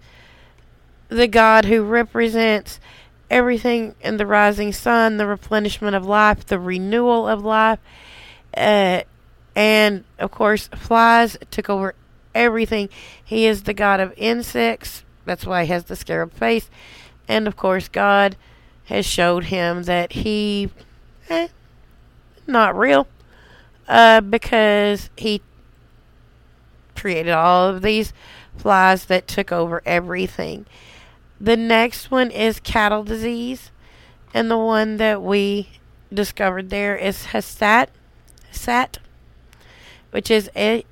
the 1.08 1.28
God 1.28 1.66
who 1.66 1.82
represents 1.84 2.80
everything 3.28 3.96
in 4.02 4.18
the 4.18 4.26
rising 4.28 4.72
sun, 4.72 5.18
the 5.18 5.26
replenishment 5.26 5.96
of 5.96 6.06
life, 6.06 6.46
the 6.46 6.60
renewal 6.60 7.28
of 7.28 7.44
life. 7.44 7.80
Uh, 8.56 9.02
and 9.56 10.04
of 10.20 10.30
course, 10.30 10.68
flies 10.68 11.38
took 11.50 11.72
over 11.72 11.96
everything. 12.36 12.90
He 13.26 13.48
is 13.48 13.64
the 13.64 13.74
God 13.74 14.00
of 14.00 14.14
insects. 14.16 15.04
That's 15.26 15.48
why 15.48 15.66
he 15.66 15.72
has 15.72 15.86
the 15.86 15.96
scarab 15.96 16.34
face. 16.34 16.70
And 17.28 17.48
of 17.48 17.58
course, 17.58 17.88
God 17.88 18.38
has 18.86 19.08
showed 19.08 19.46
him 19.46 19.84
that 19.84 20.14
he, 20.14 20.70
eh, 21.32 21.48
not 22.46 22.78
real, 22.78 23.08
uh, 23.88 24.22
because 24.22 25.10
he 25.18 25.42
created 27.00 27.32
all 27.32 27.70
of 27.70 27.82
these 27.82 28.14
flies 28.58 29.06
that 29.06 29.28
took 29.28 29.52
over 29.52 29.82
everything. 29.86 30.66
The 31.40 31.56
next 31.56 32.12
one 32.12 32.32
is 32.32 32.60
cattle 32.60 33.04
disease, 33.04 33.72
and 34.34 34.52
the 34.52 34.58
one 34.58 34.98
that 34.98 35.22
we 35.22 35.70
discovered 36.14 36.70
there 36.70 36.96
is 36.96 37.28
Hasat, 37.28 37.88
Hasat, 38.52 38.98
which 40.12 40.30
is 40.30 40.50
a 40.56 40.84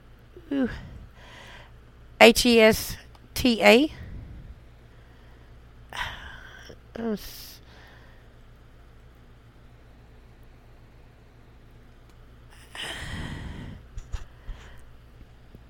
H 2.22 2.46
E 2.46 2.62
S 2.62 2.98
T 3.34 3.62
A. 3.62 3.92
Oh, 7.00 7.16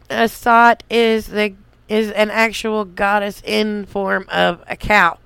Asat 0.10 0.82
is 0.89 1.28
the 1.28 1.53
is 1.89 2.12
an 2.12 2.30
actual 2.30 2.86
goddess 2.86 3.41
in 3.45 3.86
form 3.86 4.26
of 4.30 4.64
a 4.68 4.76
cow. 4.76 5.18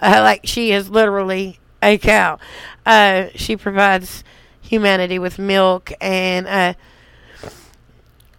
Uh, 0.00 0.20
like 0.22 0.42
she 0.44 0.72
is 0.72 0.88
literally 0.88 1.58
a 1.82 1.98
cow. 1.98 2.38
Uh, 2.84 3.26
she 3.34 3.56
provides 3.56 4.22
humanity 4.60 5.18
with 5.18 5.38
milk 5.38 5.92
and 6.00 6.46
uh, 6.46 6.74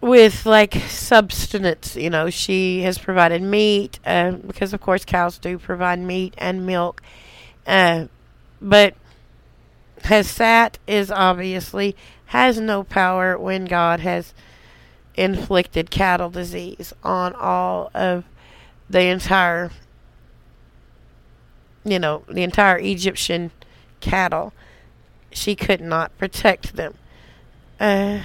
with 0.00 0.46
like 0.46 0.74
substance. 0.74 1.96
You 1.96 2.10
know, 2.10 2.30
she 2.30 2.82
has 2.82 2.98
provided 2.98 3.42
meat 3.42 3.98
uh, 4.06 4.32
because, 4.32 4.72
of 4.72 4.80
course, 4.80 5.04
cows 5.04 5.38
do 5.38 5.58
provide 5.58 5.98
meat 5.98 6.34
and 6.38 6.66
milk. 6.66 7.02
Uh, 7.66 8.06
but 8.60 8.94
Hasat 10.02 10.76
is 10.86 11.10
obviously 11.10 11.96
has 12.26 12.60
no 12.60 12.82
power 12.82 13.38
when 13.38 13.64
God 13.64 14.00
has 14.00 14.34
inflicted 15.18 15.90
cattle 15.90 16.30
disease 16.30 16.92
on 17.02 17.34
all 17.34 17.90
of 17.92 18.24
the 18.88 19.02
entire 19.02 19.70
you 21.84 21.98
know 21.98 22.22
the 22.28 22.42
entire 22.42 22.78
Egyptian 22.78 23.50
cattle. 24.00 24.52
She 25.30 25.56
could 25.56 25.80
not 25.80 26.16
protect 26.16 26.76
them. 26.76 26.94
Uh, 27.80 28.20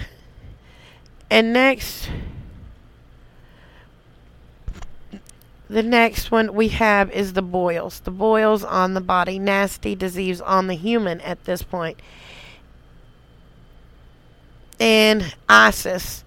and 1.29 1.51
next 1.51 2.09
the 5.69 5.83
next 5.83 6.29
one 6.29 6.53
we 6.53 6.67
have 6.69 7.09
is 7.11 7.33
the 7.33 7.41
boils. 7.41 8.01
The 8.01 8.11
boils 8.11 8.63
on 8.63 8.93
the 8.93 9.01
body 9.01 9.39
nasty 9.39 9.95
disease 9.95 10.39
on 10.41 10.67
the 10.67 10.75
human 10.75 11.19
at 11.21 11.45
this 11.45 11.63
point. 11.63 11.99
And 14.79 15.33
Isis 15.49 16.23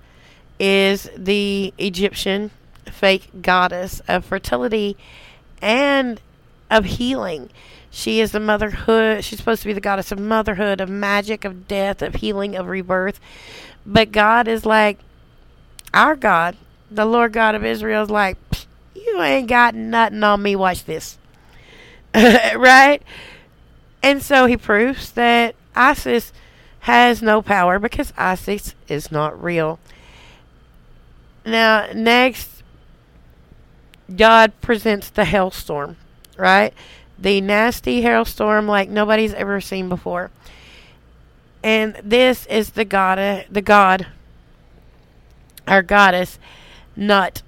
is 0.58 1.10
the 1.16 1.72
Egyptian 1.78 2.50
fake 2.90 3.30
goddess 3.42 4.00
of 4.08 4.24
fertility 4.24 4.96
and 5.60 6.20
of 6.70 6.84
healing. 6.84 7.50
She 7.90 8.20
is 8.20 8.32
the 8.32 8.40
motherhood. 8.40 9.24
She's 9.24 9.38
supposed 9.38 9.62
to 9.62 9.68
be 9.68 9.72
the 9.72 9.80
goddess 9.80 10.12
of 10.12 10.18
motherhood, 10.18 10.80
of 10.80 10.88
magic, 10.88 11.44
of 11.44 11.66
death, 11.66 12.02
of 12.02 12.16
healing, 12.16 12.54
of 12.54 12.66
rebirth. 12.68 13.20
But 13.84 14.12
God 14.12 14.48
is 14.48 14.66
like, 14.66 14.98
our 15.94 16.14
God, 16.14 16.56
the 16.90 17.06
Lord 17.06 17.32
God 17.32 17.54
of 17.54 17.64
Israel, 17.64 18.02
is 18.02 18.10
like, 18.10 18.36
you 18.94 19.22
ain't 19.22 19.48
got 19.48 19.74
nothing 19.74 20.22
on 20.22 20.42
me. 20.42 20.56
Watch 20.56 20.84
this. 20.84 21.16
right? 22.14 23.02
And 24.02 24.22
so 24.22 24.46
he 24.46 24.56
proves 24.56 25.12
that 25.12 25.54
Isis 25.74 26.32
has 26.80 27.22
no 27.22 27.42
power 27.42 27.78
because 27.78 28.12
Isis 28.16 28.74
is 28.88 29.10
not 29.10 29.42
real. 29.42 29.78
Now, 31.46 31.86
next, 31.94 32.64
God 34.14 34.52
presents 34.60 35.08
the 35.10 35.24
hailstorm, 35.24 35.96
right? 36.36 36.74
The 37.16 37.40
nasty 37.40 38.02
hailstorm 38.02 38.66
like 38.66 38.88
nobody's 38.88 39.32
ever 39.32 39.60
seen 39.60 39.88
before. 39.88 40.32
And 41.62 41.94
this 42.02 42.46
is 42.46 42.70
the 42.70 42.84
god, 42.84 43.46
the 43.48 43.62
god, 43.62 44.08
our 45.68 45.82
goddess, 45.82 46.40
Nut. 46.96 47.42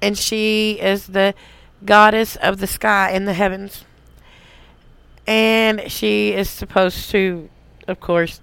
And 0.00 0.16
she 0.16 0.78
is 0.80 1.08
the 1.08 1.34
goddess 1.84 2.36
of 2.36 2.58
the 2.58 2.66
sky 2.66 3.10
and 3.10 3.28
the 3.28 3.34
heavens. 3.34 3.84
And 5.26 5.90
she 5.90 6.32
is 6.32 6.48
supposed 6.48 7.10
to, 7.10 7.50
of 7.86 8.00
course, 8.00 8.40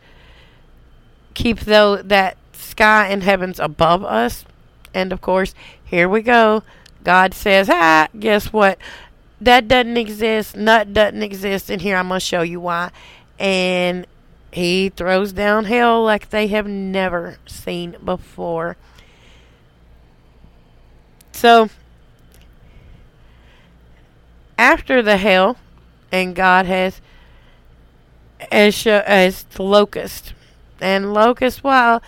keep 1.34 1.62
though 1.62 1.97
that 1.97 2.38
sky 2.53 3.07
and 3.07 3.24
heavens 3.24 3.59
above 3.59 4.03
us 4.03 4.45
and 4.94 5.12
of 5.12 5.22
course, 5.22 5.54
here 5.84 6.08
we 6.08 6.22
go. 6.22 6.64
God 7.04 7.34
says, 7.34 7.70
ah, 7.70 8.08
guess 8.18 8.54
what? 8.54 8.78
That 9.39 9.68
doesn't 9.68 9.98
exist. 9.98 10.56
Nut 10.56 10.94
doesn't 10.94 11.24
exist. 11.24 11.70
And 11.70 11.82
here 11.82 11.98
I'm 11.98 12.10
going 12.10 12.20
to 12.20 12.26
show 12.26 12.42
you 12.42 12.60
why. 12.60 12.92
And 13.39 14.06
he 14.52 14.89
throws 14.89 15.34
down 15.34 15.66
hell 15.66 16.04
like 16.04 16.30
they 16.30 16.48
have 16.48 16.68
never 16.68 17.38
seen 17.48 17.96
before. 18.04 18.78
So, 21.32 21.70
after 24.58 25.02
the 25.02 25.18
hell, 25.18 25.58
and 26.12 26.36
God 26.36 26.66
has 26.68 27.02
as, 28.52 28.86
as 28.86 29.46
locust. 29.58 30.34
And 30.80 31.14
locust, 31.14 31.64
well, 31.64 32.02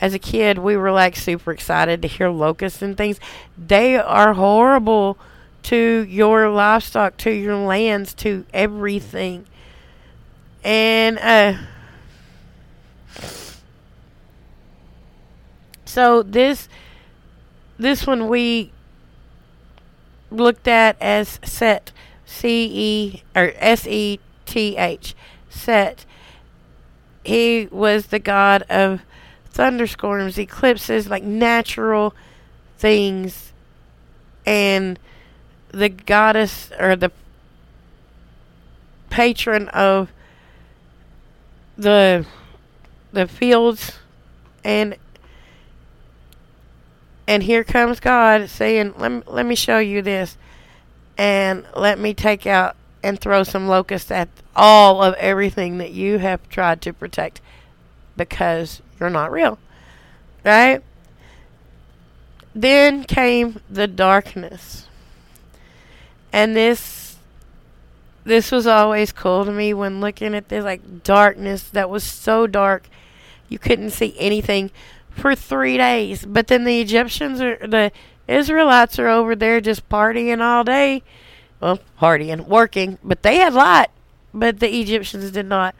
as 0.00 0.14
a 0.14 0.18
kid, 0.18 0.58
we 0.58 0.76
were 0.76 0.92
like 0.92 1.16
super 1.16 1.52
excited 1.52 2.02
to 2.02 2.08
hear 2.08 2.28
locusts 2.28 2.82
and 2.82 2.96
things. 2.96 3.18
They 3.56 3.96
are 3.96 4.34
horrible 4.34 5.18
to 5.64 6.06
your 6.08 6.50
livestock, 6.50 7.16
to 7.18 7.30
your 7.30 7.56
lands, 7.56 8.14
to 8.14 8.44
everything. 8.52 9.46
And 10.62 11.18
uh 11.18 11.54
So 15.96 16.22
this 16.22 16.68
this 17.78 18.06
one 18.06 18.28
we 18.28 18.70
looked 20.30 20.68
at 20.68 21.00
as 21.00 21.40
Set, 21.42 21.90
C 22.26 22.68
E 22.70 23.22
or 23.34 23.52
S 23.56 23.86
E 23.86 24.20
T 24.44 24.76
H, 24.76 25.14
Set. 25.48 26.04
He 27.24 27.66
was 27.70 28.08
the 28.08 28.18
god 28.18 28.62
of 28.68 29.00
thunderstorms, 29.56 30.38
eclipses, 30.38 31.08
like 31.08 31.22
natural 31.22 32.14
things, 32.78 33.52
and 34.44 34.98
the 35.68 35.88
goddess 35.88 36.70
or 36.78 36.94
the 36.94 37.10
patron 39.10 39.68
of 39.68 40.12
the 41.78 42.26
the 43.12 43.26
fields 43.26 43.92
and 44.62 44.96
and 47.26 47.42
here 47.42 47.64
comes 47.64 47.98
God 47.98 48.48
saying, 48.48 48.94
"Let 48.98 49.10
me, 49.10 49.22
let 49.26 49.46
me 49.46 49.54
show 49.54 49.78
you 49.78 50.02
this, 50.02 50.36
and 51.18 51.64
let 51.74 51.98
me 51.98 52.14
take 52.14 52.46
out 52.46 52.76
and 53.02 53.18
throw 53.18 53.42
some 53.42 53.68
locusts 53.68 54.10
at 54.10 54.28
all 54.54 55.02
of 55.02 55.14
everything 55.14 55.78
that 55.78 55.92
you 55.92 56.18
have 56.18 56.48
tried 56.48 56.80
to 56.82 56.92
protect, 56.92 57.40
because 58.16 58.82
you're 58.98 59.10
not 59.10 59.32
real, 59.32 59.58
right?" 60.44 60.82
Then 62.54 63.04
came 63.04 63.60
the 63.68 63.86
darkness, 63.86 64.86
and 66.32 66.56
this 66.56 67.16
this 68.24 68.50
was 68.50 68.66
always 68.66 69.12
cool 69.12 69.44
to 69.44 69.52
me 69.52 69.72
when 69.72 70.00
looking 70.00 70.34
at 70.34 70.48
this 70.48 70.64
like 70.64 71.04
darkness 71.04 71.62
that 71.70 71.88
was 71.88 72.02
so 72.02 72.46
dark 72.46 72.88
you 73.48 73.58
couldn't 73.58 73.90
see 73.90 74.16
anything 74.18 74.70
for 75.10 75.34
three 75.34 75.76
days. 75.76 76.24
But 76.26 76.48
then 76.48 76.64
the 76.64 76.80
Egyptians 76.80 77.40
are 77.40 77.56
the 77.56 77.92
Israelites 78.28 78.98
are 78.98 79.08
over 79.08 79.36
there 79.36 79.60
just 79.60 79.88
partying 79.88 80.40
all 80.40 80.64
day. 80.64 81.02
Well, 81.60 81.78
partying, 82.00 82.46
working, 82.46 82.98
but 83.02 83.22
they 83.22 83.36
had 83.36 83.54
light, 83.54 83.88
but 84.34 84.60
the 84.60 84.80
Egyptians 84.80 85.30
did 85.30 85.46
not. 85.46 85.74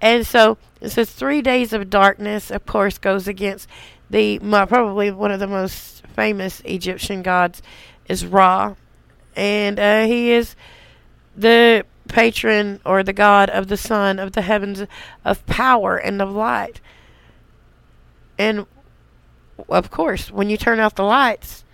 And 0.00 0.26
so 0.26 0.58
it 0.80 0.90
says 0.90 1.10
three 1.10 1.42
days 1.42 1.72
of 1.72 1.90
darkness, 1.90 2.50
of 2.50 2.64
course, 2.66 2.98
goes 2.98 3.28
against 3.28 3.68
the 4.08 4.38
probably 4.38 5.10
one 5.10 5.30
of 5.30 5.40
the 5.40 5.46
most 5.46 6.06
famous 6.08 6.60
Egyptian 6.64 7.22
gods 7.22 7.62
is 8.08 8.26
Ra, 8.26 8.74
and 9.36 9.78
uh, 9.78 10.04
he 10.06 10.32
is 10.32 10.56
the 11.36 11.84
patron 12.08 12.80
or 12.84 13.04
the 13.04 13.12
god 13.12 13.48
of 13.50 13.68
the 13.68 13.76
sun 13.76 14.18
of 14.18 14.32
the 14.32 14.42
heavens 14.42 14.82
of 15.24 15.46
power 15.46 15.96
and 15.96 16.20
of 16.20 16.32
light. 16.32 16.80
And 18.36 18.66
of 19.68 19.90
course, 19.90 20.30
when 20.30 20.50
you 20.50 20.56
turn 20.56 20.80
out 20.80 20.96
the 20.96 21.04
lights, 21.04 21.64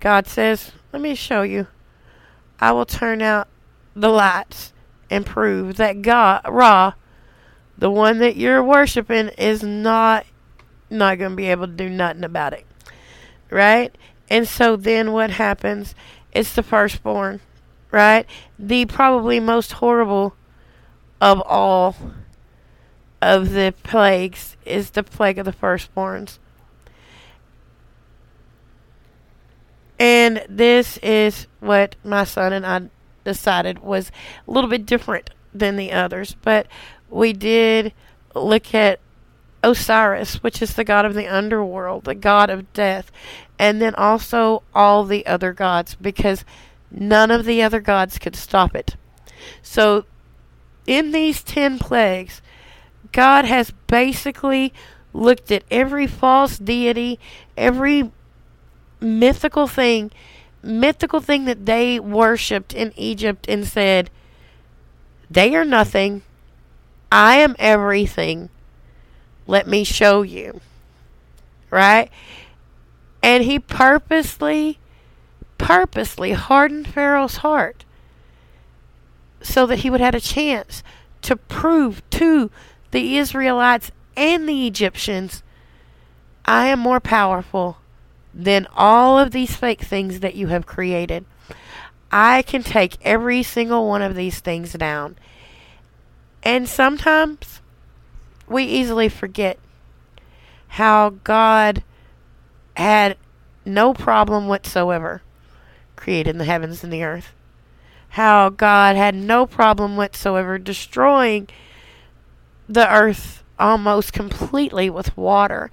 God 0.00 0.26
says, 0.26 0.72
Let 0.92 1.00
me 1.00 1.14
show 1.14 1.42
you. 1.42 1.68
I 2.60 2.72
will 2.72 2.86
turn 2.86 3.22
out 3.22 3.48
the 3.94 4.10
lights 4.10 4.72
and 5.08 5.24
prove 5.24 5.76
that 5.76 6.02
God, 6.02 6.42
Ra, 6.48 6.92
the 7.78 7.90
one 7.90 8.18
that 8.18 8.36
you're 8.36 8.62
worshiping, 8.62 9.28
is 9.38 9.62
not 9.62 10.26
not 10.88 11.18
going 11.18 11.32
to 11.32 11.36
be 11.36 11.46
able 11.46 11.66
to 11.66 11.72
do 11.72 11.88
nothing 11.88 12.24
about 12.24 12.52
it. 12.52 12.64
Right? 13.50 13.96
And 14.28 14.46
so 14.46 14.76
then 14.76 15.12
what 15.12 15.30
happens? 15.30 15.94
It's 16.32 16.54
the 16.54 16.62
firstborn, 16.62 17.40
right? 17.90 18.26
The 18.58 18.86
probably 18.86 19.40
most 19.40 19.72
horrible 19.72 20.34
of 21.20 21.40
all 21.42 21.96
of 23.22 23.52
the 23.52 23.74
plagues 23.82 24.56
is 24.64 24.90
the 24.90 25.02
plague 25.02 25.38
of 25.38 25.44
the 25.44 25.52
firstborns. 25.52 26.38
And 29.98 30.44
this 30.48 30.98
is 30.98 31.46
what 31.60 31.96
my 32.04 32.24
son 32.24 32.52
and 32.52 32.66
I 32.66 32.90
decided 33.24 33.78
was 33.78 34.12
a 34.46 34.50
little 34.50 34.68
bit 34.68 34.84
different 34.84 35.30
than 35.54 35.76
the 35.76 35.92
others. 35.92 36.36
But 36.42 36.66
we 37.10 37.32
did 37.32 37.92
look 38.34 38.74
at 38.74 39.00
Osiris, 39.62 40.42
which 40.42 40.62
is 40.62 40.74
the 40.74 40.84
god 40.84 41.04
of 41.04 41.14
the 41.14 41.26
underworld, 41.26 42.04
the 42.04 42.14
god 42.14 42.50
of 42.50 42.72
death, 42.72 43.10
and 43.58 43.80
then 43.80 43.94
also 43.94 44.62
all 44.74 45.04
the 45.04 45.26
other 45.26 45.52
gods, 45.52 45.94
because 45.94 46.44
none 46.90 47.30
of 47.30 47.44
the 47.44 47.62
other 47.62 47.80
gods 47.80 48.18
could 48.18 48.36
stop 48.36 48.74
it. 48.74 48.96
So, 49.62 50.04
in 50.86 51.10
these 51.12 51.42
ten 51.42 51.78
plagues, 51.78 52.42
God 53.12 53.44
has 53.44 53.72
basically 53.86 54.72
looked 55.12 55.50
at 55.50 55.64
every 55.70 56.06
false 56.06 56.58
deity, 56.58 57.18
every 57.56 58.12
mythical 59.00 59.66
thing, 59.66 60.12
mythical 60.62 61.20
thing 61.20 61.44
that 61.46 61.66
they 61.66 61.98
worshipped 61.98 62.74
in 62.74 62.92
Egypt 62.96 63.46
and 63.48 63.66
said, 63.66 64.10
They 65.30 65.54
are 65.54 65.64
nothing. 65.64 66.22
I 67.10 67.36
am 67.36 67.56
everything. 67.58 68.50
Let 69.46 69.66
me 69.66 69.84
show 69.84 70.22
you. 70.22 70.60
Right? 71.70 72.10
And 73.22 73.44
he 73.44 73.58
purposely, 73.58 74.78
purposely 75.58 76.32
hardened 76.32 76.88
Pharaoh's 76.88 77.38
heart 77.38 77.84
so 79.40 79.66
that 79.66 79.80
he 79.80 79.90
would 79.90 80.00
have 80.00 80.14
a 80.14 80.20
chance 80.20 80.82
to 81.22 81.36
prove 81.36 82.08
to 82.10 82.50
the 82.90 83.16
Israelites 83.16 83.90
and 84.16 84.48
the 84.48 84.66
Egyptians, 84.66 85.42
I 86.44 86.66
am 86.66 86.78
more 86.78 87.00
powerful 87.00 87.78
than 88.32 88.66
all 88.74 89.18
of 89.18 89.30
these 89.30 89.56
fake 89.56 89.82
things 89.82 90.20
that 90.20 90.34
you 90.34 90.48
have 90.48 90.66
created. 90.66 91.24
I 92.10 92.42
can 92.42 92.62
take 92.62 92.96
every 93.02 93.42
single 93.42 93.88
one 93.88 94.02
of 94.02 94.14
these 94.14 94.40
things 94.40 94.72
down. 94.74 95.16
And 96.46 96.68
sometimes 96.68 97.60
we 98.46 98.62
easily 98.62 99.08
forget 99.08 99.58
how 100.68 101.16
God 101.24 101.82
had 102.76 103.16
no 103.64 103.92
problem 103.92 104.46
whatsoever 104.46 105.22
creating 105.96 106.38
the 106.38 106.44
heavens 106.44 106.84
and 106.84 106.92
the 106.92 107.02
earth. 107.02 107.32
How 108.10 108.50
God 108.50 108.94
had 108.94 109.16
no 109.16 109.44
problem 109.44 109.96
whatsoever 109.96 110.56
destroying 110.56 111.48
the 112.68 112.88
earth 112.94 113.42
almost 113.58 114.12
completely 114.12 114.88
with 114.88 115.16
water. 115.16 115.68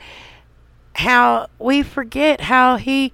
How 0.96 1.50
we 1.60 1.84
forget 1.84 2.42
how 2.42 2.78
he 2.78 3.14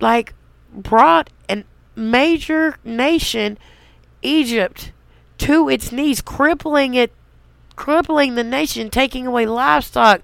like 0.00 0.32
brought 0.72 1.28
a 1.50 1.64
major 1.94 2.78
nation, 2.82 3.58
Egypt, 4.22 4.92
to 5.40 5.70
its 5.70 5.90
knees, 5.90 6.20
crippling 6.20 6.92
it, 6.92 7.12
crippling 7.74 8.34
the 8.34 8.44
nation, 8.44 8.90
taking 8.90 9.26
away 9.26 9.46
livestock, 9.46 10.20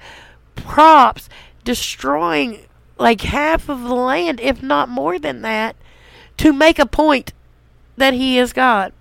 crops, 0.66 1.28
destroying 1.64 2.66
like 2.98 3.22
half 3.22 3.70
of 3.70 3.82
the 3.82 3.94
land, 3.94 4.40
if 4.40 4.62
not 4.62 4.90
more 4.90 5.18
than 5.18 5.40
that, 5.40 5.74
to 6.36 6.52
make 6.52 6.78
a 6.78 6.84
point 6.84 7.32
that 7.96 8.12
he 8.12 8.38
is 8.38 8.52
God. 8.52 8.92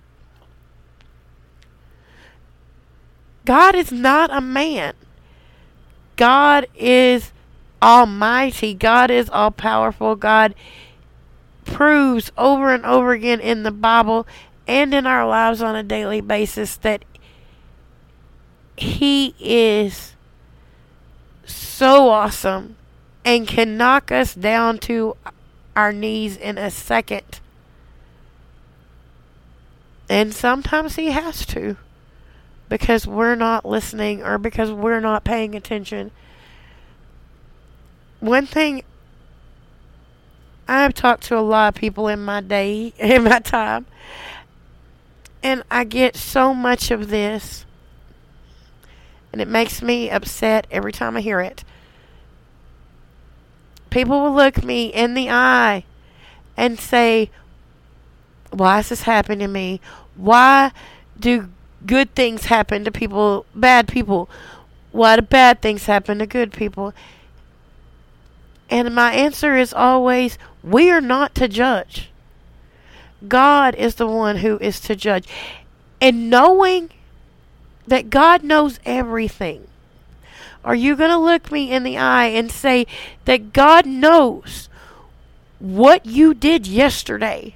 God 3.44 3.76
is 3.76 3.92
not 3.92 4.34
a 4.34 4.40
man. 4.40 4.94
God 6.16 6.66
is 6.76 7.34
almighty. 7.82 8.74
God 8.74 9.12
is 9.12 9.30
all 9.30 9.52
powerful. 9.52 10.16
God 10.16 10.56
proves 11.66 12.32
over 12.38 12.74
and 12.74 12.86
over 12.86 13.12
again 13.12 13.42
in 13.42 13.64
the 13.64 13.72
Bible 13.72 14.26
and 14.68 14.94
in 14.94 15.06
our 15.06 15.28
lives 15.28 15.62
on 15.62 15.76
a 15.76 15.84
daily 15.84 16.22
basis 16.22 16.76
that 16.78 17.06
He 18.78 19.36
is 19.40 20.14
so 21.46 22.10
awesome 22.10 22.76
and 23.24 23.48
can 23.48 23.78
knock 23.78 24.12
us 24.12 24.34
down 24.34 24.78
to 24.80 25.16
our 25.76 25.92
knees 25.92 26.38
in 26.38 26.58
a 26.58 26.72
second. 26.72 27.40
And 30.10 30.34
sometimes 30.34 30.96
He 30.96 31.12
has 31.12 31.46
to 31.48 31.78
because 32.70 33.06
we're 33.06 33.36
not 33.36 33.66
listening 33.66 34.24
or 34.24 34.38
because 34.38 34.72
we're 34.72 35.00
not 35.00 35.24
paying 35.24 35.56
attention. 35.56 36.12
One 38.20 38.46
thing 38.46 38.84
I've 40.68 40.94
talked 40.94 41.24
to 41.26 41.38
a 41.38 41.42
lot 41.42 41.76
of 41.76 41.80
people 41.80 42.08
in 42.08 42.24
my 42.24 42.42
day, 42.42 42.94
in 43.00 43.24
my 43.24 43.40
time, 43.40 43.86
and 45.46 45.62
I 45.70 45.84
get 45.84 46.16
so 46.16 46.56
much 46.56 46.90
of 46.90 47.10
this, 47.10 47.68
and 49.32 49.40
it 49.40 49.48
makes 49.48 49.80
me 49.80 50.10
upset 50.10 50.66
every 50.72 50.92
time 50.92 51.16
I 51.16 51.22
hear 51.22 51.40
it. 51.40 51.64
People 53.92 54.22
will 54.22 54.34
look 54.34 54.64
me 54.64 54.88
in 54.88 55.14
the 55.14 55.30
eye 55.30 55.86
and 56.58 56.80
say, 56.80 57.30
Why 58.50 58.80
is 58.80 58.90
this 58.90 59.04
happening 59.04 59.38
to 59.38 59.48
me? 59.48 59.82
Why 60.16 60.72
do 61.20 61.52
good 61.86 62.16
things 62.16 62.46
happen 62.46 62.84
to 62.84 62.92
people, 62.92 63.46
bad 63.54 63.88
people? 63.88 64.28
Why 64.92 65.16
do 65.16 65.22
bad 65.22 65.62
things 65.62 65.86
happen 65.86 66.18
to 66.18 66.26
good 66.26 66.54
people? 66.54 66.92
And 68.68 68.96
my 68.96 69.14
answer 69.14 69.56
is 69.56 69.76
always 69.76 70.40
we 70.64 70.90
are 70.90 71.02
not 71.02 71.36
to 71.36 71.48
judge. 71.48 72.10
God 73.30 73.76
is 73.76 73.96
the 73.96 74.08
one 74.08 74.38
who 74.38 74.58
is 74.60 74.80
to 74.82 74.96
judge. 74.96 75.28
And 76.02 76.30
knowing 76.30 76.90
that 77.88 78.10
God 78.10 78.44
knows 78.44 78.80
everything, 78.86 79.68
are 80.64 80.76
you 80.76 80.96
going 80.96 81.12
to 81.12 81.18
look 81.18 81.52
me 81.52 81.72
in 81.72 81.84
the 81.84 81.98
eye 81.98 82.28
and 82.28 82.52
say 82.52 82.88
that 83.26 83.54
God 83.54 83.86
knows 83.86 84.68
what 85.60 86.06
you 86.06 86.34
did 86.34 86.68
yesterday, 86.68 87.56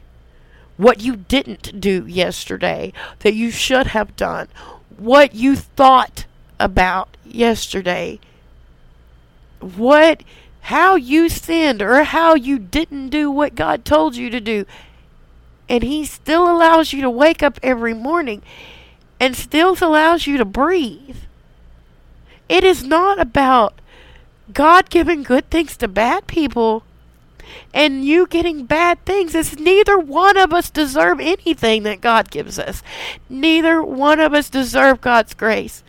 what 0.78 1.02
you 1.02 1.16
didn't 1.16 1.82
do 1.82 2.06
yesterday, 2.06 2.94
that 3.20 3.34
you 3.34 3.52
should 3.52 3.88
have 3.88 4.16
done, 4.16 4.48
what 4.98 5.34
you 5.34 5.56
thought 5.56 6.26
about 6.60 7.18
yesterday, 7.26 8.20
what 9.60 10.24
how 10.62 10.96
you 10.96 11.30
sinned 11.30 11.82
or 11.82 12.04
how 12.04 12.36
you 12.36 12.60
didn't 12.60 13.10
do 13.10 13.32
what 13.32 13.56
God 13.56 13.84
told 13.84 14.16
you 14.16 14.30
to 14.30 14.40
do. 14.40 14.66
And 15.70 15.84
he 15.84 16.06
still 16.06 16.50
allows 16.50 16.92
you 16.92 17.02
to 17.02 17.10
wake 17.10 17.44
up 17.44 17.60
every 17.62 17.94
morning 17.94 18.42
and 19.20 19.36
still 19.36 19.78
allows 19.82 20.26
you 20.26 20.38
to 20.38 20.46
breathe. 20.46 21.18
It 22.48 22.64
is 22.64 22.84
not 22.84 23.20
about 23.20 23.80
God 24.52 24.90
giving 24.90 25.22
good 25.22 25.50
things 25.50 25.78
to 25.78 25.88
bad 25.88 26.26
people 26.26 26.84
and 27.74 28.04
you 28.04 28.26
getting 28.28 28.66
bad 28.66 29.04
things. 29.06 29.36
It's 29.36 29.58
neither 29.58 29.98
one 29.98 30.38
of 30.38 30.54
us 30.54 30.70
deserve 30.70 31.20
anything 31.20 31.84
that 31.84 32.02
God 32.02 32.32
gives 32.32 32.58
us. 32.58 32.82
Neither 33.30 33.84
one 33.84 34.20
of 34.20 34.34
us 34.34 34.50
deserve 34.50 35.02
God's 35.02 35.34
grace. 35.34 35.84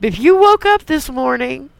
If 0.00 0.18
you 0.18 0.36
woke 0.36 0.64
up 0.64 0.86
this 0.86 1.10
morning, 1.10 1.70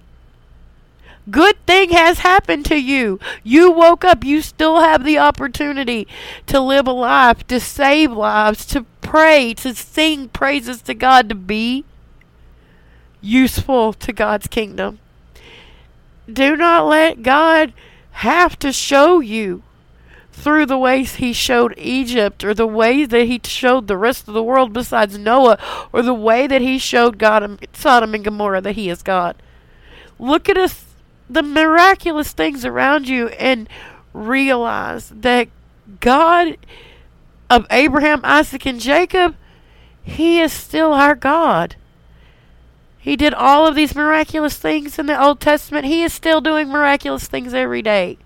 good 1.31 1.57
thing 1.67 1.91
has 1.91 2.21
happened 2.21 2.65
to 2.67 2.77
you. 2.77 3.19
You 3.43 3.71
woke 3.71 4.05
up, 4.05 4.25
you 4.25 4.43
still 4.43 4.81
have 4.81 5.05
the 5.05 5.19
opportunity 5.19 6.07
to 6.47 6.61
live 6.61 6.87
a 6.87 6.93
life, 6.93 7.47
to 7.49 7.61
save 7.61 8.13
lives, 8.13 8.65
to 8.67 8.85
pray, 9.01 9.55
to 9.55 9.75
sing 9.75 10.29
praises 10.29 10.83
to 10.83 10.95
God, 10.95 11.29
to 11.29 11.35
be 11.35 11.85
useful 13.21 13.93
to 13.95 14.13
God's 14.13 14.47
kingdom. 14.47 14.99
Do 16.33 16.57
not 16.57 16.87
let 16.87 17.23
God 17.23 17.73
have 18.13 18.59
to 18.61 18.73
show 18.73 19.21
you 19.21 19.63
through 20.33 20.67
the 20.67 20.79
ways 20.79 21.17
he 21.17 21.33
showed 21.33 21.75
Egypt 21.77 22.45
or 22.45 22.55
the 22.55 22.67
way 22.67 23.05
that 23.05 23.25
he 23.25 23.41
showed 23.45 23.87
the 23.87 23.97
rest 23.97 24.27
of 24.27 24.35
the 24.35 24.43
world 24.43 24.73
besides 24.73 25.19
Noah 25.19 25.59
or 25.93 26.03
the 26.03 26.15
way 26.15 26.47
that 26.47 26.63
he 26.63 26.79
showed 26.79 27.19
God 27.19 27.67
Sodom 27.73 28.15
and 28.15 28.25
Gomorrah 28.25 28.61
that 28.63 28.77
he 28.77 28.89
is 28.89 29.03
God. 29.03 29.37
Look 30.19 30.49
at 30.49 30.57
us 30.57 30.90
the 31.31 31.43
miraculous 31.43 32.33
things 32.33 32.65
around 32.65 33.09
you 33.09 33.29
and 33.29 33.69
realize 34.13 35.11
that 35.11 35.49
God 36.01 36.57
of 37.49 37.67
Abraham, 37.71 38.21
Isaac 38.25 38.67
and 38.67 38.81
Jacob, 38.81 39.37
he 40.03 40.41
is 40.41 40.53
still 40.53 40.93
our 40.93 41.15
God. 41.15 41.77
He 42.99 43.17
did 43.17 43.33
all 43.33 43.67
of 43.67 43.75
these 43.75 43.95
miraculous 43.95 44.57
things 44.57 44.99
in 44.99 45.07
the 45.07 45.21
Old 45.21 45.41
Testament. 45.41 45.87
He 45.87 46.03
is 46.03 46.13
still 46.13 46.41
doing 46.41 46.69
miraculous 46.69 47.27
things 47.27 47.55
every 47.55 47.81
day. 47.81 48.19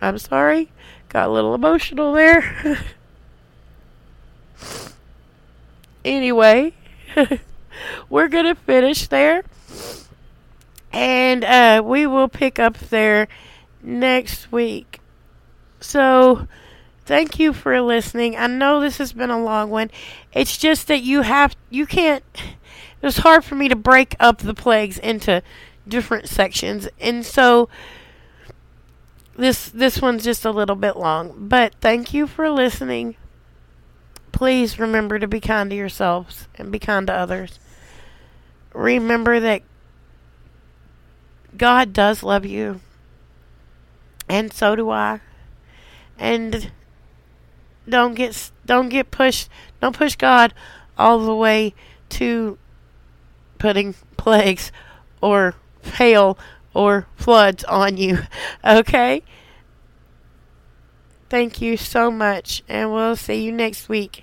I'm 0.00 0.18
sorry. 0.18 0.70
Got 1.08 1.28
a 1.28 1.32
little 1.32 1.54
emotional 1.54 2.12
there. 2.12 2.78
anyway, 6.04 6.74
we're 8.08 8.28
going 8.28 8.44
to 8.44 8.54
finish 8.54 9.08
there. 9.08 9.42
And 10.92 11.44
uh, 11.44 11.82
we 11.84 12.06
will 12.06 12.28
pick 12.28 12.58
up 12.58 12.78
there 12.78 13.28
next 13.82 14.50
week. 14.50 15.00
So, 15.80 16.48
thank 17.04 17.38
you 17.38 17.52
for 17.52 17.80
listening. 17.80 18.36
I 18.36 18.46
know 18.46 18.80
this 18.80 18.98
has 18.98 19.12
been 19.12 19.30
a 19.30 19.42
long 19.42 19.70
one. 19.70 19.90
It's 20.32 20.56
just 20.56 20.88
that 20.88 21.02
you 21.02 21.22
have, 21.22 21.54
you 21.70 21.86
can't 21.86 22.24
it's 23.02 23.18
hard 23.18 23.44
for 23.44 23.54
me 23.54 23.68
to 23.68 23.76
break 23.76 24.16
up 24.18 24.38
the 24.38 24.54
plagues 24.54 24.98
into 24.98 25.42
different 25.86 26.28
sections. 26.28 26.88
And 27.00 27.24
so 27.24 27.68
this 29.36 29.68
this 29.68 30.00
one's 30.00 30.24
just 30.24 30.44
a 30.44 30.50
little 30.50 30.76
bit 30.76 30.96
long. 30.96 31.48
But 31.48 31.74
thank 31.80 32.14
you 32.14 32.26
for 32.26 32.50
listening. 32.50 33.16
Please 34.32 34.78
remember 34.78 35.18
to 35.18 35.28
be 35.28 35.40
kind 35.40 35.70
to 35.70 35.76
yourselves 35.76 36.48
and 36.56 36.72
be 36.72 36.78
kind 36.78 37.06
to 37.06 37.12
others. 37.12 37.58
Remember 38.74 39.40
that 39.40 39.62
God 41.58 41.92
does 41.92 42.22
love 42.22 42.44
you. 42.44 42.80
And 44.28 44.52
so 44.52 44.76
do 44.76 44.90
I. 44.90 45.20
And 46.18 46.70
don't 47.88 48.14
get 48.14 48.50
don't 48.64 48.88
get 48.88 49.12
pushed 49.12 49.48
don't 49.80 49.96
push 49.96 50.16
God 50.16 50.52
all 50.98 51.20
the 51.20 51.34
way 51.34 51.72
to 52.08 52.58
putting 53.58 53.94
plagues 54.16 54.72
or 55.20 55.54
hail 55.82 56.38
or 56.74 57.06
floods 57.16 57.64
on 57.64 57.96
you. 57.96 58.18
Okay? 58.64 59.22
Thank 61.28 61.60
you 61.60 61.76
so 61.76 62.10
much, 62.10 62.62
and 62.68 62.92
we'll 62.92 63.16
see 63.16 63.42
you 63.42 63.50
next 63.50 63.88
week. 63.88 64.22